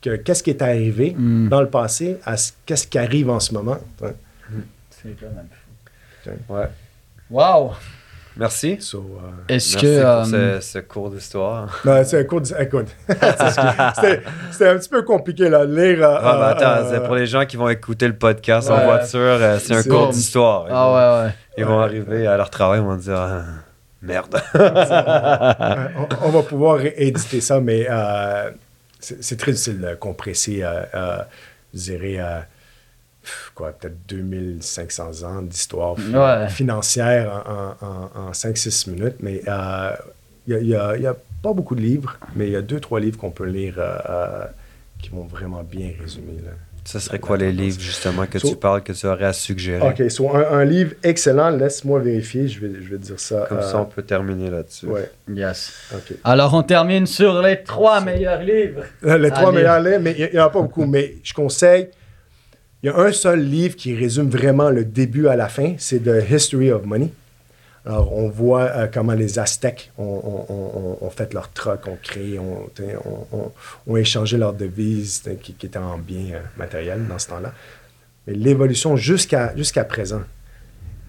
que 0.00 0.16
qu'est-ce 0.16 0.42
qui 0.42 0.50
est 0.50 0.62
arrivé 0.62 1.14
Mm. 1.16 1.48
dans 1.48 1.60
le 1.60 1.68
passé 1.68 2.18
à 2.24 2.36
ce- 2.36 2.52
qu'est-ce 2.66 2.86
qui 2.86 2.98
arrive 2.98 3.28
en 3.30 3.40
ce 3.40 3.52
moment. 3.54 3.76
sais. 4.00 4.14
C'est 4.90 5.16
quand 5.20 5.26
même 5.34 6.38
Ouais. 6.48 6.66
Wow. 7.30 7.72
Merci. 8.36 8.78
So, 8.80 8.98
euh, 8.98 9.54
Est-ce 9.54 9.74
Merci 9.74 9.76
que 9.86 10.00
pour 10.00 10.34
euh, 10.34 10.60
ce, 10.60 10.66
ce 10.72 10.78
cours 10.80 11.10
d'histoire. 11.10 11.80
non, 11.84 12.02
c'est 12.04 12.18
un 12.20 12.24
cours 12.24 12.40
de- 12.40 12.54
écoute, 12.60 12.86
c'était 14.50 14.68
un 14.68 14.76
petit 14.78 14.88
peu 14.88 15.02
compliqué 15.02 15.48
là, 15.48 15.64
de 15.66 15.74
lire. 15.74 16.02
euh, 16.04 16.16
Ah, 16.20 16.36
ben, 16.38 16.42
attends, 16.66 16.84
euh, 16.86 16.90
c'est 16.92 17.04
pour 17.06 17.14
les 17.14 17.26
gens 17.26 17.44
qui 17.46 17.56
vont 17.56 17.68
écouter 17.68 18.08
le 18.08 18.16
podcast 18.16 18.70
en 18.70 18.82
voiture, 18.84 19.38
c'est 19.60 19.74
un 19.74 19.82
C'est- 19.82 19.88
cours 19.88 20.08
d'histoire. 20.08 20.66
Ah 20.70 21.20
ouais 21.20 21.26
ouais. 21.26 21.34
Ils 21.56 21.64
vont 21.64 21.80
arriver 21.80 22.26
à 22.26 22.36
leur 22.36 22.50
travail, 22.50 22.80
ils 22.80 22.84
vont 22.84 22.96
dire 22.96 23.16
ah, 23.18 23.42
merde. 24.02 24.40
on, 24.54 26.26
on 26.26 26.30
va 26.30 26.42
pouvoir 26.42 26.80
éditer 26.84 27.40
ça, 27.40 27.60
mais 27.60 27.86
euh, 27.88 28.50
c'est 29.00 29.36
très 29.38 29.52
difficile 29.52 29.80
de 29.80 29.94
compresser, 29.94 30.62
euh, 30.62 30.82
euh, 30.94 31.18
je 31.74 31.78
dirais, 31.80 32.16
euh, 32.18 32.40
quoi, 33.54 33.72
peut-être 33.72 33.96
2500 34.08 35.22
ans 35.22 35.42
d'histoire 35.42 35.96
Ouais. 35.98 36.48
financière 36.48 37.44
en, 37.46 37.86
en- 37.86 38.28
en 38.28 38.30
5-6 38.32 38.90
minutes. 38.90 39.16
Mais 39.20 39.42
euh, 39.48 39.90
il 40.46 40.58
n'y 40.58 40.74
a, 40.74 40.90
a 41.10 41.14
pas 41.42 41.52
beaucoup 41.52 41.74
de 41.74 41.80
livres, 41.80 42.16
mais 42.36 42.46
il 42.46 42.52
y 42.52 42.56
a 42.56 42.62
deux, 42.62 42.80
trois 42.80 43.00
livres 43.00 43.18
qu'on 43.18 43.30
peut 43.30 43.44
lire 43.46 43.74
euh, 43.78 43.98
euh, 44.08 44.44
qui 45.02 45.10
vont 45.10 45.24
vraiment 45.24 45.62
bien 45.62 45.92
résumer. 46.00 46.38
Là. 46.44 46.50
Ce 46.86 46.98
serait 46.98 47.18
quoi 47.18 47.38
les 47.38 47.50
livres 47.50 47.80
justement 47.80 48.26
que 48.26 48.38
So- 48.38 48.48
tu 48.50 48.56
parles, 48.56 48.82
que 48.82 48.92
tu 48.92 49.06
aurais 49.06 49.24
à 49.24 49.32
suggérer? 49.32 49.80
OK, 49.88 50.10
so 50.10 50.28
un, 50.36 50.42
un 50.58 50.64
livre 50.64 50.92
excellent, 51.02 51.48
laisse-moi 51.50 52.00
vérifier, 52.00 52.46
je 52.46 52.60
vais, 52.60 52.72
je 52.82 52.90
vais 52.90 52.98
dire 52.98 53.18
ça. 53.18 53.46
Comme 53.48 53.58
euh, 53.58 53.62
ça, 53.62 53.78
on 53.80 53.86
peut 53.86 54.02
terminer 54.02 54.50
là-dessus. 54.50 54.86
Ouais, 54.86 55.10
Yes. 55.32 55.72
OK. 55.94 56.16
Alors 56.24 56.52
on 56.52 56.62
termine 56.62 57.06
sur 57.06 57.40
les 57.40 57.62
trois 57.62 58.00
meilleurs 58.02 58.42
livres. 58.42 58.82
Euh, 59.04 59.16
Les 59.24 59.30
trois 59.30 59.48
Allez. 59.48 59.56
meilleurs 59.58 59.80
livres, 59.80 60.00
mais 60.02 60.14
il 60.18 60.28
n'y 60.32 60.38
en 60.38 60.44
a 60.46 60.50
pas 60.50 60.60
beaucoup. 60.60 60.84
Mais 60.84 61.14
je 61.22 61.32
conseille, 61.32 61.88
il 62.82 62.86
y 62.86 62.88
a 62.90 62.96
un 62.98 63.12
seul 63.12 63.40
livre 63.40 63.76
qui 63.76 63.94
résume 63.96 64.28
vraiment 64.28 64.68
le 64.68 64.84
début 64.84 65.26
à 65.28 65.36
la 65.36 65.48
fin, 65.48 65.74
c'est 65.78 66.00
The 66.00 66.30
History 66.30 66.70
of 66.70 66.84
Money. 66.84 67.08
Alors, 67.86 68.12
on 68.16 68.30
voit 68.30 68.62
euh, 68.70 68.86
comment 68.92 69.12
les 69.12 69.38
Aztèques 69.38 69.92
ont, 69.98 70.04
ont- 70.04 70.46
ont- 70.52 70.78
ont- 70.78 70.98
ont 71.06 71.10
fait 71.10 71.34
leur 71.34 71.52
troc, 71.52 71.86
ont 71.86 71.98
créé, 72.02 72.38
ont, 72.38 72.66
t'sais, 72.74 72.96
ont- 73.04 73.26
ont- 73.30 73.52
ont 73.86 73.96
échangé 73.96 74.38
leurs 74.38 74.54
devises 74.54 75.22
qui, 75.42 75.52
qui 75.52 75.66
étaient 75.66 75.78
en 75.78 75.98
biens 75.98 76.36
euh, 76.36 76.40
matériels 76.56 77.06
dans 77.06 77.18
ce 77.18 77.28
temps-là. 77.28 77.52
Mais 78.26 78.32
l'évolution 78.34 78.96
jusqu'à 78.96 79.54
jusqu'à 79.54 79.84
présent. 79.84 80.22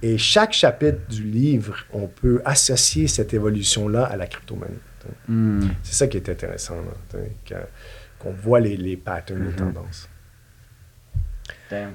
Et 0.02 0.18
chaque 0.18 0.52
chapitre 0.52 1.00
du 1.10 1.24
livre, 1.24 1.78
on 1.94 2.08
peut 2.08 2.42
associer 2.44 3.08
cette 3.08 3.34
évolution-là 3.34 4.04
à 4.04 4.18
la 4.18 4.28
crypto-monnaie. 4.28 4.74
t'sais. 5.00 5.10
Mm. 5.30 5.70
C'est 5.82 5.94
ça 5.96 6.08
qui 6.08 6.18
est 6.18 6.28
intéressant, 6.30 6.76
qu'on 8.20 8.32
voit 8.34 8.60
les, 8.60 8.76
les 8.76 8.98
patterns, 8.98 9.40
les 9.44 9.50
Mhm. 9.52 9.56
tendances. 9.56 10.10
Damn. 11.70 11.92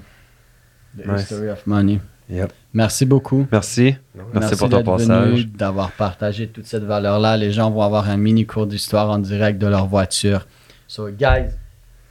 The 0.96 1.06
Nice. 1.06 1.20
History 1.22 1.50
of 1.50 1.66
Money. 1.66 2.00
Yep. 2.30 2.52
Merci 2.72 3.04
beaucoup. 3.06 3.46
Merci. 3.50 3.96
Merci 4.32 4.56
pour 4.56 4.68
ton 4.68 4.82
passage. 4.84 5.46
d'avoir 5.48 5.90
partagé 5.90 6.46
toute 6.48 6.66
cette 6.66 6.84
valeur-là. 6.84 7.36
Les 7.36 7.50
gens 7.50 7.70
vont 7.70 7.82
avoir 7.82 8.08
un 8.08 8.16
mini 8.16 8.46
cours 8.46 8.66
d'histoire 8.66 9.10
en 9.10 9.18
direct 9.18 9.58
de 9.60 9.66
leur 9.66 9.86
voiture. 9.86 10.46
So, 10.86 11.08
guys, 11.10 11.50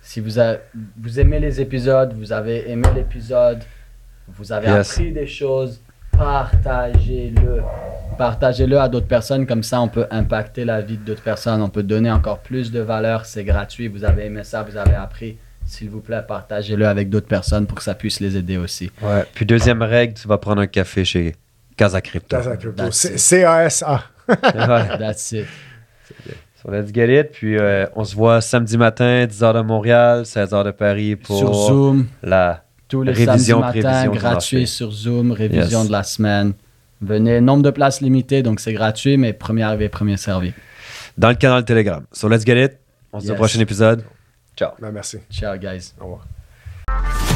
si 0.01 0.19
vous, 0.19 0.39
a- 0.39 0.57
vous 1.01 1.19
aimez 1.19 1.39
les 1.39 1.61
épisodes, 1.61 2.13
vous 2.17 2.33
avez 2.33 2.69
aimé 2.69 2.87
l'épisode, 2.95 3.59
vous 4.27 4.51
avez 4.51 4.67
Yes. 4.67 4.91
appris 4.91 5.11
des 5.11 5.27
choses, 5.27 5.79
partagez-le. 6.17 7.61
Partagez-le 8.17 8.77
à 8.79 8.89
d'autres 8.89 9.07
personnes, 9.07 9.45
comme 9.47 9.63
ça 9.63 9.79
on 9.79 9.87
peut 9.87 10.05
impacter 10.11 10.65
la 10.65 10.81
vie 10.81 10.97
d'autres 10.97 11.21
personnes, 11.21 11.61
on 11.61 11.69
peut 11.69 11.83
donner 11.83 12.11
encore 12.11 12.39
plus 12.39 12.69
de 12.71 12.81
valeur, 12.81 13.25
c'est 13.25 13.45
gratuit, 13.45 13.87
vous 13.87 14.03
avez 14.03 14.25
aimé 14.25 14.43
ça, 14.43 14.63
vous 14.63 14.75
avez 14.75 14.95
appris. 14.95 15.37
S'il 15.69 15.89
vous 15.89 16.01
plaît, 16.01 16.21
partagez-le 16.27 16.87
avec 16.87 17.09
d'autres 17.09 17.27
personnes 17.27 17.67
pour 17.67 17.77
que 17.77 17.83
ça 17.83 17.93
puisse 17.93 18.19
les 18.19 18.35
aider 18.35 18.57
aussi. 18.57 18.89
Ouais. 19.03 19.23
Puis 19.33 19.45
deuxième 19.45 19.81
règle, 19.83 20.15
tu 20.15 20.27
vas 20.27 20.37
prendre 20.39 20.61
un 20.61 20.67
café 20.67 21.05
chez 21.05 21.35
Casa 21.77 22.01
Crypto. 22.01 22.35
Casa 22.37 22.57
Crypto. 22.57 22.83
C-A-S-A. 22.91 24.03
Ouais. 24.29 24.35
That's 24.99 25.31
it. 25.31 25.47
So 26.61 26.71
let's 26.71 26.91
get 26.93 27.07
it. 27.19 27.31
Puis 27.31 27.57
euh, 27.57 27.85
on 27.95 28.03
se 28.03 28.15
voit 28.15 28.41
samedi 28.41 28.77
matin, 28.77 29.25
10h 29.25 29.55
de 29.55 29.61
Montréal, 29.61 30.21
16h 30.23 30.65
de 30.65 30.71
Paris 30.71 31.15
pour 31.15 31.37
Sur 31.37 31.53
Zoom, 31.53 32.05
la. 32.21 32.63
tous 32.87 33.01
les 33.01 33.11
Révision, 33.11 33.61
samedis 33.61 34.09
du 34.11 34.17
gratuit 34.19 34.67
sur 34.67 34.91
Zoom, 34.91 35.31
révision 35.31 35.79
Yes. 35.79 35.87
de 35.87 35.91
la 35.91 36.03
semaine. 36.03 36.53
Venez, 37.01 37.41
nombre 37.41 37.63
de 37.63 37.71
places 37.71 38.01
limitées, 38.01 38.43
donc 38.43 38.59
c'est 38.59 38.73
gratuit, 38.73 39.17
mais 39.17 39.33
premier 39.33 39.63
arrivé, 39.63 39.89
premier 39.89 40.17
servi. 40.17 40.53
Dans 41.17 41.29
le 41.29 41.35
canal 41.35 41.63
Telegram. 41.65 42.03
So 42.11 42.27
let's 42.29 42.45
get 42.45 42.63
it. 42.63 42.73
On 43.13 43.19
se 43.19 43.25
dit 43.25 43.31
au 43.31 43.35
prochain 43.35 43.59
épisode. 43.59 44.03
Ciao. 44.59 44.75
Ben, 44.77 44.91
merci. 44.91 45.19
Ciao, 45.29 45.57
guys. 45.57 45.93
Au 46.01 46.03
revoir. 46.03 47.28